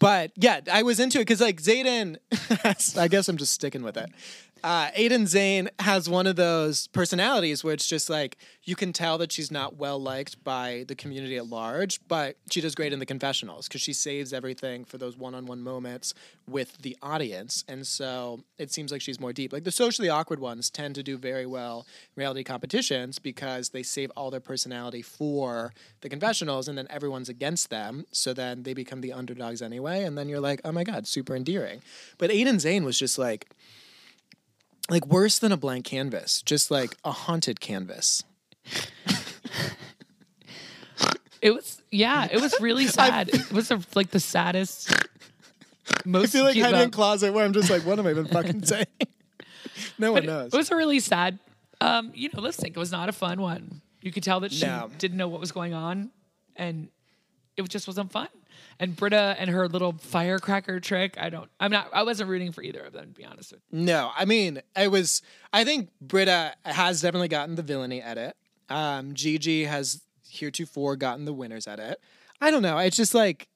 But 0.00 0.32
yeah, 0.34 0.60
I 0.72 0.82
was 0.82 0.98
into 0.98 1.18
it 1.18 1.22
because 1.22 1.40
like 1.40 1.60
Zayden, 1.60 2.16
I 2.98 3.06
guess 3.08 3.28
I'm 3.28 3.36
just 3.36 3.52
sticking 3.52 3.82
with 3.82 3.96
it. 3.96 4.10
Uh, 4.64 4.90
Aiden 4.92 5.24
Zhane 5.24 5.68
has 5.80 6.08
one 6.08 6.26
of 6.26 6.36
those 6.36 6.86
personalities 6.86 7.62
where 7.62 7.74
it's 7.74 7.86
just 7.86 8.08
like 8.08 8.38
you 8.62 8.74
can 8.74 8.94
tell 8.94 9.18
that 9.18 9.30
she's 9.30 9.50
not 9.50 9.76
well 9.76 9.98
liked 9.98 10.42
by 10.42 10.86
the 10.88 10.94
community 10.94 11.36
at 11.36 11.46
large, 11.46 12.00
but 12.08 12.38
she 12.50 12.62
does 12.62 12.74
great 12.74 12.90
in 12.90 12.98
the 12.98 13.04
confessionals 13.04 13.68
because 13.68 13.82
she 13.82 13.92
saves 13.92 14.32
everything 14.32 14.86
for 14.86 14.96
those 14.96 15.18
one-on-one 15.18 15.60
moments 15.60 16.14
with 16.48 16.78
the 16.78 16.96
audience, 17.02 17.62
and 17.68 17.86
so 17.86 18.40
it 18.56 18.72
seems 18.72 18.90
like 18.90 19.02
she's 19.02 19.20
more 19.20 19.34
deep. 19.34 19.52
Like 19.52 19.64
the 19.64 19.70
socially 19.70 20.08
awkward 20.08 20.40
ones 20.40 20.70
tend 20.70 20.94
to 20.94 21.02
do 21.02 21.18
very 21.18 21.44
well 21.44 21.86
in 22.16 22.22
reality 22.22 22.42
competitions 22.42 23.18
because 23.18 23.68
they 23.68 23.82
save 23.82 24.10
all 24.16 24.30
their 24.30 24.40
personality 24.40 25.02
for 25.02 25.74
the 26.00 26.08
confessionals, 26.08 26.68
and 26.68 26.78
then 26.78 26.86
everyone's 26.88 27.28
against 27.28 27.68
them, 27.68 28.06
so 28.12 28.32
then 28.32 28.62
they 28.62 28.72
become 28.72 29.02
the 29.02 29.12
underdogs 29.12 29.60
anyway, 29.60 30.04
and 30.04 30.16
then 30.16 30.26
you're 30.26 30.40
like, 30.40 30.62
oh 30.64 30.72
my 30.72 30.84
god, 30.84 31.06
super 31.06 31.36
endearing. 31.36 31.82
But 32.16 32.30
Aiden 32.30 32.54
Zhane 32.54 32.84
was 32.84 32.98
just 32.98 33.18
like 33.18 33.50
like 34.90 35.06
worse 35.06 35.38
than 35.38 35.52
a 35.52 35.56
blank 35.56 35.84
canvas, 35.86 36.42
just 36.42 36.70
like 36.70 36.96
a 37.04 37.10
haunted 37.12 37.60
canvas. 37.60 38.22
It 41.42 41.52
was 41.54 41.82
yeah, 41.90 42.26
it 42.30 42.40
was 42.40 42.54
really 42.60 42.86
sad. 43.00 43.28
it 43.28 43.52
was 43.52 43.70
a, 43.70 43.80
like 43.94 44.10
the 44.10 44.20
saddest. 44.20 44.90
Most 46.06 46.30
I 46.34 46.38
feel 46.38 46.44
like 46.44 46.56
hiding 46.56 46.80
in 46.80 46.90
closet 46.90 47.32
where 47.34 47.44
I'm 47.44 47.52
just 47.52 47.68
like, 47.68 47.82
what 47.84 47.98
am 47.98 48.06
I 48.06 48.10
even 48.10 48.26
fucking 48.26 48.62
saying? 48.66 48.86
no 49.98 50.12
one 50.12 50.22
But 50.22 50.26
knows. 50.26 50.54
It 50.54 50.56
was 50.56 50.70
a 50.70 50.76
really 50.76 51.00
sad. 51.00 51.38
Um, 51.80 52.12
you 52.14 52.30
know, 52.32 52.40
lip 52.40 52.54
sync. 52.54 52.74
It 52.76 52.78
was 52.78 52.92
not 52.92 53.08
a 53.10 53.12
fun 53.12 53.42
one. 53.42 53.82
You 54.00 54.10
could 54.10 54.22
tell 54.22 54.40
that 54.40 54.52
she 54.52 54.64
No. 54.64 54.90
didn't 54.98 55.18
know 55.18 55.28
what 55.28 55.40
was 55.40 55.52
going 55.52 55.74
on, 55.74 56.10
and 56.56 56.88
it 57.58 57.68
just 57.68 57.86
wasn't 57.86 58.10
fun. 58.10 58.28
And 58.80 58.96
Brita 58.96 59.36
and 59.38 59.48
her 59.50 59.68
little 59.68 59.92
firecracker 59.92 60.80
trick. 60.80 61.16
I 61.18 61.30
don't. 61.30 61.48
I'm 61.60 61.70
not. 61.70 61.88
I 61.92 62.02
wasn't 62.02 62.28
rooting 62.28 62.52
for 62.52 62.62
either 62.62 62.80
of 62.80 62.92
them 62.92 63.06
to 63.06 63.14
be 63.14 63.24
honest 63.24 63.52
with. 63.52 63.60
you. 63.70 63.80
no, 63.84 64.10
I 64.16 64.24
mean, 64.24 64.60
I 64.74 64.88
was. 64.88 65.22
I 65.52 65.64
think 65.64 65.90
Brita 66.00 66.54
has 66.64 67.00
definitely 67.00 67.28
gotten 67.28 67.54
the 67.54 67.62
villainy 67.62 68.02
edit. 68.02 68.36
Um, 68.68 69.14
Gigi 69.14 69.64
has 69.64 70.02
heretofore 70.28 70.96
gotten 70.96 71.24
the 71.24 71.32
winners 71.32 71.68
edit. 71.68 72.00
I 72.40 72.50
don't 72.50 72.62
know. 72.62 72.78
It's 72.78 72.96
just 72.96 73.14
like 73.14 73.48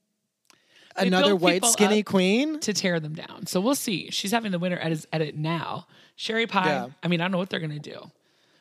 They 0.96 1.08
another 1.08 1.34
white 1.34 1.64
skinny 1.64 2.02
queen. 2.02 2.60
to 2.60 2.72
tear 2.72 3.00
them 3.00 3.14
down. 3.14 3.46
So 3.46 3.60
we'll 3.60 3.74
see. 3.74 4.10
She's 4.10 4.30
having 4.30 4.52
the 4.52 4.58
winner 4.58 4.78
edit, 4.80 5.04
edit 5.12 5.34
now. 5.36 5.86
Sherry 6.14 6.46
Pie. 6.46 6.66
Yeah. 6.66 6.88
I 7.02 7.08
mean, 7.08 7.20
I 7.20 7.24
don't 7.24 7.32
know 7.32 7.38
what 7.38 7.50
they're 7.50 7.58
gonna 7.60 7.78
do. 7.80 8.10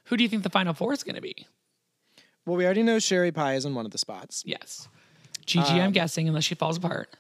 Who 0.06 0.18
do 0.18 0.24
you 0.24 0.30
think 0.30 0.44
the 0.44 0.50
final 0.50 0.74
four 0.74 0.94
is 0.94 1.04
gonna 1.04 1.22
be? 1.22 1.46
Well, 2.46 2.56
we 2.56 2.66
already 2.66 2.84
know 2.84 2.98
Sherry 2.98 3.32
Pie 3.32 3.56
is 3.56 3.66
in 3.66 3.76
one 3.76 3.86
of 3.86 3.92
the 3.92 3.98
spots. 3.98 4.42
Yes, 4.46 4.88
Gigi. 5.48 5.74
Um, 5.74 5.80
I'm 5.80 5.92
guessing 5.92 6.28
unless 6.28 6.44
she 6.44 6.56
falls 6.56 6.78
apart. 6.78 7.16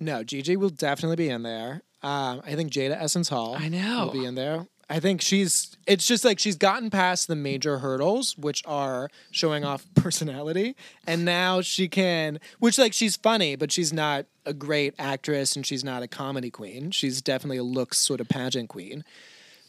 No, 0.00 0.24
Gigi 0.24 0.56
will 0.56 0.70
definitely 0.70 1.16
be 1.16 1.28
in 1.28 1.42
there. 1.42 1.82
Um, 2.02 2.42
I 2.44 2.54
think 2.54 2.72
Jada 2.72 3.00
Essence 3.00 3.28
Hall. 3.28 3.56
I 3.58 3.68
know. 3.68 4.06
will 4.06 4.12
be 4.12 4.24
in 4.24 4.34
there. 4.34 4.66
I 4.90 5.00
think 5.00 5.20
she's. 5.20 5.76
It's 5.86 6.06
just 6.06 6.24
like 6.24 6.38
she's 6.38 6.56
gotten 6.56 6.88
past 6.88 7.28
the 7.28 7.36
major 7.36 7.78
hurdles, 7.78 8.38
which 8.38 8.62
are 8.66 9.10
showing 9.30 9.64
off 9.64 9.86
personality, 9.94 10.76
and 11.06 11.24
now 11.24 11.60
she 11.60 11.88
can. 11.88 12.40
Which 12.58 12.78
like 12.78 12.92
she's 12.94 13.16
funny, 13.16 13.54
but 13.54 13.70
she's 13.70 13.92
not 13.92 14.26
a 14.46 14.54
great 14.54 14.94
actress, 14.98 15.56
and 15.56 15.66
she's 15.66 15.84
not 15.84 16.02
a 16.02 16.08
comedy 16.08 16.50
queen. 16.50 16.90
She's 16.90 17.20
definitely 17.20 17.58
a 17.58 17.62
looks 17.62 17.98
sort 17.98 18.20
of 18.20 18.28
pageant 18.28 18.70
queen. 18.70 19.04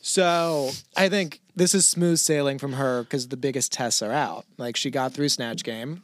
So 0.02 0.70
I 0.96 1.10
think 1.10 1.42
this 1.56 1.76
is 1.76 1.86
smooth 1.86 2.20
sailing 2.20 2.58
from 2.58 2.74
her 2.74 3.04
because 3.04 3.28
the 3.28 3.36
biggest 3.38 3.74
tests 3.74 4.02
are 4.02 4.14
out. 4.14 4.46
Like 4.58 4.78
she 4.78 4.90
got 4.90 5.14
through 5.14 5.30
Snatch 5.30 5.64
Game. 5.64 6.04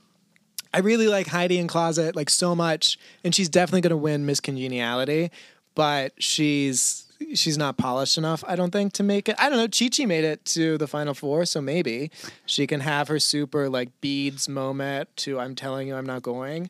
I 0.76 0.80
really 0.80 1.08
like 1.08 1.28
Heidi 1.28 1.58
N 1.58 1.68
Closet 1.68 2.16
like 2.18 2.30
so 2.30 2.54
much, 2.54 2.98
and 3.24 3.34
she's 3.34 3.48
definitely 3.48 3.82
going 3.82 3.92
to 3.92 3.98
win 3.98 4.26
Miss 4.26 4.42
Congeniality, 4.42 5.32
but 5.74 6.12
she's 6.20 7.06
she's 7.34 7.58
not 7.58 7.78
polished 7.78 8.18
enough, 8.18 8.44
I 8.46 8.58
don't 8.58 8.72
think, 8.72 8.92
to 8.94 9.04
make 9.04 9.30
it. 9.30 9.36
I 9.40 9.50
don't 9.50 9.58
know. 9.58 9.70
Chi 9.70 9.88
Chi 9.88 10.06
made 10.06 10.26
it 10.26 10.44
to 10.48 10.78
the 10.78 10.86
final 10.86 11.14
four, 11.14 11.46
so 11.46 11.62
maybe 11.62 12.12
she 12.46 12.68
can 12.68 12.82
have 12.82 13.08
her 13.08 13.20
super 13.20 13.70
like 13.70 13.90
beads 14.02 14.50
moment 14.50 15.08
to 15.18 15.40
"I'm 15.40 15.56
telling 15.56 15.88
you, 15.88 15.96
I'm 15.96 16.06
not 16.06 16.24
going." 16.24 16.70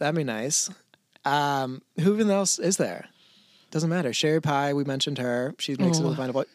That'd 0.00 0.16
be 0.16 0.24
nice. 0.24 0.68
Um, 1.24 1.82
who 2.00 2.14
even 2.14 2.30
else 2.30 2.58
is 2.58 2.78
there? 2.78 3.06
Doesn't 3.70 3.90
matter. 3.90 4.12
Sherry 4.12 4.40
Pie, 4.40 4.72
we 4.74 4.82
mentioned 4.82 5.18
her. 5.18 5.54
She 5.58 5.76
makes 5.76 5.98
it 5.98 6.02
to 6.02 6.08
the 6.08 6.16
final 6.16 6.32
four. 6.32 6.46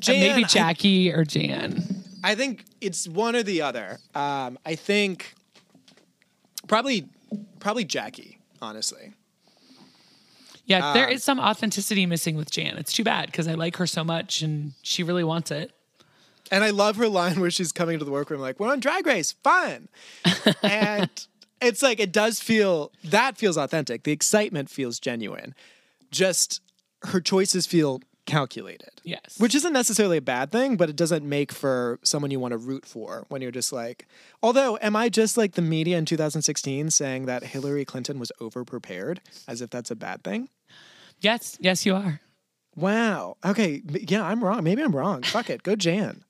Jan, 0.00 0.20
maybe 0.20 0.44
I- 0.44 0.48
Jackie 0.48 1.10
or 1.10 1.24
Jan. 1.24 2.04
I 2.22 2.34
think 2.34 2.64
it's 2.82 3.08
one 3.08 3.34
or 3.34 3.42
the 3.42 3.62
other. 3.62 3.98
Um, 4.14 4.58
I 4.66 4.74
think 4.74 5.34
probably 6.68 7.08
probably 7.60 7.84
Jackie, 7.84 8.38
honestly. 8.62 9.12
Yeah, 10.66 10.92
there 10.92 11.06
Um, 11.06 11.12
is 11.14 11.24
some 11.24 11.40
authenticity 11.40 12.04
missing 12.06 12.36
with 12.36 12.50
Jan. 12.50 12.76
It's 12.76 12.92
too 12.92 13.02
bad 13.04 13.26
because 13.26 13.48
I 13.48 13.54
like 13.54 13.76
her 13.78 13.86
so 13.86 14.04
much 14.04 14.42
and 14.42 14.74
she 14.82 15.02
really 15.02 15.24
wants 15.24 15.50
it. 15.50 15.72
And 16.50 16.62
I 16.62 16.70
love 16.70 16.96
her 16.96 17.08
line 17.08 17.40
where 17.40 17.50
she's 17.50 17.72
coming 17.72 17.98
to 17.98 18.04
the 18.04 18.10
workroom 18.10 18.40
like, 18.40 18.60
"We're 18.60 18.70
on 18.70 18.80
Drag 18.80 19.06
Race, 19.06 19.32
fun," 19.32 19.88
and 20.62 21.10
it's 21.60 21.82
like 21.82 22.00
it 22.00 22.12
does 22.12 22.40
feel 22.40 22.92
that 23.04 23.36
feels 23.36 23.56
authentic. 23.58 24.04
The 24.04 24.12
excitement 24.12 24.70
feels 24.70 24.98
genuine. 25.00 25.54
Just 26.10 26.60
her 27.04 27.20
choices 27.20 27.66
feel 27.66 28.00
calculated. 28.28 28.90
Yes. 29.02 29.36
Which 29.38 29.54
isn't 29.54 29.72
necessarily 29.72 30.18
a 30.18 30.22
bad 30.22 30.52
thing, 30.52 30.76
but 30.76 30.88
it 30.88 30.96
doesn't 30.96 31.28
make 31.28 31.50
for 31.50 31.98
someone 32.02 32.30
you 32.30 32.38
want 32.38 32.52
to 32.52 32.58
root 32.58 32.86
for 32.86 33.24
when 33.28 33.42
you're 33.42 33.50
just 33.50 33.72
like, 33.72 34.06
although, 34.42 34.78
am 34.80 34.94
I 34.94 35.08
just 35.08 35.36
like 35.36 35.54
the 35.54 35.62
media 35.62 35.98
in 35.98 36.04
2016 36.04 36.90
saying 36.90 37.26
that 37.26 37.42
Hillary 37.42 37.84
Clinton 37.84 38.18
was 38.18 38.30
overprepared 38.40 39.18
as 39.48 39.60
if 39.60 39.70
that's 39.70 39.90
a 39.90 39.96
bad 39.96 40.22
thing? 40.22 40.48
yes, 41.20 41.56
yes, 41.60 41.84
you 41.84 41.94
are. 41.96 42.20
Wow. 42.76 43.36
Okay. 43.44 43.82
Yeah, 43.88 44.24
I'm 44.24 44.44
wrong. 44.44 44.62
Maybe 44.62 44.82
I'm 44.82 44.94
wrong. 44.94 45.22
Fuck 45.22 45.50
it. 45.50 45.64
Go 45.64 45.74
Jan. 45.74 46.22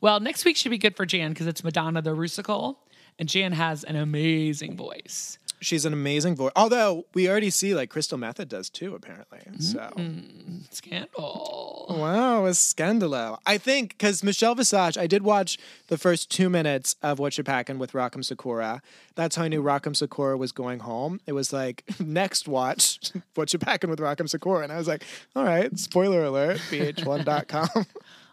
Well, 0.00 0.20
next 0.20 0.44
week 0.44 0.56
should 0.56 0.70
be 0.70 0.78
good 0.78 0.96
for 0.96 1.06
Jan 1.06 1.30
because 1.30 1.46
it's 1.46 1.64
Madonna 1.64 2.02
the 2.02 2.10
Rusical, 2.10 2.76
and 3.18 3.28
Jan 3.28 3.52
has 3.52 3.82
an 3.82 3.96
amazing 3.96 4.76
voice. 4.76 5.38
She's 5.64 5.84
an 5.84 5.92
amazing 5.92 6.36
voice. 6.36 6.52
Although 6.54 7.06
we 7.14 7.28
already 7.28 7.50
see 7.50 7.74
like 7.74 7.90
Crystal 7.90 8.18
Methyd 8.18 8.48
does 8.48 8.68
too, 8.70 8.94
apparently. 8.94 9.40
So 9.58 9.78
Mm-hmm. 9.96 10.58
Scandal. 10.70 11.86
wow, 11.88 12.46
a 12.46 12.50
scandalo. 12.50 13.38
I 13.46 13.58
think 13.58 13.90
because 13.90 14.22
Michelle 14.22 14.54
Visage, 14.54 14.96
I 14.98 15.06
did 15.06 15.22
watch 15.22 15.58
the 15.88 15.98
first 15.98 16.30
two 16.30 16.48
minutes 16.50 16.96
of 17.02 17.18
What 17.18 17.36
You 17.38 17.44
Packin' 17.44 17.78
with 17.78 17.94
Rock 17.94 18.14
M. 18.16 18.22
Sakura. 18.22 18.82
That's 19.14 19.36
how 19.36 19.44
I 19.44 19.48
knew 19.48 19.60
Rock 19.62 19.86
M. 19.86 19.94
Sakura 19.94 20.36
was 20.36 20.52
going 20.52 20.80
home. 20.80 21.20
It 21.26 21.32
was 21.32 21.52
like 21.52 21.84
next 22.00 22.48
watch 22.48 23.12
What 23.34 23.52
You 23.52 23.58
Packin' 23.58 23.90
with 23.90 24.00
Rock 24.00 24.20
M. 24.20 24.28
Sakura, 24.28 24.62
and 24.64 24.72
I 24.72 24.76
was 24.78 24.88
like, 24.88 25.04
all 25.36 25.44
right, 25.44 25.76
spoiler 25.78 26.24
alert, 26.24 26.58
VH1.com. 26.70 27.86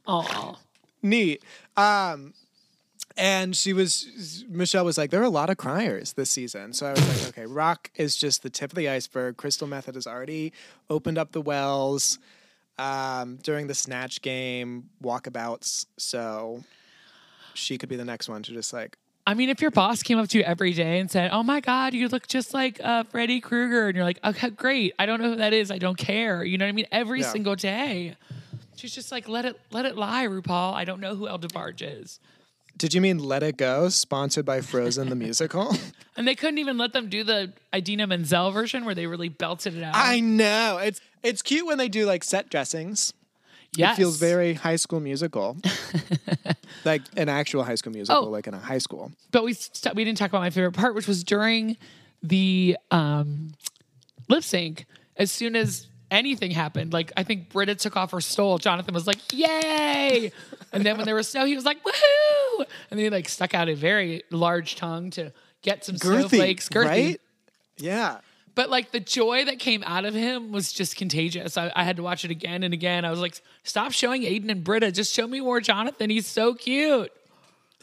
Oh, 0.07 0.57
neat. 1.01 1.43
Um, 1.77 2.33
and 3.17 3.55
she 3.55 3.73
was 3.73 4.45
Michelle 4.49 4.85
was 4.85 4.97
like, 4.97 5.09
there 5.11 5.19
are 5.21 5.25
a 5.25 5.29
lot 5.29 5.49
of 5.49 5.57
criers 5.57 6.13
this 6.13 6.29
season. 6.29 6.73
So 6.73 6.87
I 6.87 6.91
was 6.91 7.07
like, 7.25 7.29
okay, 7.29 7.45
Rock 7.45 7.91
is 7.95 8.15
just 8.15 8.41
the 8.43 8.49
tip 8.49 8.71
of 8.71 8.75
the 8.75 8.89
iceberg. 8.89 9.37
Crystal 9.37 9.67
Methyd 9.67 9.95
has 9.95 10.07
already 10.07 10.53
opened 10.89 11.17
up 11.17 11.31
the 11.31 11.41
wells 11.41 12.19
um, 12.79 13.37
during 13.43 13.67
the 13.67 13.75
snatch 13.75 14.21
game 14.21 14.89
walkabouts. 15.03 15.85
So 15.97 16.63
she 17.53 17.77
could 17.77 17.89
be 17.89 17.95
the 17.97 18.05
next 18.05 18.29
one 18.29 18.43
to 18.43 18.51
just 18.53 18.71
like 18.73 18.97
I 19.27 19.35
mean, 19.35 19.49
if 19.49 19.61
your 19.61 19.69
boss 19.69 20.01
came 20.01 20.17
up 20.17 20.29
to 20.29 20.39
you 20.39 20.43
every 20.43 20.73
day 20.73 20.97
and 20.99 21.09
said, 21.09 21.29
"Oh 21.31 21.43
my 21.43 21.59
God, 21.59 21.93
you 21.93 22.07
look 22.07 22.27
just 22.27 22.55
like 22.55 22.81
uh, 22.83 23.03
Freddy 23.03 23.39
Krueger," 23.39 23.87
and 23.87 23.95
you're 23.95 24.03
like, 24.03 24.19
"Okay, 24.23 24.49
great. 24.49 24.95
I 24.97 25.05
don't 25.05 25.21
know 25.21 25.29
who 25.29 25.35
that 25.35 25.53
is. 25.53 25.69
I 25.69 25.77
don't 25.77 25.97
care." 25.97 26.43
You 26.43 26.57
know 26.57 26.65
what 26.65 26.69
I 26.69 26.71
mean? 26.71 26.87
Every 26.91 27.19
Yeah. 27.21 27.31
single 27.31 27.55
day, 27.55 28.15
she's 28.77 28.95
just 28.95 29.11
like, 29.11 29.29
"Let 29.29 29.45
it, 29.45 29.59
let 29.69 29.85
it 29.85 29.95
lie, 29.95 30.25
RuPaul. 30.25 30.73
I 30.73 30.85
don't 30.85 30.99
know 30.99 31.15
who 31.15 31.27
El 31.27 31.37
DeBarge 31.37 31.83
is." 32.01 32.19
Did 32.81 32.95
you 32.95 32.99
mean 33.01 33.19
Let 33.19 33.43
It 33.43 33.57
Go, 33.57 33.89
sponsored 33.89 34.43
by 34.43 34.61
Frozen 34.61 35.09
the 35.09 35.15
musical? 35.15 35.75
And 36.17 36.27
they 36.27 36.35
couldn't 36.35 36.57
even 36.57 36.77
let 36.77 36.91
them 36.93 37.07
do 37.09 37.23
the 37.23 37.53
Idina 37.73 38.05
Menzel 38.05 38.51
version 38.51 38.83
where 38.85 38.93
they 38.93 39.07
really 39.07 39.29
belted 39.29 39.77
it 39.77 39.81
out. 39.83 39.93
I 39.95 40.19
know. 40.19 40.77
It's 40.83 40.99
it's 41.23 41.41
cute 41.41 41.65
when 41.65 41.77
they 41.77 41.87
do 41.87 42.05
like 42.05 42.23
set 42.23 42.49
dressings. 42.49 43.13
yes. 43.77 43.97
It 43.97 44.01
feels 44.01 44.17
very 44.19 44.53
high 44.55 44.75
school 44.75 44.99
musical. 44.99 45.57
like 46.85 47.01
an 47.15 47.29
actual 47.29 47.63
high 47.63 47.75
school 47.75 47.93
musical, 47.93 48.25
Oh. 48.25 48.29
like 48.29 48.45
in 48.45 48.53
a 48.53 48.59
high 48.59 48.77
school. 48.79 49.11
but 49.31 49.43
we 49.45 49.53
st- 49.53 49.95
we 49.95 50.03
didn't 50.03 50.17
talk 50.17 50.29
about 50.29 50.41
my 50.41 50.49
favorite 50.49 50.73
part, 50.73 50.95
which 50.95 51.07
was 51.07 51.23
during 51.23 51.77
the 52.21 52.77
um, 52.91 53.53
lip 54.27 54.43
sync. 54.43 54.85
As 55.15 55.31
soon 55.31 55.55
as 55.55 55.87
anything 56.11 56.51
happened, 56.51 56.93
like 56.93 57.11
I 57.17 57.23
think 57.23 57.49
Brita 57.49 57.73
took 57.75 57.97
off 57.97 58.11
her 58.11 58.21
stole, 58.21 58.57
Jonathan 58.59 58.93
was 58.93 59.07
like, 59.07 59.17
"Yay!" 59.33 60.31
and 60.73 60.85
then 60.85 60.97
when 60.97 61.05
there 61.05 61.15
was 61.15 61.29
snow, 61.29 61.45
he 61.45 61.55
was 61.55 61.65
like, 61.65 61.83
"Woohoo!" 61.83 62.59
And 62.91 62.99
then 62.99 62.99
he 62.99 63.09
like 63.09 63.29
stuck 63.29 63.53
out 63.55 63.69
a 63.69 63.73
very 63.75 64.23
large 64.29 64.75
tongue 64.75 65.09
to 65.11 65.31
get 65.61 65.85
some 65.85 65.95
Girthy, 65.95 66.19
snowflakes, 66.29 66.69
girthy. 66.69 66.85
right? 66.85 67.21
Yeah. 67.77 68.17
But 68.53 68.69
like 68.69 68.91
the 68.91 68.99
joy 68.99 69.45
that 69.45 69.59
came 69.59 69.81
out 69.85 70.03
of 70.03 70.13
him 70.13 70.51
was 70.51 70.73
just 70.73 70.97
contagious. 70.97 71.55
I, 71.57 71.71
I 71.73 71.83
had 71.85 71.95
to 71.95 72.03
watch 72.03 72.25
it 72.25 72.31
again 72.31 72.63
and 72.63 72.73
again. 72.73 73.05
I 73.05 73.09
was 73.09 73.21
like, 73.21 73.41
"Stop 73.63 73.93
showing 73.93 74.23
Aiden 74.23 74.49
and 74.51 74.63
Brita. 74.63 74.91
Just 74.91 75.13
show 75.13 75.25
me 75.25 75.39
more 75.39 75.61
Jonathan. 75.61 76.09
He's 76.09 76.27
so 76.27 76.53
cute." 76.53 77.11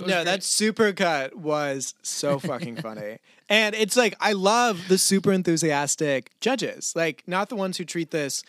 No, 0.06 0.24
that 0.24 0.42
super 0.42 0.92
cut 0.92 1.36
was 1.36 1.94
so 2.02 2.38
fucking 2.38 2.76
funny. 2.82 3.18
And 3.48 3.74
it's 3.74 3.96
like 3.96 4.14
I 4.20 4.32
love 4.32 4.88
the 4.88 4.98
super 4.98 5.32
enthusiastic 5.32 6.30
judges. 6.40 6.92
Like 6.94 7.22
not 7.26 7.48
the 7.48 7.56
ones 7.56 7.78
who 7.78 7.84
treat 7.84 8.10
this 8.10 8.42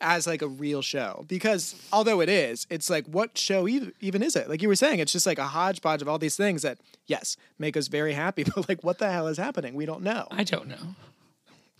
as 0.00 0.26
like 0.26 0.42
a 0.42 0.48
real 0.48 0.82
show 0.82 1.24
because 1.26 1.74
although 1.90 2.20
it 2.20 2.28
is, 2.28 2.66
it's 2.68 2.90
like 2.90 3.06
what 3.06 3.38
show 3.38 3.66
e- 3.66 3.92
even 4.00 4.22
is 4.22 4.36
it? 4.36 4.48
Like 4.48 4.60
you 4.60 4.68
were 4.68 4.76
saying, 4.76 4.98
it's 4.98 5.12
just 5.12 5.26
like 5.26 5.38
a 5.38 5.46
hodgepodge 5.46 6.02
of 6.02 6.08
all 6.08 6.18
these 6.18 6.36
things 6.36 6.62
that 6.62 6.78
yes, 7.06 7.36
make 7.58 7.76
us 7.76 7.88
very 7.88 8.12
happy, 8.12 8.44
but 8.54 8.68
like 8.68 8.84
what 8.84 8.98
the 8.98 9.10
hell 9.10 9.26
is 9.26 9.38
happening? 9.38 9.74
We 9.74 9.86
don't 9.86 10.02
know. 10.02 10.26
I 10.30 10.44
don't 10.44 10.68
know. 10.68 10.94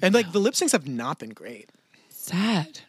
And 0.00 0.14
like 0.14 0.32
the 0.32 0.38
lip 0.38 0.54
syncs 0.54 0.72
have 0.72 0.88
not 0.88 1.18
been 1.18 1.30
great. 1.30 1.70
Sad. 2.08 2.80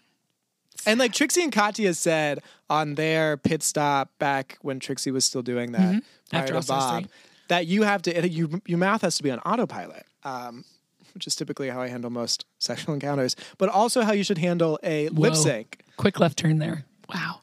And 0.87 0.99
like 0.99 1.13
Trixie 1.13 1.43
and 1.43 1.51
Katya 1.51 1.93
said 1.93 2.41
on 2.69 2.95
their 2.95 3.35
pit 3.35 3.61
stop 3.61 4.09
back 4.19 4.57
when 4.61 4.79
Trixie 4.79 5.11
was 5.11 5.25
still 5.25 5.41
doing 5.41 5.73
that 5.73 5.81
Mm-hmm. 5.81 6.35
After 6.35 6.59
to 6.59 6.67
Bob, 6.67 7.07
that 7.47 7.67
you 7.67 7.83
have 7.83 8.01
to 8.03 8.27
you, 8.27 8.61
your 8.65 8.77
mouth 8.77 9.01
has 9.01 9.15
to 9.17 9.23
be 9.23 9.31
on 9.31 9.39
autopilot, 9.39 10.05
um, 10.23 10.65
which 11.13 11.25
is 11.25 11.35
typically 11.35 11.69
how 11.69 11.81
I 11.81 11.87
handle 11.87 12.09
most 12.09 12.45
sexual 12.59 12.93
encounters, 12.93 13.35
but 13.57 13.69
also 13.69 14.01
how 14.01 14.11
you 14.11 14.23
should 14.23 14.37
handle 14.37 14.79
a 14.83 15.09
lip 15.09 15.35
sync. 15.35 15.83
Quick 15.95 16.19
left 16.19 16.37
turn 16.37 16.59
there. 16.59 16.85
Wow. 17.13 17.41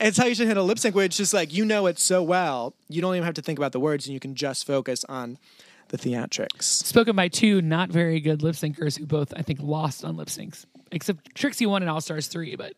It's 0.00 0.16
how 0.16 0.26
you 0.26 0.34
should 0.34 0.46
handle 0.46 0.64
lip 0.64 0.78
sync, 0.78 0.94
where 0.94 1.04
it's 1.04 1.16
just 1.16 1.34
like 1.34 1.52
you 1.52 1.64
know 1.64 1.86
it 1.86 1.98
so 1.98 2.22
well, 2.22 2.74
you 2.88 3.02
don't 3.02 3.14
even 3.14 3.24
have 3.24 3.34
to 3.34 3.42
think 3.42 3.58
about 3.58 3.72
the 3.72 3.80
words, 3.80 4.06
and 4.06 4.14
you 4.14 4.20
can 4.20 4.34
just 4.34 4.66
focus 4.66 5.04
on 5.08 5.38
the 5.88 5.98
theatrics. 5.98 6.62
Spoken 6.62 7.14
by 7.14 7.28
two 7.28 7.60
not 7.62 7.90
very 7.90 8.20
good 8.20 8.42
lip 8.42 8.54
syncers 8.56 8.98
who 8.98 9.06
both, 9.06 9.32
I 9.36 9.42
think, 9.42 9.60
lost 9.62 10.04
on 10.04 10.16
lip 10.16 10.28
syncs. 10.28 10.64
Except 10.94 11.34
Trixie 11.34 11.66
won 11.66 11.82
in 11.82 11.88
All 11.88 12.00
Stars 12.00 12.28
3, 12.28 12.56
but 12.56 12.72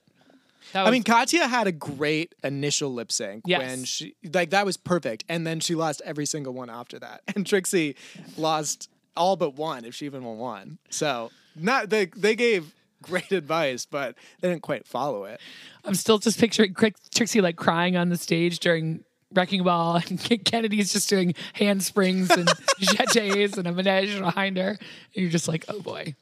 that 0.73 0.83
was, 0.83 0.89
I 0.89 0.91
mean, 0.91 1.05
Katya 1.05 1.47
had 1.47 1.69
a 1.69 1.73
great 1.73 2.35
initial 2.43 2.93
lip 2.93 3.13
sync 3.13 3.45
Yes. 3.47 3.61
when 3.61 3.85
she 3.85 4.15
like 4.35 4.51
that 4.51 4.67
was 4.67 4.77
perfect, 4.77 5.25
and 5.29 5.47
then 5.47 5.61
she 5.61 5.75
lost 5.77 6.03
every 6.05 6.27
single 6.27 6.53
one 6.55 6.69
after 6.71 6.99
that. 6.99 7.21
And 7.37 7.47
Trixie 7.47 7.95
lost 8.37 8.89
all 9.17 9.37
but 9.37 9.55
one, 9.55 9.85
if 9.85 9.95
she 9.95 10.07
even 10.07 10.25
won 10.25 10.39
one. 10.39 10.79
So 10.91 11.31
not 11.55 11.91
they 11.91 12.07
they 12.07 12.35
gave 12.35 12.75
great 13.03 13.31
advice, 13.43 13.87
but 13.87 14.17
they 14.41 14.49
didn't 14.49 14.63
quite 14.63 14.87
follow 14.89 15.25
it. 15.25 15.41
I'm 15.85 15.95
still 15.95 16.19
just 16.19 16.41
picturing 16.41 16.75
Trixie 17.15 17.41
like 17.41 17.57
crying 17.57 17.97
on 17.97 18.09
the 18.09 18.17
stage 18.17 18.59
during 18.59 19.05
Wrecking 19.33 19.63
Ball, 19.63 19.97
and 20.09 20.45
Kennedy's 20.45 20.93
just 20.93 21.09
doing 21.09 21.35
handsprings 21.53 22.31
and 22.31 22.49
jetés 22.81 23.57
and 23.57 23.69
a 23.69 23.73
menage 23.73 24.19
behind 24.19 24.57
her. 24.57 24.71
And 24.71 24.79
you're 25.15 25.31
just 25.31 25.47
like, 25.49 25.65
oh 25.69 25.81
boy, 25.81 26.15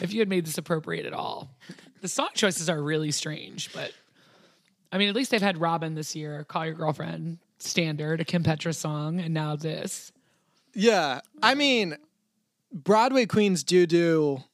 if 0.00 0.12
you 0.12 0.20
had 0.20 0.28
made 0.28 0.46
this 0.46 0.58
appropriate 0.58 1.06
at 1.06 1.12
all. 1.12 1.50
The 2.00 2.08
song 2.08 2.28
choices 2.34 2.68
are 2.70 2.80
really 2.80 3.10
strange, 3.10 3.72
but 3.72 3.92
I 4.92 4.98
mean, 4.98 5.08
at 5.08 5.14
least 5.14 5.30
they've 5.30 5.42
had 5.42 5.58
Robyn 5.58 5.94
this 5.94 6.14
year, 6.14 6.44
Call 6.44 6.66
Your 6.66 6.74
Girlfriend, 6.74 7.38
Standard, 7.58 8.20
a 8.20 8.24
Kim 8.24 8.42
Petra 8.42 8.72
song, 8.72 9.20
and 9.20 9.34
now 9.34 9.56
this. 9.56 10.12
Yeah, 10.74 11.20
I 11.42 11.54
mean, 11.54 11.96
Broadway 12.72 13.26
queens 13.26 13.64
do 13.64 13.86
do 13.86 14.44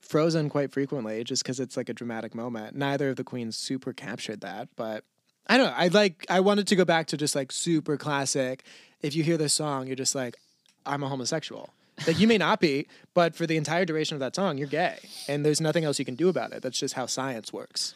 Frozen 0.00 0.50
quite 0.50 0.72
frequently, 0.72 1.24
just 1.24 1.42
because 1.42 1.60
it's 1.60 1.76
like 1.76 1.88
a 1.88 1.94
dramatic 1.94 2.34
moment. 2.34 2.76
Neither 2.76 3.10
of 3.10 3.16
the 3.16 3.24
queens 3.24 3.56
super 3.56 3.92
captured 3.92 4.40
that, 4.40 4.68
but 4.76 5.04
I 5.46 5.56
don't 5.56 5.66
know. 5.66 5.74
I 5.76 5.88
like. 5.88 6.26
I 6.28 6.40
wanted 6.40 6.66
to 6.68 6.76
go 6.76 6.84
back 6.84 7.06
to 7.08 7.16
just 7.16 7.34
like 7.34 7.52
super 7.52 7.96
classic. 7.96 8.64
If 9.00 9.14
you 9.14 9.22
hear 9.22 9.36
this 9.36 9.54
song, 9.54 9.86
you're 9.86 9.96
just 9.96 10.14
like, 10.14 10.36
I'm 10.84 11.02
a 11.02 11.08
homosexual. 11.08 11.70
Like 12.06 12.18
you 12.18 12.26
may 12.26 12.38
not 12.38 12.60
be, 12.60 12.86
but 13.14 13.34
for 13.34 13.46
the 13.46 13.56
entire 13.56 13.84
duration 13.84 14.14
of 14.14 14.20
that 14.20 14.34
song, 14.34 14.58
you're 14.58 14.66
gay, 14.68 14.98
and 15.28 15.44
there's 15.44 15.60
nothing 15.60 15.84
else 15.84 15.98
you 15.98 16.04
can 16.04 16.14
do 16.14 16.28
about 16.28 16.52
it. 16.52 16.62
That's 16.62 16.78
just 16.78 16.94
how 16.94 17.06
science 17.06 17.52
works. 17.52 17.94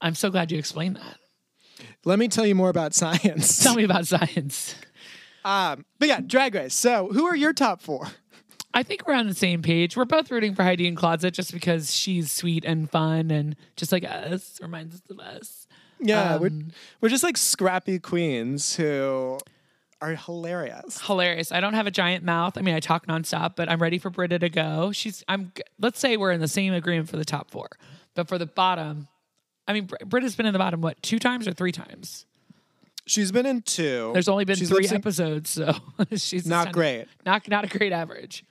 I'm 0.00 0.14
so 0.14 0.30
glad 0.30 0.50
you 0.50 0.58
explained 0.58 0.96
that. 0.96 1.18
Let 2.04 2.18
me 2.18 2.28
tell 2.28 2.46
you 2.46 2.54
more 2.54 2.68
about 2.70 2.94
science. 2.94 3.58
Tell 3.62 3.74
me 3.74 3.84
about 3.84 4.06
science. 4.06 4.74
Um, 5.44 5.84
but 5.98 6.08
yeah, 6.08 6.20
Drag 6.20 6.54
Race. 6.54 6.74
So, 6.74 7.08
who 7.12 7.26
are 7.26 7.36
your 7.36 7.52
top 7.52 7.80
four? 7.80 8.08
I 8.74 8.82
think 8.82 9.06
we're 9.06 9.14
on 9.14 9.26
the 9.26 9.34
same 9.34 9.62
page. 9.62 9.96
We're 9.96 10.04
both 10.04 10.30
rooting 10.30 10.54
for 10.54 10.62
Heidi 10.62 10.86
N 10.86 10.94
Closet 10.94 11.34
just 11.34 11.52
because 11.52 11.94
she's 11.94 12.32
sweet 12.32 12.64
and 12.64 12.90
fun 12.90 13.30
and 13.30 13.54
just 13.76 13.92
like 13.92 14.04
us, 14.04 14.58
reminds 14.62 14.94
us 14.94 15.02
of 15.10 15.20
us. 15.20 15.66
Yeah, 16.00 16.36
we're 16.36 16.48
Um, 16.48 16.72
we're 17.00 17.08
just 17.08 17.22
like 17.22 17.36
scrappy 17.36 17.98
queens 17.98 18.74
who 18.76 19.38
are 20.02 20.16
hilarious. 20.16 21.00
Hilarious. 21.00 21.52
I 21.52 21.60
don't 21.60 21.74
have 21.74 21.86
a 21.86 21.90
giant 21.90 22.24
mouth. 22.24 22.58
I 22.58 22.62
mean, 22.62 22.74
I 22.74 22.80
talk 22.80 23.06
nonstop, 23.06 23.56
but 23.56 23.70
I'm 23.70 23.80
ready 23.80 23.98
for 23.98 24.10
Brita 24.10 24.38
to 24.40 24.48
go. 24.48 24.92
She's. 24.92 25.24
I'm. 25.28 25.52
Let's 25.80 25.98
say 26.00 26.16
we're 26.16 26.32
in 26.32 26.40
the 26.40 26.48
same 26.48 26.74
agreement 26.74 27.08
for 27.08 27.16
the 27.16 27.24
top 27.24 27.50
four, 27.50 27.68
but 28.14 28.28
for 28.28 28.36
the 28.36 28.46
bottom, 28.46 29.08
I 29.66 29.72
mean, 29.72 29.88
Brita's 30.06 30.36
been 30.36 30.46
in 30.46 30.52
the 30.52 30.58
bottom 30.58 30.80
what 30.80 31.00
two 31.02 31.18
times 31.18 31.46
or 31.48 31.52
three 31.52 31.72
times? 31.72 32.26
She's 33.06 33.32
been 33.32 33.46
in 33.46 33.62
two. 33.62 34.10
There's 34.12 34.28
only 34.28 34.44
been 34.44 34.56
She's 34.56 34.68
three 34.68 34.86
episodes, 34.88 35.50
so 35.50 35.74
she's 36.16 36.46
Not 36.46 36.72
great. 36.72 37.06
Not 37.24 37.48
not 37.48 37.64
a 37.64 37.68
great 37.78 37.92
average, 37.92 38.44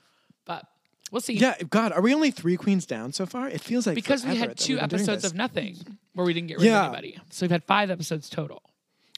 but 0.45 0.65
we'll 1.11 1.21
see. 1.21 1.33
Yeah, 1.33 1.55
God, 1.69 1.91
are 1.93 2.01
we 2.01 2.13
only 2.13 2.31
three 2.31 2.57
queens 2.57 2.85
down 2.85 3.13
so 3.13 3.25
far? 3.25 3.47
It 3.47 3.61
feels 3.61 3.87
like 3.87 3.95
because 3.95 4.25
we 4.25 4.35
had 4.35 4.57
two 4.57 4.73
we've 4.73 4.79
been 4.81 4.89
doing 4.89 5.01
episodes 5.01 5.25
of 5.25 5.35
nothing 5.35 5.77
where 6.13 6.25
we 6.25 6.33
didn't 6.33 6.47
get 6.49 6.57
rid 6.57 6.65
Yeah. 6.65 6.79
of 6.87 6.93
anybody. 6.93 7.17
So 7.29 7.45
we've 7.45 7.51
had 7.51 7.63
five 7.63 7.89
episodes 7.91 8.29
total. 8.29 8.61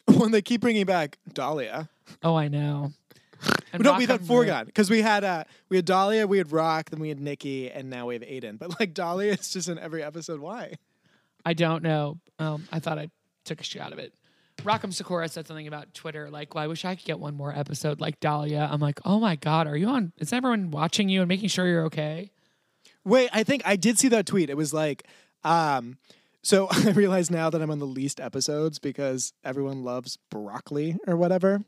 when 0.18 0.32
they 0.32 0.42
keep 0.42 0.62
bringing 0.62 0.86
back 0.86 1.18
Dahlia. 1.34 1.90
Oh, 2.22 2.36
I 2.36 2.48
know. 2.48 2.92
And 3.74 3.84
no, 3.84 3.98
we've 3.98 4.08
had 4.08 4.20
Humber- 4.20 4.28
foregone 4.28 4.66
because 4.68 4.90
we 4.90 5.02
had 5.02 5.24
uh 5.24 5.44
we 5.68 5.78
had 5.78 5.86
Dahlia, 5.86 6.28
we 6.28 6.38
had 6.38 6.52
Rock, 6.52 6.92
then 6.92 7.00
we 7.00 7.10
had 7.10 7.20
Nicky, 7.20 7.72
and 7.72 7.90
now 7.90 8.06
we 8.06 8.14
have 8.14 8.22
Aiden. 8.22 8.58
But 8.60 8.80
like 8.80 8.94
Dahlia 8.94 9.34
is 9.34 9.52
just 9.52 9.68
in 9.68 9.80
every 9.80 10.04
episode. 10.04 10.40
Why? 10.40 10.76
I 11.44 11.54
don't 11.54 11.82
know. 11.84 12.20
Um, 12.40 12.68
I 12.72 12.80
thought 12.80 13.00
I 13.00 13.10
took 13.46 13.60
a 13.60 13.64
shot 13.64 13.92
of 13.92 13.98
it. 14.00 14.14
Rock 14.64 14.82
M. 14.84 14.92
Sakura 14.92 15.28
said 15.28 15.48
something 15.48 15.68
about 15.68 15.94
Twitter, 15.94 16.30
like, 16.30 16.54
well, 16.54 16.64
I 16.64 16.68
wish 16.68 16.86
I 16.86 16.96
could 16.96 17.04
get 17.06 17.20
one 17.20 17.36
more 17.36 17.52
episode 17.52 18.00
like 18.00 18.20
Dahlia. 18.20 18.70
I'm 18.72 18.80
like, 18.80 19.00
oh 19.04 19.20
my 19.20 19.36
God, 19.36 19.66
are 19.68 19.76
you 19.76 19.88
on? 19.88 20.14
Is 20.20 20.32
everyone 20.32 20.70
watching 20.72 21.10
you 21.10 21.22
and 21.22 21.28
making 21.28 21.50
sure 21.50 21.68
you're 21.68 21.86
okay? 21.86 22.32
Wait, 23.04 23.30
I 23.34 23.44
think 23.44 23.64
I 23.66 23.76
did 23.76 23.98
see 23.98 24.08
that 24.10 24.26
tweet. 24.28 24.50
It 24.50 24.56
was 24.56 24.74
like, 24.74 25.06
um, 25.44 25.98
so 26.44 26.68
I 26.72 26.92
realize 26.92 27.32
now 27.32 27.50
that 27.50 27.62
I'm 27.62 27.72
on 27.72 27.80
the 27.80 27.88
least 27.88 28.20
episodes 28.20 28.78
because 28.78 29.34
everyone 29.44 29.84
loves 29.84 30.18
broccoli 30.30 30.98
or 31.08 31.16
whatever. 31.18 31.64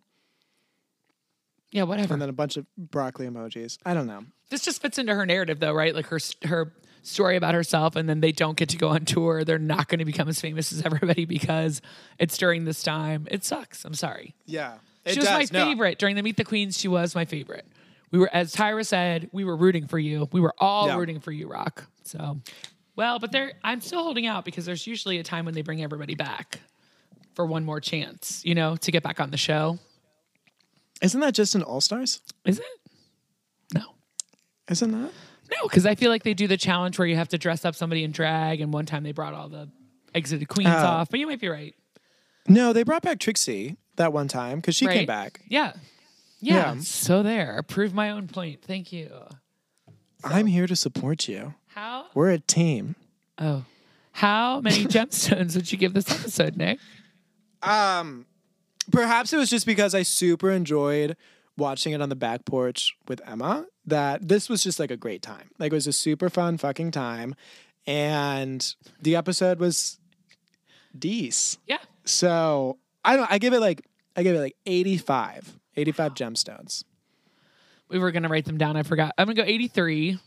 Yeah, 1.72 1.84
whatever. 1.84 2.14
and 2.14 2.22
then 2.22 2.30
a 2.30 2.34
bunch 2.34 2.58
of 2.58 2.66
broccoli 2.78 3.28
emojis. 3.28 3.78
I 3.86 3.94
don't 3.94 4.08
know. 4.08 4.24
this 4.50 4.62
just 4.62 4.82
fits 4.82 4.98
into 4.98 5.14
her 5.14 5.26
narrative 5.26 5.60
though 5.60 5.74
right? 5.74 5.94
Like 5.96 6.06
her 6.08 6.20
her 6.44 6.74
story 7.04 7.36
about 7.36 7.54
herself 7.54 7.96
and 7.96 8.08
then 8.10 8.20
they 8.22 8.32
don't 8.32 8.58
get 8.58 8.70
to 8.70 8.78
go 8.78 8.90
on 8.90 9.06
tour. 9.06 9.44
They're 9.44 9.60
not 9.60 9.88
going 9.90 10.00
to 10.00 10.06
become 10.06 10.28
as 10.30 10.40
famous 10.40 10.72
as 10.72 10.82
everybody 10.84 11.26
because 11.26 11.82
it's 12.18 12.38
during 12.38 12.66
this 12.66 12.82
time. 12.82 13.28
It 13.30 13.44
sucks. 13.44 13.84
I'm 13.86 13.94
sorry. 13.94 14.36
Yeah, 14.46 14.76
she 15.06 15.20
was 15.20 15.30
my 15.30 15.46
favorite. 15.46 16.00
During 16.00 16.16
the 16.16 16.24
meet 16.24 16.38
the 16.38 16.44
queens 16.46 16.78
she 16.78 16.88
was 16.88 17.14
my 17.16 17.26
favorite. 17.26 17.68
We 18.12 18.20
were 18.20 18.30
as 18.32 18.56
tyra 18.56 18.86
said 18.86 19.30
we 19.34 19.44
were 19.44 19.58
rooting 19.58 19.88
for 19.88 20.00
you. 20.00 20.30
We 20.32 20.40
were 20.40 20.54
all 20.60 20.88
Yeah. 20.88 20.98
rooting 20.98 21.20
for 21.20 21.32
you 21.32 21.48
rock. 21.48 21.86
So 22.04 22.40
well 22.96 23.20
but 23.20 23.32
there 23.32 23.54
i'm 23.64 23.82
still 23.82 24.04
holding 24.04 24.26
out 24.26 24.46
because 24.46 24.66
there's 24.66 24.86
usually 24.88 25.18
a 25.20 25.24
time 25.24 25.46
when 25.46 25.54
they 25.54 25.62
bring 25.62 25.82
everybody 25.84 26.16
back 26.16 26.60
for 27.34 27.46
one 27.46 27.66
more 27.66 27.80
chance 27.82 28.42
you 28.46 28.56
know 28.56 28.76
to 28.78 28.92
get 28.92 29.04
back 29.04 29.20
on 29.20 29.32
the 29.32 29.38
show 29.38 29.78
Isn't 31.02 31.20
that 31.22 31.34
just 31.34 31.56
an 31.56 31.64
All 31.64 31.82
Stars? 31.82 32.22
is 32.46 32.60
it 32.60 32.66
no 33.74 33.82
Isn't 34.70 34.92
that? 34.92 35.12
No, 35.52 35.68
because 35.68 35.86
I 35.86 35.94
feel 35.94 36.10
like 36.10 36.24
they 36.24 36.34
do 36.34 36.48
the 36.48 36.58
challenge 36.58 36.98
where 36.98 37.08
you 37.08 37.16
have 37.18 37.30
to 37.30 37.38
dress 37.38 37.66
up 37.66 37.76
somebody 37.76 38.04
in 38.04 38.12
drag, 38.12 38.62
and 38.62 38.74
one 38.74 38.88
time 38.88 39.04
they 39.04 39.12
brought 39.12 39.36
all 39.36 39.48
the 39.48 39.70
exited 40.16 40.48
queens 40.48 40.72
Oh. 40.74 40.86
off. 40.86 41.10
But 41.12 41.20
you 41.20 41.28
might 41.28 41.40
be 41.40 41.50
right. 41.50 41.76
No, 42.48 42.74
they 42.74 42.82
brought 42.82 43.04
back 43.04 43.20
Trixie 43.20 43.78
that 43.98 44.12
one 44.12 44.28
time 44.28 44.58
because 44.60 44.76
she 44.76 44.88
came 44.88 45.06
back. 45.06 45.42
Yeah. 45.48 45.74
yeah. 46.40 46.74
Yeah. 46.74 46.80
So 46.82 47.22
there. 47.22 47.62
Prove 47.68 47.94
my 47.94 48.10
own 48.10 48.28
point. 48.28 48.64
Thank 48.64 48.92
you. 48.92 49.12
I'm 50.24 50.48
here 50.48 50.66
to 50.66 50.76
support 50.76 51.28
you. 51.28 51.54
How? 51.76 52.06
We're 52.14 52.32
a 52.32 52.40
team. 52.40 52.96
Oh. 53.38 53.66
How 54.14 54.62
many 54.62 54.86
gemstones 54.86 55.58
would 55.58 55.70
you 55.70 55.78
give 55.78 55.94
this 55.94 56.10
episode, 56.10 56.56
Nick? 56.56 56.80
Um, 57.62 58.26
perhaps 58.94 59.34
it 59.34 59.38
was 59.38 59.50
just 59.50 59.66
because 59.66 59.94
I 59.94 60.04
super 60.04 60.52
enjoyed 60.52 61.18
watching 61.58 61.92
it 61.92 62.02
on 62.02 62.08
the 62.08 62.16
back 62.16 62.46
porch 62.46 62.96
with 63.10 63.20
Emma 63.28 63.66
that 63.86 64.26
this 64.26 64.48
was 64.48 64.64
just 64.64 64.80
like 64.80 64.90
a 64.90 64.96
great 64.96 65.22
time. 65.22 65.50
Like 65.60 65.74
it 65.74 65.76
was 65.76 65.86
a 65.86 65.92
super 65.92 66.30
fun 66.30 66.58
fucking 66.58 66.92
time, 66.92 67.36
and 67.86 68.74
the 69.02 69.18
episode 69.18 69.60
was 69.60 70.00
decent. 70.98 71.62
Yeah. 71.68 71.80
So 72.06 72.78
I 73.04 73.18
don't. 73.18 73.30
I 73.30 73.38
give 73.38 73.52
it 73.52 73.60
like 73.60 73.86
I 74.16 74.24
give 74.24 74.34
it 74.38 74.40
like 74.40 74.56
85, 74.66 75.60
85 75.76 76.14
gemstones. 76.14 76.86
We 77.90 78.00
were 78.00 78.12
going 78.12 78.24
to 78.24 78.30
write 78.30 78.46
them 78.46 78.58
down. 78.58 78.78
I 78.78 78.84
forgot. 78.84 79.14
I'm 79.18 79.26
going 79.26 79.36
to 79.36 79.42
go 79.42 79.48
83. 79.48 80.20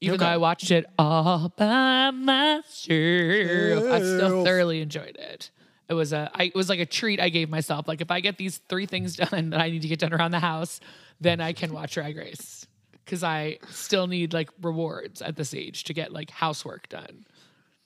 Even 0.00 0.20
though 0.20 0.26
I 0.26 0.36
watched 0.36 0.70
it 0.70 0.86
all 0.98 1.52
by 1.56 2.10
myself, 2.10 2.60
I 2.90 3.98
still 3.98 4.44
thoroughly 4.44 4.80
enjoyed 4.80 5.16
it. 5.16 5.50
It 5.88 5.94
was 5.94 6.12
a, 6.12 6.30
I, 6.34 6.44
it 6.44 6.54
was 6.54 6.68
like 6.68 6.80
a 6.80 6.86
treat 6.86 7.20
I 7.20 7.28
gave 7.28 7.48
myself. 7.48 7.88
Like 7.88 8.00
if 8.00 8.10
I 8.10 8.20
get 8.20 8.36
these 8.36 8.58
three 8.68 8.86
things 8.86 9.16
done 9.30 9.50
that 9.50 9.60
I 9.60 9.70
need 9.70 9.82
to 9.82 9.88
get 9.88 10.00
done 10.00 10.12
around 10.12 10.32
the 10.32 10.40
house, 10.40 10.80
then 11.20 11.40
I 11.40 11.52
can 11.52 11.72
watch 11.72 11.94
Drag 11.94 12.16
Race 12.16 12.66
because 13.04 13.22
I 13.22 13.58
still 13.70 14.06
need 14.06 14.32
like 14.32 14.50
rewards 14.60 15.22
at 15.22 15.36
this 15.36 15.54
age 15.54 15.84
to 15.84 15.94
get 15.94 16.12
like 16.12 16.30
housework 16.30 16.88
done. 16.88 17.24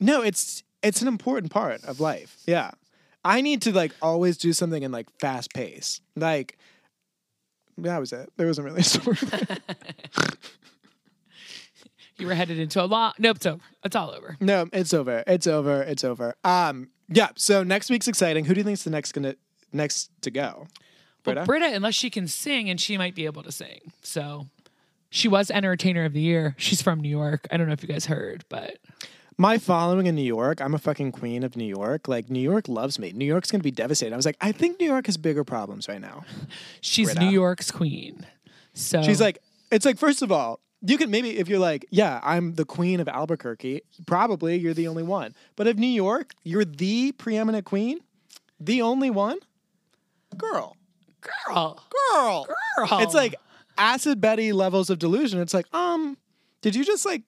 No, 0.01 0.23
it's 0.23 0.63
it's 0.83 1.03
an 1.03 1.09
important 1.09 1.53
part 1.53 1.85
of 1.85 2.01
life. 2.01 2.39
Yeah. 2.47 2.71
I 3.23 3.43
need 3.43 3.61
to 3.63 3.73
like 3.73 3.93
always 4.01 4.39
do 4.39 4.53
something 4.55 4.83
in 4.83 4.91
like 4.91 5.07
fast 5.19 5.53
pace. 5.53 6.01
Like 6.17 6.59
that 7.77 7.99
was 7.99 8.13
it. 8.13 8.33
There 8.37 8.47
wasn't 8.47 8.65
really 8.65 8.81
a 8.81 8.85
story. 8.85 9.19
You 12.21 12.27
were 12.27 12.35
headed 12.35 12.59
into 12.59 12.83
a 12.83 12.87
lot. 12.87 13.17
Nope, 13.19 13.37
it's 13.37 13.47
over. 13.47 13.63
It's 13.85 13.97
all 13.97 14.11
over. 14.11 14.37
no, 14.41 14.69
it's 14.73 14.93
over. 14.95 15.25
It's 15.27 15.47
over. 15.47 15.83
It's 15.83 16.05
over. 16.05 16.35
Um 16.45 16.91
yeah, 17.09 17.29
so 17.35 17.63
next 17.65 17.91
week's 17.91 18.07
exciting. 18.09 18.45
Who 18.45 18.55
do 18.55 18.61
you 18.61 18.65
think's 18.65 18.85
the 18.85 18.91
next 18.91 19.13
gonna 19.13 19.35
next 19.73 20.11
to 20.23 20.31
go? 20.31 20.67
Well, 21.27 21.35
Brita? 21.35 21.45
Brita, 21.45 21.67
unless 21.75 21.95
she 21.95 22.09
can 22.11 22.27
sing, 22.29 22.71
and 22.71 22.81
she 22.81 22.97
might 22.97 23.15
be 23.15 23.27
able 23.27 23.43
to 23.43 23.53
sing. 23.53 23.93
So 24.03 24.47
she 25.11 25.29
was 25.29 25.51
Entertainer 25.51 26.05
of 26.05 26.13
the 26.13 26.21
Year. 26.21 26.55
She's 26.57 26.81
from 26.81 27.01
New 27.01 27.09
York. 27.11 27.47
I 27.51 27.57
don't 27.57 27.67
know 27.67 27.73
if 27.73 27.83
you 27.83 27.89
guys 27.89 28.07
heard, 28.07 28.45
but 28.49 28.79
My 29.37 29.59
following 29.59 30.07
in 30.07 30.15
New 30.15 30.23
York, 30.23 30.61
I'm 30.61 30.75
a 30.75 30.79
fucking 30.79 31.13
queen 31.13 31.43
of 31.43 31.57
New 31.57 31.67
York. 31.67 32.07
Like 32.09 32.31
New 32.31 32.41
York 32.41 32.69
loves 32.69 32.99
me. 32.99 33.13
New 33.13 33.25
York's 33.25 33.51
gonna 33.51 33.63
be 33.65 33.71
devastated. 33.71 34.13
I 34.15 34.17
was 34.17 34.25
like, 34.27 34.37
I 34.41 34.53
think 34.53 34.79
New 34.81 34.87
York 34.87 35.07
has 35.07 35.17
bigger 35.17 35.45
problems 35.45 35.89
right 35.89 36.01
now. 36.01 36.25
she's 36.81 37.09
Brita. 37.13 37.21
New 37.21 37.31
York's 37.31 37.71
queen. 37.71 38.25
So 38.73 39.03
She's 39.03 39.21
like, 39.21 39.39
it's 39.73 39.85
like, 39.85 39.99
first 39.99 40.23
of 40.23 40.31
all, 40.31 40.61
you 40.83 40.97
can 40.97 41.11
maybe 41.11 41.39
if 41.39 41.49
you're 41.49 41.59
like, 41.59 41.87
yeah, 41.91 42.21
I'm 42.23 42.55
the 42.55 42.65
queen 42.65 43.01
of 43.01 43.09
Albuquerque, 43.09 43.83
probably 44.07 44.57
you're 44.59 44.75
the 44.75 44.89
only 44.89 45.03
one. 45.03 45.35
But 45.57 45.67
if 45.67 45.77
New 45.77 45.87
York, 45.87 46.33
you're 46.43 46.65
the 46.65 47.13
preeminent 47.13 47.65
queen, 47.65 48.01
the 48.59 48.83
only 48.83 49.11
one, 49.11 49.39
girl, 50.37 50.77
girl, 51.21 51.83
girl, 52.13 52.47
girl. 52.77 53.01
It's 53.01 53.15
like 53.15 53.35
acid 53.77 54.21
Betty 54.21 54.53
levels 54.53 54.91
of 54.91 54.99
delusion. 54.99 55.41
It's 55.41 55.55
like, 55.55 55.73
um, 55.75 56.17
did 56.63 56.75
you 56.75 56.85
just 56.85 57.05
like 57.05 57.23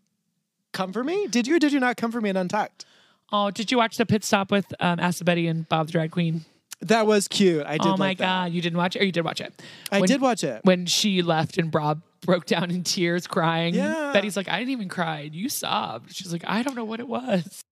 come 0.73 0.93
for 0.93 1.05
me? 1.05 1.27
Did 1.27 1.47
you 1.47 1.57
or 1.57 1.59
did 1.59 1.73
you 1.73 1.81
not 1.81 1.97
come 1.97 2.13
for 2.13 2.21
me 2.21 2.31
in 2.31 2.37
Untucked? 2.37 2.87
oh, 3.33 3.51
did 3.51 3.73
you 3.73 3.79
watch 3.79 3.97
the 3.97 4.07
pit 4.07 4.25
stop 4.25 4.51
with 4.51 4.73
um, 4.79 5.01
Acid 5.01 5.25
Betty 5.25 5.47
and 5.49 5.69
Bob 5.69 5.87
the 5.87 5.93
Drag 5.93 6.11
Queen? 6.11 6.45
That 6.83 7.07
was 7.07 7.29
cute. 7.29 7.65
I 7.67 7.79
did. 7.79 7.87
oh 7.87 7.97
my 7.97 8.09
like 8.09 8.19
god, 8.19 8.53
you 8.53 8.61
didn't 8.61 8.77
watch 8.77 8.97
it, 8.97 9.03
or 9.03 9.05
you 9.05 9.13
did 9.13 9.25
watch 9.25 9.41
it? 9.41 9.61
I 9.91 10.01
When- 10.01 10.09
did 10.09 10.21
watch 10.21 10.43
it. 10.45 10.61
when 10.65 10.87
she 10.87 11.23
left 11.23 11.57
and 11.59 11.71
Bob 11.71 12.03
broke 12.23 12.47
down 12.47 12.71
in 12.71 12.83
tears, 12.85 13.27
crying. 13.27 13.75
Yeah. 13.75 14.11
Betty's 14.13 14.37
like, 14.37 14.49
I 14.49 14.59
didn't 14.59 14.71
even 14.71 14.89
cry. 14.89 15.31
You 15.33 15.49
sobbed. 15.49 16.15
She's 16.15 16.33
like, 16.33 16.45
I 16.47 16.63
don't 16.63 16.75
know 16.77 16.85
what 16.85 17.01
it 17.01 17.09
was. 17.09 17.63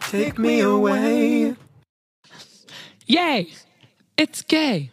Take 0.00 0.38
me 0.38 0.60
away. 0.60 1.56
Yay! 3.06 3.48
It's 4.16 4.42
gay. 4.42 4.90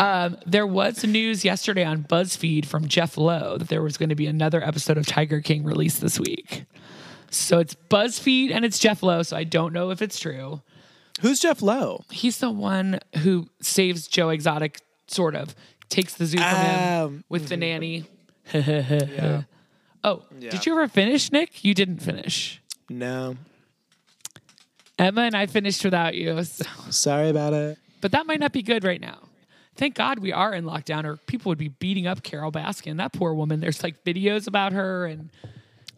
Um, 0.00 0.36
there 0.46 0.66
was 0.66 1.04
news 1.04 1.44
yesterday 1.44 1.84
on 1.84 2.04
BuzzFeed 2.04 2.66
from 2.66 2.86
Jeff 2.86 3.16
Lowe 3.16 3.58
that 3.58 3.68
there 3.68 3.82
was 3.82 3.96
going 3.96 4.10
to 4.10 4.14
be 4.14 4.26
another 4.26 4.62
episode 4.62 4.96
of 4.96 5.06
Tiger 5.06 5.40
King 5.40 5.64
released 5.64 6.00
this 6.00 6.20
week. 6.20 6.64
So 7.30 7.58
it's 7.58 7.74
BuzzFeed 7.90 8.52
and 8.52 8.64
it's 8.64 8.78
Jeff 8.78 9.02
Lowe, 9.02 9.22
so 9.22 9.36
I 9.36 9.44
don't 9.44 9.72
know 9.72 9.90
if 9.90 10.00
it's 10.00 10.18
true. 10.20 10.62
Who's 11.20 11.40
Jeff 11.40 11.62
Lowe? 11.62 12.04
He's 12.10 12.38
the 12.38 12.50
one 12.50 13.00
who 13.18 13.48
saves 13.60 14.06
Joe 14.06 14.28
Exotic, 14.30 14.80
sort 15.08 15.34
of. 15.34 15.54
Takes 15.88 16.14
the 16.14 16.26
zoo 16.26 16.38
from 16.38 16.46
him 16.56 17.04
Um, 17.04 17.24
with 17.28 17.48
the 17.48 17.56
nanny. 17.56 18.04
yeah. 18.54 19.42
Oh, 20.04 20.22
did 20.38 20.64
you 20.64 20.72
ever 20.72 20.86
finish, 20.86 21.32
Nick? 21.32 21.64
You 21.64 21.74
didn't 21.74 21.98
finish. 21.98 22.62
No. 22.88 23.36
Emma 24.98 25.22
and 25.22 25.34
I 25.36 25.46
finished 25.46 25.84
without 25.84 26.14
you. 26.14 26.42
so- 26.44 26.64
Sorry 26.90 27.30
about 27.30 27.52
it. 27.52 27.78
But 28.00 28.12
that 28.12 28.26
might 28.26 28.38
not 28.40 28.52
be 28.52 28.62
good 28.62 28.84
right 28.84 29.00
now. 29.00 29.18
Thank 29.78 29.94
God 29.94 30.18
we 30.18 30.32
are 30.32 30.52
in 30.52 30.64
lockdown, 30.64 31.04
or 31.04 31.16
people 31.16 31.48
would 31.50 31.56
be 31.58 31.68
beating 31.68 32.06
up 32.06 32.22
Carole 32.22 32.52
Baskin. 32.52 32.98
That 32.98 33.12
poor 33.14 33.32
woman. 33.32 33.60
There's 33.60 33.82
like 33.82 34.04
videos 34.04 34.46
about 34.46 34.72
her, 34.74 35.06
and 35.06 35.30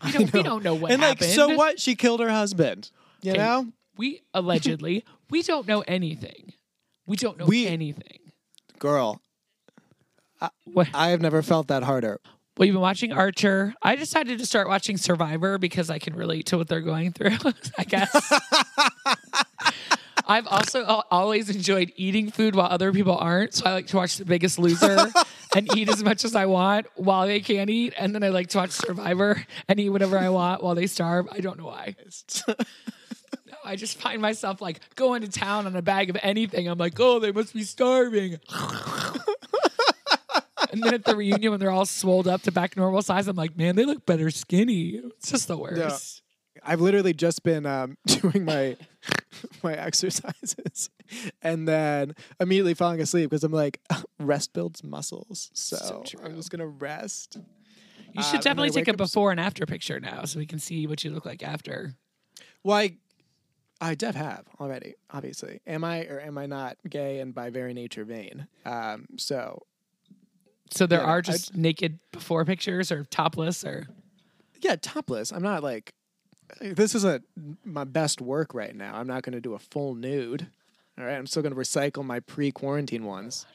we 0.05 0.13
don't, 0.13 0.33
we 0.33 0.43
don't 0.45 0.63
know 0.63 0.75
what 0.75 0.93
and 0.93 1.01
happened. 1.03 1.23
like, 1.29 1.31
so 1.35 1.49
what? 1.57 1.81
She 1.81 1.97
killed 1.97 2.21
her 2.21 2.31
husband. 2.31 2.91
You 3.23 3.33
Okay, 3.33 3.41
know, 3.41 3.67
We 3.97 4.21
allegedly, 4.35 5.05
we 5.31 5.43
don't 5.43 5.67
know 5.67 5.81
anything. 5.89 6.53
We 7.07 7.17
don't 7.17 7.39
know 7.39 7.47
We- 7.47 7.67
anything. 7.67 8.19
girl. 8.79 9.21
What? 10.65 10.89
I 10.95 11.09
have 11.09 11.21
never 11.21 11.43
felt 11.43 11.69
that 11.69 11.83
harder. 11.83 12.21
Well, 12.57 12.67
you've 12.67 12.75
been 12.75 12.81
watching 12.83 13.13
Archer. 13.13 13.75
I 13.83 13.97
decided 13.97 14.39
to 14.39 14.47
start 14.47 14.69
watching 14.69 14.97
Survivor 14.99 15.57
because 15.59 15.89
I 15.91 15.99
can 15.99 16.15
relate 16.15 16.47
to 16.47 16.59
what 16.59 16.69
they're 16.69 16.81
going 16.81 17.13
through, 17.13 17.37
I 17.79 17.85
guess. 17.85 18.41
I've 20.31 20.47
also 20.47 20.85
always 21.11 21.51
enjoyed 21.51 21.93
eating 21.97 22.31
food 22.31 22.55
while 22.55 22.69
other 22.71 22.93
people 22.93 23.17
aren't. 23.17 23.53
So 23.53 23.67
I 23.67 23.73
like 23.73 23.89
to 23.89 23.97
watch 23.97 24.17
The 24.17 24.25
Biggest 24.25 24.61
Loser 24.61 25.11
and 25.57 25.77
eat 25.77 25.89
as 25.89 26.05
much 26.05 26.25
as 26.25 26.37
I 26.37 26.47
want 26.47 26.87
while 26.95 27.27
they 27.27 27.41
can't 27.41 27.69
eat. 27.69 27.95
And 27.99 28.15
then 28.15 28.23
I 28.23 28.29
like 28.29 28.47
to 28.51 28.59
watch 28.59 28.71
Survivor 28.71 29.45
and 29.69 29.81
eat 29.81 29.89
whatever 29.89 30.17
I 30.17 30.29
want 30.29 30.63
while 30.63 30.77
they 30.77 30.87
starve. 30.87 31.27
I 31.33 31.41
don't 31.41 31.59
know 31.59 31.67
why. 31.67 31.97
No, 33.47 33.57
I 33.65 33.77
just 33.77 33.99
find 33.99 34.23
myself 34.23 34.61
like 34.61 34.81
going 34.95 35.23
to 35.23 35.29
town 35.29 35.67
on 35.67 35.75
a 35.75 35.83
bag 35.83 36.09
of 36.11 36.17
anything. 36.23 36.69
I'm 36.69 36.79
like, 36.79 36.99
oh, 37.01 37.19
they 37.19 37.33
must 37.33 37.53
be 37.53 37.65
starving. 37.65 38.39
and 40.73 40.83
then 40.83 40.95
at 40.95 41.05
the 41.05 41.17
reunion, 41.17 41.51
when 41.51 41.61
they're 41.61 41.71
all 41.71 41.87
swolled 41.87 42.29
up 42.29 42.43
to 42.43 42.53
back 42.53 42.77
normal 42.77 43.03
size, 43.03 43.27
I'm 43.27 43.37
like, 43.37 43.57
man, 43.57 43.75
they 43.75 43.85
look 43.85 44.07
better 44.07 44.31
skinny. 44.31 45.01
It's 45.05 45.31
just 45.31 45.49
the 45.49 45.57
worst. 45.57 46.23
I've 46.65 46.81
literally 46.81 47.13
just 47.13 47.43
been 47.43 47.67
um, 47.67 47.97
doing 48.07 48.45
my 48.45 48.77
my 49.63 49.75
exercises 49.75 50.91
and 51.43 51.67
then 51.69 52.15
immediately 52.41 52.75
falling 52.75 53.01
asleep 53.01 53.31
because 53.31 53.45
I'm 53.45 53.53
like, 53.53 53.81
rest 54.19 54.53
builds 54.53 54.83
muscles. 54.83 55.51
So, 55.55 55.77
So. 55.77 56.05
I'm 56.23 56.37
just 56.37 56.51
gonna 56.51 56.67
rest. 56.67 57.39
You 58.13 58.21
Uh, 58.21 58.23
should 58.23 58.35
and 58.37 58.43
definitely 58.45 58.71
take 58.71 58.89
a 58.89 58.97
before 58.97 59.31
and 59.31 59.39
after 59.41 59.67
picture 59.67 60.01
now 60.01 60.25
so 60.25 60.39
we 60.39 60.47
can 60.47 60.59
see 60.59 60.87
what 60.87 61.05
you 61.05 61.11
look 61.11 61.25
like 61.25 61.43
after. 61.43 61.95
Well, 62.65 62.77
I, 62.77 62.97
I 63.81 63.95
def 63.95 64.15
have 64.15 64.47
already. 64.59 64.95
Obviously, 65.11 65.61
am 65.67 65.85
I 65.85 66.05
or 66.07 66.21
am 66.21 66.37
I 66.37 66.47
not 66.47 66.77
gay 66.89 67.21
and 67.21 67.35
by 67.35 67.51
very 67.51 67.73
nature 67.73 68.05
vain? 68.05 68.49
Um, 68.67 69.07
so 69.17 69.63
So 70.71 70.87
there 70.87 71.01
Yeah, 71.01 71.07
are 71.07 71.23
just 71.23 71.57
naked 71.57 72.01
before 72.13 72.45
pictures 72.45 72.91
or 72.91 73.05
topless 73.05 73.65
or 73.65 73.87
yeah, 74.61 74.77
topless. 74.81 75.33
I'm 75.33 75.43
not 75.43 75.63
like 75.63 75.95
this 76.61 76.95
isn't 76.95 77.25
my 77.65 77.85
best 77.85 78.21
work 78.21 78.55
right 78.55 78.75
now. 78.75 78.97
I'm 78.97 79.07
not 79.07 79.23
going 79.23 79.33
to 79.35 79.41
do 79.41 79.55
a 79.55 79.59
full 79.59 79.95
nude. 79.95 80.47
All 80.99 81.05
right, 81.05 81.15
I'm 81.17 81.27
still 81.27 81.43
going 81.43 81.55
to 81.55 81.59
recycle 81.61 82.05
my 82.05 82.21
pre-quarantine 82.21 83.05
ones. 83.05 83.47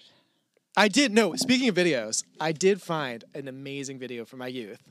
I 0.78 0.88
did 0.88 1.14
no. 1.14 1.36
Speaking 1.36 1.70
of 1.70 1.76
videos, 1.76 2.24
I 2.40 2.52
did 2.52 2.82
find 2.82 3.24
an 3.34 3.48
amazing 3.48 4.00
video 4.00 4.26
from 4.26 4.40
my 4.40 4.48
youth. 4.48 4.82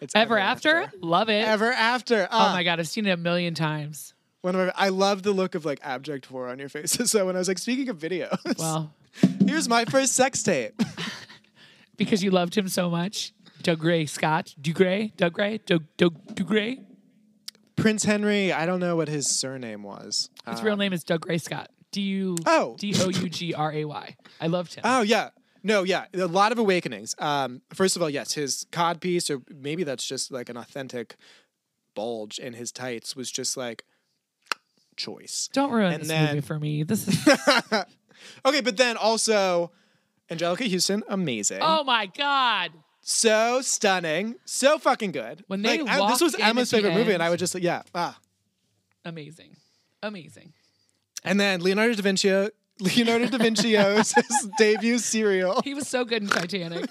It's 0.00 0.14
Ever 0.16 0.38
after? 0.38 0.90
Love 1.00 1.28
it. 1.28 1.46
Ever 1.46 1.70
after. 1.72 2.24
Oh 2.24 2.28
Ah, 2.30 2.52
my 2.54 2.62
god, 2.64 2.80
I've 2.80 2.88
seen 2.88 3.06
it 3.06 3.10
a 3.10 3.16
million 3.16 3.54
times. 3.54 4.14
One 4.40 4.56
of 4.56 4.66
my, 4.66 4.72
I 4.74 4.88
love 4.88 5.22
the 5.22 5.32
look 5.32 5.54
of 5.54 5.64
like 5.64 5.78
abject 5.82 6.26
horror 6.26 6.48
on 6.48 6.58
your 6.58 6.68
faces. 6.68 7.10
So 7.12 7.26
when 7.26 7.36
I 7.36 7.38
was 7.38 7.46
like, 7.48 7.58
speaking 7.58 7.88
of 7.88 7.98
videos, 7.98 8.58
Well, 8.58 8.92
here's 9.46 9.68
my 9.68 9.84
first 9.84 10.14
sex 10.14 10.42
tape. 10.42 10.80
because 11.96 12.24
you 12.24 12.30
loved 12.30 12.56
him 12.56 12.68
so 12.68 12.88
much. 12.90 13.32
Dougray 13.62 14.08
Scott. 14.08 14.54
Doug 14.60 14.74
Gray? 14.74 15.12
Doug 15.16 15.34
Gray? 15.34 15.58
Doug, 15.58 15.84
Doug, 15.96 16.34
Doug 16.34 16.46
Gray? 16.48 16.80
Prince 17.76 18.04
Henry. 18.04 18.52
I 18.52 18.66
don't 18.66 18.80
know 18.80 18.96
what 18.96 19.08
his 19.08 19.26
surname 19.28 19.82
was. 19.82 20.30
His 20.48 20.60
Uh, 20.60 20.64
real 20.64 20.76
name 20.76 20.92
is 20.92 21.04
Dougray 21.04 21.40
Scott. 21.40 21.70
D 21.90 22.00
U 22.02 22.36
Oh. 22.46 22.76
D 22.78 22.94
O 22.98 23.08
U 23.10 23.28
G 23.28 23.52
R 23.54 23.72
A 23.72 23.84
Y. 23.84 24.16
I 24.40 24.46
loved 24.46 24.74
him. 24.74 24.82
Oh 24.84 25.02
yeah. 25.02 25.30
No, 25.64 25.84
yeah, 25.84 26.06
a 26.14 26.26
lot 26.26 26.50
of 26.50 26.58
awakenings. 26.58 27.14
Um, 27.18 27.62
first 27.72 27.94
of 27.94 28.02
all, 28.02 28.10
yes, 28.10 28.32
his 28.34 28.66
cod 28.72 29.00
piece, 29.00 29.30
or 29.30 29.42
maybe 29.48 29.84
that's 29.84 30.04
just 30.04 30.32
like 30.32 30.48
an 30.48 30.56
authentic 30.56 31.14
bulge 31.94 32.38
in 32.40 32.54
his 32.54 32.72
tights, 32.72 33.14
was 33.14 33.30
just 33.30 33.56
like 33.56 33.84
choice. 34.96 35.48
Don't 35.52 35.70
ruin 35.70 35.92
and 35.92 36.02
this 36.02 36.08
then- 36.08 36.34
movie 36.34 36.46
for 36.46 36.58
me. 36.58 36.82
This 36.82 37.06
is 37.06 37.28
Okay, 38.44 38.60
but 38.60 38.76
then 38.76 38.96
also 38.96 39.70
Anjelica 40.30 40.70
Huston, 40.70 41.02
amazing. 41.08 41.58
Oh 41.62 41.84
my 41.84 42.06
god. 42.06 42.72
So 43.02 43.60
stunning, 43.60 44.36
so 44.44 44.78
fucking 44.78 45.12
good. 45.12 45.44
When 45.48 45.62
they 45.62 45.82
like, 45.82 46.00
I- 46.00 46.10
this 46.10 46.20
was 46.20 46.34
Emma's 46.36 46.70
favorite 46.70 46.94
movie, 46.94 47.12
and 47.12 47.22
I 47.22 47.26
end- 47.26 47.32
would 47.32 47.38
just 47.40 47.54
yeah, 47.60 47.82
ah. 47.94 48.18
Amazing. 49.04 49.56
Amazing. 50.02 50.52
And 51.24 51.38
then 51.40 51.60
Leonardo 51.60 51.94
da 51.94 52.02
Vinci, 52.02 52.30
Leonardo 52.80 53.26
da 53.26 53.38
Vinci's 53.38 54.14
debut 54.58 54.98
serial. 54.98 55.60
He 55.62 55.74
was 55.74 55.86
so 55.88 56.04
good 56.04 56.22
in 56.22 56.28
Titanic. 56.28 56.88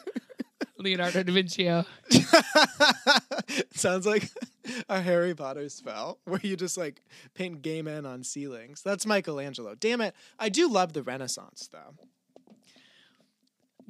Leonardo 0.78 1.24
da 1.24 1.34
Vinci. 1.34 1.66
Sounds 3.74 4.06
like 4.06 4.30
a 4.90 5.02
Harry 5.02 5.34
Potter 5.36 5.70
spell 5.70 6.20
where 6.26 6.40
you 6.44 6.56
just 6.56 6.78
like 6.78 7.02
paint 7.34 7.62
gay 7.62 7.82
men 7.82 8.06
on 8.06 8.24
ceilings. 8.24 8.82
That's 8.82 9.06
Michelangelo. 9.06 9.76
Damn 9.76 10.02
it. 10.02 10.16
I 10.40 10.50
do 10.50 10.70
love 10.70 10.94
the 10.94 11.04
Renaissance 11.04 11.70
though. 11.72 11.96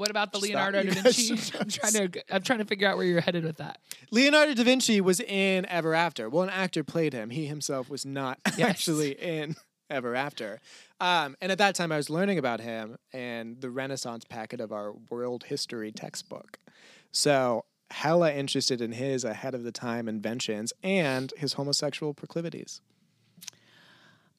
What 0.02 0.10
about 0.10 0.32
the 0.32 0.40
Just 0.40 0.50
Leonardo 0.50 0.82
da 0.92 0.94
Vinci? 0.94 1.34
I'm 1.60 1.70
trying 1.70 2.10
to 2.12 2.24
I'm 2.34 2.42
trying 2.42 2.58
to 2.58 2.66
figure 2.66 2.88
out 2.88 2.98
where 2.98 3.06
you're 3.06 3.22
headed 3.22 3.44
with 3.46 3.58
that. 3.58 3.78
Leonardo 4.10 4.56
da 4.56 4.64
Vinci 4.64 5.00
was 5.00 5.20
in 5.20 5.64
Ever 5.68 5.94
After. 5.94 6.28
Well, 6.28 6.42
an 6.42 6.50
actor 6.50 6.84
played 6.84 7.14
him. 7.14 7.30
He 7.30 7.46
himself 7.46 7.88
was 7.88 8.04
not 8.04 8.40
Yes. 8.58 8.68
actually 8.68 9.12
in 9.12 9.56
Ever 9.92 10.16
After. 10.16 10.60
Um, 11.00 11.38
and 11.40 11.52
at 11.52 11.60
that 11.60 11.76
time, 11.76 11.92
I 11.92 11.98
was 11.98 12.10
learning 12.10 12.40
about 12.40 12.62
him 12.62 12.98
and 13.14 13.62
the 13.62 13.70
Renaissance 13.70 14.26
packet 14.26 14.60
of 14.60 14.72
our 14.72 14.94
world 15.12 15.44
history 15.44 15.92
textbook. 15.92 16.58
So, 17.12 17.66
hella 17.92 18.32
interested 18.34 18.82
in 18.82 18.94
his 18.94 19.24
ahead 19.24 19.54
of 19.54 19.62
the 19.64 19.72
time 19.72 20.08
inventions 20.08 20.74
and 20.82 21.32
his 21.38 21.54
homosexual 21.54 22.16
proclivities. 22.16 22.82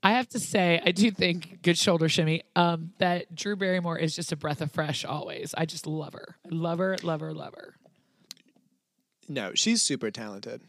I 0.03 0.13
have 0.13 0.29
to 0.31 0.41
say, 0.41 0.81
I 0.85 0.91
do 0.91 1.11
think 1.11 1.63
good 1.63 1.79
shoulder 1.79 2.09
shimmy. 2.09 2.43
Um, 2.57 2.93
that 2.99 3.35
Drew 3.35 3.55
Barrymore 3.55 3.99
is 3.99 4.17
just 4.17 4.33
a 4.33 4.37
breath 4.37 4.61
of 4.61 4.73
fresh 4.73 5.05
always. 5.05 5.55
I 5.57 5.65
just 5.65 5.87
love 5.87 6.15
her. 6.15 6.37
I 6.45 6.55
love 6.55 6.79
her, 6.79 6.97
love 7.03 7.21
her, 7.21 7.33
love 7.33 7.55
her. 7.55 7.75
No, 9.29 9.53
she's 9.55 9.81
super 9.81 10.11
talented. 10.11 10.63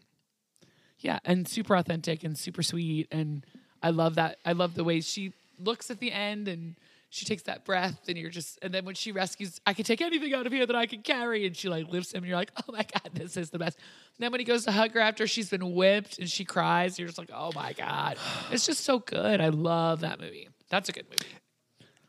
Yeah, 1.00 1.18
and 1.24 1.48
super 1.48 1.74
authentic 1.74 2.22
and 2.22 2.38
super 2.38 2.62
sweet. 2.62 3.08
And 3.10 3.44
I 3.82 3.90
love 3.90 4.14
that. 4.14 4.38
I 4.44 4.52
love 4.52 4.74
the 4.74 4.84
way 4.84 5.00
she 5.00 5.32
looks 5.58 5.90
at 5.90 5.98
the 5.98 6.12
end 6.12 6.46
and 6.48 6.76
she 7.14 7.24
takes 7.24 7.44
that 7.44 7.64
breath 7.64 8.08
and 8.08 8.18
you're 8.18 8.30
just 8.30 8.58
and 8.60 8.74
then 8.74 8.84
when 8.84 8.96
she 8.96 9.12
rescues 9.12 9.60
I 9.64 9.72
can 9.72 9.84
take 9.84 10.00
anything 10.00 10.34
out 10.34 10.46
of 10.46 10.52
here 10.52 10.66
that 10.66 10.74
I 10.74 10.86
can 10.86 11.02
carry 11.02 11.46
and 11.46 11.56
she 11.56 11.68
like 11.68 11.88
lifts 11.88 12.12
him 12.12 12.18
and 12.18 12.26
you're 12.26 12.36
like, 12.36 12.50
Oh 12.56 12.72
my 12.72 12.84
god, 12.92 13.10
this 13.14 13.36
is 13.36 13.50
the 13.50 13.58
best. 13.58 13.78
And 13.78 14.24
then 14.24 14.32
when 14.32 14.40
he 14.40 14.44
goes 14.44 14.64
to 14.64 14.72
hug 14.72 14.92
her 14.92 15.00
after 15.00 15.28
she's 15.28 15.48
been 15.48 15.74
whipped 15.74 16.18
and 16.18 16.28
she 16.28 16.44
cries, 16.44 16.98
you're 16.98 17.06
just 17.06 17.18
like, 17.18 17.30
Oh 17.32 17.52
my 17.54 17.72
God. 17.72 18.18
It's 18.50 18.66
just 18.66 18.82
so 18.82 18.98
good. 18.98 19.40
I 19.40 19.48
love 19.48 20.00
that 20.00 20.20
movie. 20.20 20.48
That's 20.70 20.88
a 20.88 20.92
good 20.92 21.06
movie. 21.08 21.32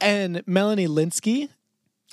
And 0.01 0.41
Melanie 0.47 0.87
Lynskey. 0.87 1.49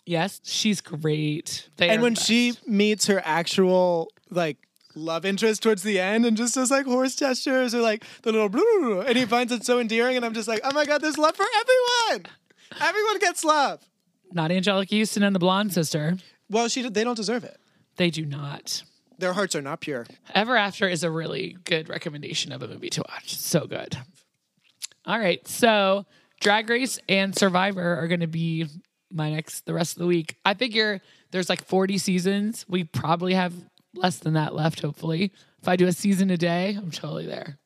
Yes, 0.05 0.40
she's 0.45 0.80
great. 0.80 1.70
They 1.78 1.88
And 1.88 2.03
when 2.03 2.14
she 2.14 2.55
meets 2.66 3.07
her 3.07 3.22
actual 3.24 4.11
like 4.28 4.59
love 4.95 5.24
interest 5.24 5.62
towards 5.62 5.82
the 5.82 5.99
end 5.99 6.26
and 6.26 6.36
just 6.36 6.55
does 6.55 6.70
like 6.70 6.84
horse 6.84 7.16
gestures 7.16 7.74
or 7.74 7.80
like 7.80 8.05
the 8.22 8.32
little 8.32 9.01
and 9.07 9.16
he 9.16 9.24
finds 9.24 9.53
it 9.53 9.64
so 9.64 9.80
endearing 9.80 10.16
and 10.16 10.26
I'm 10.26 10.34
just 10.34 10.49
like, 10.49 10.61
oh 10.62 10.72
my 10.72 10.84
god, 10.84 11.01
there's 11.01 11.16
love 11.16 11.36
for 11.36 11.47
everyone. 11.61 12.26
Everyone 12.81 13.18
gets 13.18 13.45
love. 13.45 13.81
not 14.33 14.51
Anjelica 14.51 14.99
Huston 14.99 15.23
and 15.23 15.35
the 15.35 15.39
blonde 15.41 15.73
sister, 15.73 16.16
Well, 16.51 16.68
she 16.68 16.89
they 16.89 17.05
don't 17.05 17.16
deserve 17.16 17.45
it. 17.45 17.59
they 17.97 18.11
do 18.11 18.25
not. 18.25 18.83
Their 19.18 19.35
hearts 19.35 19.55
are 19.55 19.62
not 19.62 19.81
pure. 19.81 20.07
Ever 20.35 20.57
After 20.57 20.89
is 20.89 21.05
a 21.05 21.11
really 21.11 21.57
good 21.64 21.89
recommendation 21.89 22.51
of 22.53 22.62
a 22.62 22.68
movie 22.68 22.91
to 22.91 23.05
watch. 23.09 23.37
So 23.37 23.66
good. 23.66 23.97
All 25.05 25.18
right. 25.18 25.47
So 25.47 26.07
Drag 26.41 26.68
Race 26.68 26.99
and 27.09 27.37
Survivor 27.37 27.97
are 27.97 28.09
going 28.09 28.20
to 28.20 28.27
be 28.27 28.66
my 29.12 29.31
next, 29.31 29.66
the 29.66 29.75
rest 29.75 29.93
of 29.97 30.01
the 30.01 30.07
week. 30.07 30.37
I 30.45 30.55
figure 30.55 31.01
there's 31.31 31.49
like 31.49 31.64
40 31.64 31.99
seasons. 31.99 32.64
We 32.68 32.85
probably 32.85 33.35
have 33.35 33.53
less 33.95 34.16
than 34.18 34.35
that 34.35 34.55
left, 34.55 34.81
hopefully. 34.81 35.33
If 35.61 35.68
I 35.68 35.77
do 35.77 35.87
a 35.87 35.93
season 35.93 36.31
a 36.31 36.37
day, 36.37 36.75
I'm 36.77 36.91
totally 36.91 37.27
there. 37.27 37.59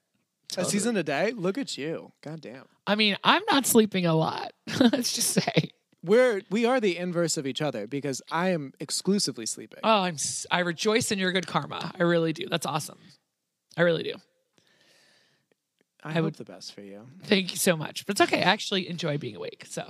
A 0.57 0.65
season 0.65 0.97
a 0.97 1.03
day? 1.03 1.33
Look 1.33 1.59
at 1.59 1.77
you. 1.77 2.13
God 2.23 2.41
damn. 2.41 2.65
I 2.87 2.95
mean, 2.95 3.17
I'm 3.25 3.43
not 3.51 3.67
sleeping 3.67 4.07
a 4.07 4.15
lot. 4.15 4.53
Let's 4.81 5.13
just 5.13 5.31
say. 5.31 5.71
We're 6.03 6.43
we 6.51 6.67
are 6.67 6.79
the 6.79 6.97
inverse 6.97 7.37
of 7.37 7.47
each 7.47 7.61
other 7.61 7.87
because 7.89 8.23
I 8.31 8.51
am 8.51 8.73
exclusively 8.79 9.45
sleeping. 9.45 9.81
Oh, 9.83 10.03
I'm 10.03 10.17
I 10.51 10.61
rejoice 10.61 11.11
in 11.11 11.19
your 11.19 11.33
good 11.33 11.49
karma. 11.49 11.93
I 11.99 12.05
really 12.05 12.33
do. 12.33 12.47
That's 12.49 12.65
awesome. 12.65 12.99
I 13.77 13.83
really 13.83 14.05
do. 14.05 14.15
I, 16.05 16.13
hope 16.13 16.25
would- 16.25 16.35
the 16.37 16.45
best 16.45 16.73
for 16.73 16.83
you. 16.83 17.07
Thank 17.25 17.51
you 17.51 17.57
so 17.57 17.77
much. 17.77 18.07
But 18.07 18.13
it's 18.13 18.21
okay. 18.21 18.39
I 18.39 18.53
actually 18.53 18.89
enjoy 18.89 19.19
being 19.19 19.35
awake. 19.35 19.65
So, 19.69 19.83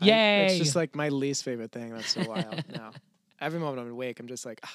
I- 0.00 0.04
yay. 0.04 0.46
it's 0.46 0.58
just 0.58 0.74
like 0.74 0.96
my 0.96 1.10
least 1.10 1.44
favorite 1.44 1.70
thing. 1.70 1.94
That's 1.94 2.10
so 2.10 2.28
wild. 2.28 2.64
no. 2.74 2.90
Every 3.40 3.60
moment 3.60 3.78
I'm 3.80 3.90
awake, 3.90 4.18
I'm 4.18 4.26
just 4.26 4.44
like, 4.44 4.58
ah. 4.64 4.74